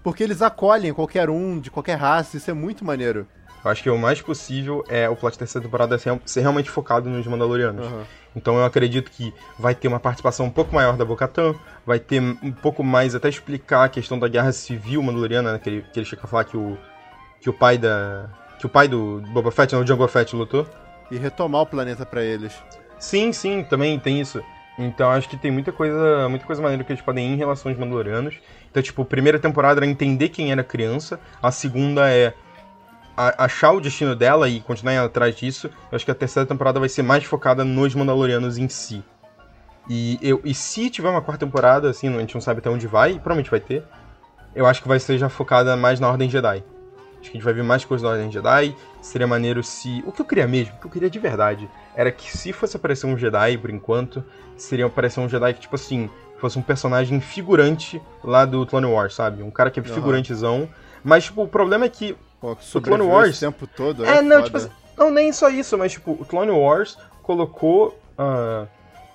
Porque 0.04 0.22
eles 0.22 0.42
acolhem 0.42 0.94
qualquer 0.94 1.30
um, 1.30 1.58
de 1.58 1.72
qualquer 1.72 1.96
raça, 1.96 2.36
isso 2.36 2.52
é 2.52 2.54
muito 2.54 2.84
maneiro. 2.84 3.26
Eu 3.64 3.72
acho 3.72 3.82
que 3.82 3.90
o 3.90 3.98
mais 3.98 4.22
possível 4.22 4.84
é 4.90 5.08
o 5.08 5.16
plot 5.16 5.36
da 5.36 5.40
terceira 5.40 5.66
temporada 5.66 5.98
ser, 5.98 6.42
realmente 6.42 6.70
focado 6.70 7.10
nos 7.10 7.26
Mandalorianos. 7.26 7.86
Aham. 7.86 8.04
Então 8.36 8.58
eu 8.58 8.66
acredito 8.66 9.10
que 9.10 9.34
vai 9.58 9.74
ter 9.74 9.88
uma 9.88 10.00
participação 10.00 10.48
um 10.48 10.50
pouco 10.50 10.76
maior 10.76 10.98
da 10.98 11.06
Bo-Katan, 11.06 11.56
vai 11.86 12.00
ter 12.00 12.20
um 12.20 12.52
pouco 12.52 12.84
mais 12.84 13.16
até 13.16 13.30
explicar 13.30 13.86
a 13.86 13.90
questão 13.90 14.20
da 14.20 14.28
guerra 14.28 14.52
civil 14.52 15.02
mandaloriana, 15.02 15.54
né, 15.54 15.60
que, 15.60 15.70
ele, 15.70 15.86
que 15.94 16.00
ele 16.00 16.06
chega 16.06 16.24
a 16.24 16.28
falar 16.28 16.44
que 16.44 16.58
o, 16.58 16.78
que 17.40 17.50
o 17.50 17.54
pai 17.54 17.78
da... 17.78 18.30
que 18.64 18.68
o 18.68 18.70
pai 18.70 18.88
do 18.88 19.22
Boba 19.28 19.52
Fett, 19.52 19.74
não, 19.74 19.82
o 19.82 19.86
Jango 19.88 20.08
Fett 20.08 20.34
lutou. 20.34 20.66
E 21.12 21.18
retomar 21.18 21.62
o 21.62 21.66
planeta 21.66 22.06
pra 22.06 22.24
eles. 22.24 22.54
Sim, 22.98 23.34
sim, 23.34 23.64
também 23.64 24.00
tem 24.00 24.22
isso. 24.22 24.42
Então 24.80 25.12
acho 25.12 25.28
que 25.28 25.36
tem 25.36 25.52
muita 25.52 25.72
coisa, 25.72 26.28
muita 26.30 26.46
coisa 26.46 26.62
maneira 26.62 26.84
que 26.84 26.92
eles 26.94 27.04
podem 27.04 27.28
ir 27.30 27.34
em 27.34 27.36
relação 27.36 27.70
aos 27.70 27.78
Mandalorianos. 27.78 28.36
Então, 28.72 28.82
tipo, 28.82 29.02
a 29.02 29.06
primeira 29.06 29.38
temporada 29.38 29.80
era 29.80 29.86
entender 29.86 30.30
quem 30.30 30.52
era 30.52 30.64
criança, 30.64 31.20
a 31.42 31.52
segunda 31.52 32.10
é 32.10 32.34
a- 33.18 33.44
achar 33.44 33.74
o 33.74 33.82
destino 33.82 34.16
dela 34.16 34.48
e 34.48 34.62
continuar 34.62 35.04
atrás 35.04 35.36
disso. 35.36 35.68
Eu 35.92 35.96
acho 35.98 36.06
que 36.06 36.12
a 36.12 36.16
terceira 36.16 36.48
temporada 36.48 36.80
vai 36.80 36.88
ser 36.90 37.04
mais 37.04 37.26
focada 37.26 37.66
nos 37.66 37.94
Mandalorianos 37.94 38.58
em 38.58 38.70
si. 38.70 39.04
E, 39.90 40.18
eu, 40.22 40.40
e 40.46 40.54
se 40.54 40.90
tiver 40.90 41.10
uma 41.10 41.22
quarta 41.22 41.46
temporada, 41.46 41.90
assim, 41.90 42.08
a 42.08 42.20
gente 42.20 42.34
não 42.34 42.42
sabe 42.42 42.60
até 42.60 42.70
onde 42.70 42.88
vai, 42.88 43.16
provavelmente 43.16 43.52
vai 43.52 43.60
ter, 43.60 43.84
eu 44.56 44.66
acho 44.66 44.82
que 44.82 44.88
vai 44.88 45.00
ser 45.00 45.18
já 45.18 45.28
focada 45.28 45.76
mais 45.76 46.00
na 46.00 46.10
Ordem 46.10 46.30
Jedi. 46.30 46.64
Acho 47.24 47.32
que 47.32 47.38
a 47.38 47.40
gente 47.40 47.46
vai 47.46 47.54
ver 47.54 47.64
mais 47.64 47.86
coisas 47.86 48.04
da 48.04 48.10
Ordem 48.14 48.30
Jedi. 48.30 48.76
Seria 49.02 49.26
maneiro 49.26 49.64
se. 49.64 50.04
O 50.06 50.12
que 50.12 50.20
eu 50.22 50.26
queria 50.26 50.46
mesmo, 50.46 50.76
o 50.76 50.80
que 50.82 50.88
eu 50.88 50.92
queria 50.92 51.10
de 51.10 51.20
verdade, 51.20 51.70
era 51.96 52.12
que 52.12 52.30
se 52.30 52.52
fosse 52.52 52.76
aparecer 52.76 53.08
um 53.08 53.18
Jedi, 53.18 53.58
por 53.58 53.70
enquanto, 53.70 54.22
seria 54.58 54.86
aparecer 54.86 55.22
um 55.22 55.30
Jedi 55.30 55.54
que, 55.54 55.62
tipo 55.62 55.76
assim, 55.76 56.10
fosse 56.38 56.60
um 56.60 56.62
personagem 56.62 57.22
figurante 57.22 58.02
lá 58.22 58.44
do 58.44 58.66
Clone 58.68 58.88
Wars, 58.88 59.16
sabe? 59.16 59.42
Um 59.42 59.50
cara 59.50 59.72
que 59.72 59.80
é 59.80 59.84
figurantezão. 59.84 60.68
Mas, 61.02 61.24
tipo, 61.24 61.44
o 61.44 61.48
problema 61.48 61.86
é 61.86 61.90
que 61.90 62.18
Pô, 62.42 62.58
que 62.58 62.82
Clone 62.82 63.04
Wars- 63.04 63.30
esse 63.30 63.40
tempo 63.40 63.66
todo. 63.68 64.06
é, 64.06 64.18
É, 64.18 64.22
não, 64.22 64.38
foda. 64.38 64.44
tipo 64.44 64.58
assim, 64.58 64.70
não, 64.98 65.10
nem 65.10 65.32
só 65.32 65.48
isso, 65.50 65.78
mas 65.78 65.94
tipo, 65.94 66.12
o 66.12 66.26
Clone 66.26 66.52
Wars 66.52 66.98
colocou. 67.22 67.98
ah, 68.18 68.66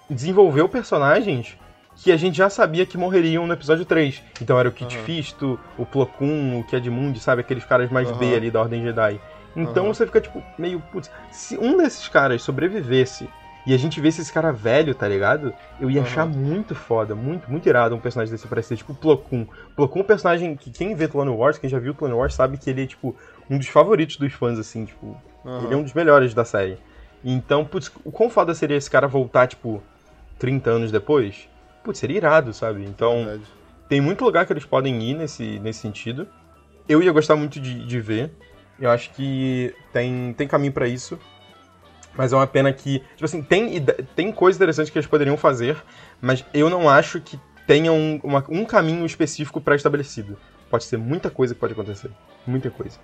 desenvolveu 0.08 0.66
personagens 0.66 1.58
que 2.02 2.12
a 2.12 2.16
gente 2.16 2.36
já 2.36 2.48
sabia 2.48 2.86
que 2.86 2.96
morreriam 2.96 3.46
no 3.46 3.52
episódio 3.52 3.84
3. 3.84 4.22
Então 4.40 4.58
era 4.58 4.68
o 4.68 4.72
Kit 4.72 4.94
Aham. 4.94 5.04
Fisto, 5.04 5.60
o 5.76 5.84
Plo 5.84 6.06
Koon, 6.06 6.60
o 6.60 6.64
Kedmund, 6.64 7.18
sabe? 7.18 7.40
Aqueles 7.40 7.64
caras 7.64 7.90
mais 7.90 8.10
B 8.10 8.26
Aham. 8.26 8.36
ali 8.36 8.50
da 8.50 8.60
Ordem 8.60 8.82
Jedi. 8.82 9.20
Então 9.56 9.84
Aham. 9.84 9.94
você 9.94 10.06
fica 10.06 10.20
tipo, 10.20 10.42
meio, 10.56 10.80
putz, 10.92 11.10
se 11.30 11.58
um 11.58 11.76
desses 11.76 12.08
caras 12.08 12.42
sobrevivesse 12.42 13.28
e 13.66 13.74
a 13.74 13.76
gente 13.76 14.00
vesse 14.00 14.20
esse 14.20 14.32
cara 14.32 14.52
velho, 14.52 14.94
tá 14.94 15.08
ligado? 15.08 15.52
Eu 15.80 15.90
ia 15.90 16.00
Aham. 16.00 16.08
achar 16.08 16.26
muito 16.26 16.74
foda, 16.74 17.14
muito, 17.14 17.50
muito 17.50 17.68
irado 17.68 17.94
um 17.96 18.00
personagem 18.00 18.32
desse 18.32 18.46
aparecer, 18.46 18.76
tipo 18.76 18.94
Plo 18.94 19.18
Koon. 19.18 19.46
Plo 19.74 19.88
Koon 19.88 20.00
é 20.00 20.04
um 20.04 20.06
personagem 20.06 20.56
que 20.56 20.70
quem 20.70 20.94
vê 20.94 21.08
Clone 21.08 21.30
Wars, 21.30 21.58
quem 21.58 21.68
já 21.68 21.78
viu 21.80 21.94
Clone 21.94 22.14
Wars, 22.14 22.34
sabe 22.34 22.56
que 22.58 22.70
ele 22.70 22.84
é, 22.84 22.86
tipo, 22.86 23.14
um 23.50 23.58
dos 23.58 23.68
favoritos 23.68 24.16
dos 24.16 24.32
fãs, 24.32 24.58
assim, 24.58 24.84
tipo, 24.84 25.16
Aham. 25.44 25.64
ele 25.64 25.74
é 25.74 25.76
um 25.76 25.82
dos 25.82 25.92
melhores 25.92 26.32
da 26.32 26.44
série. 26.44 26.78
Então, 27.24 27.64
putz, 27.64 27.90
o 28.04 28.12
quão 28.12 28.30
foda 28.30 28.54
seria 28.54 28.76
esse 28.76 28.88
cara 28.88 29.08
voltar, 29.08 29.48
tipo, 29.48 29.82
30 30.38 30.70
anos 30.70 30.92
depois? 30.92 31.48
Putz, 31.88 32.00
seria 32.00 32.18
irado, 32.18 32.52
sabe? 32.52 32.84
Então, 32.84 33.24
Verdade. 33.24 33.42
tem 33.88 33.98
muito 33.98 34.22
lugar 34.22 34.44
que 34.44 34.52
eles 34.52 34.66
podem 34.66 35.00
ir 35.02 35.14
nesse, 35.14 35.58
nesse 35.60 35.80
sentido. 35.80 36.28
Eu 36.86 37.02
ia 37.02 37.10
gostar 37.10 37.34
muito 37.34 37.58
de, 37.58 37.82
de 37.86 37.98
ver. 37.98 38.30
Eu 38.78 38.90
acho 38.90 39.08
que 39.12 39.74
tem, 39.90 40.34
tem 40.34 40.46
caminho 40.46 40.70
pra 40.70 40.86
isso. 40.86 41.18
Mas 42.14 42.30
é 42.34 42.36
uma 42.36 42.46
pena 42.46 42.70
que, 42.74 42.98
tipo 43.14 43.24
assim, 43.24 43.40
tem, 43.40 43.82
tem 44.14 44.30
coisas 44.30 44.58
interessantes 44.58 44.92
que 44.92 44.98
eles 44.98 45.08
poderiam 45.08 45.38
fazer, 45.38 45.82
mas 46.20 46.44
eu 46.52 46.68
não 46.68 46.90
acho 46.90 47.22
que 47.22 47.40
tenha 47.66 47.90
um, 47.90 48.20
uma- 48.22 48.44
um 48.50 48.66
caminho 48.66 49.06
específico 49.06 49.58
pré-estabelecido. 49.58 50.36
Pode 50.68 50.84
ser 50.84 50.98
muita 50.98 51.30
coisa 51.30 51.54
que 51.54 51.60
pode 51.60 51.72
acontecer. 51.72 52.10
Muita 52.46 52.68
coisa. 52.70 52.98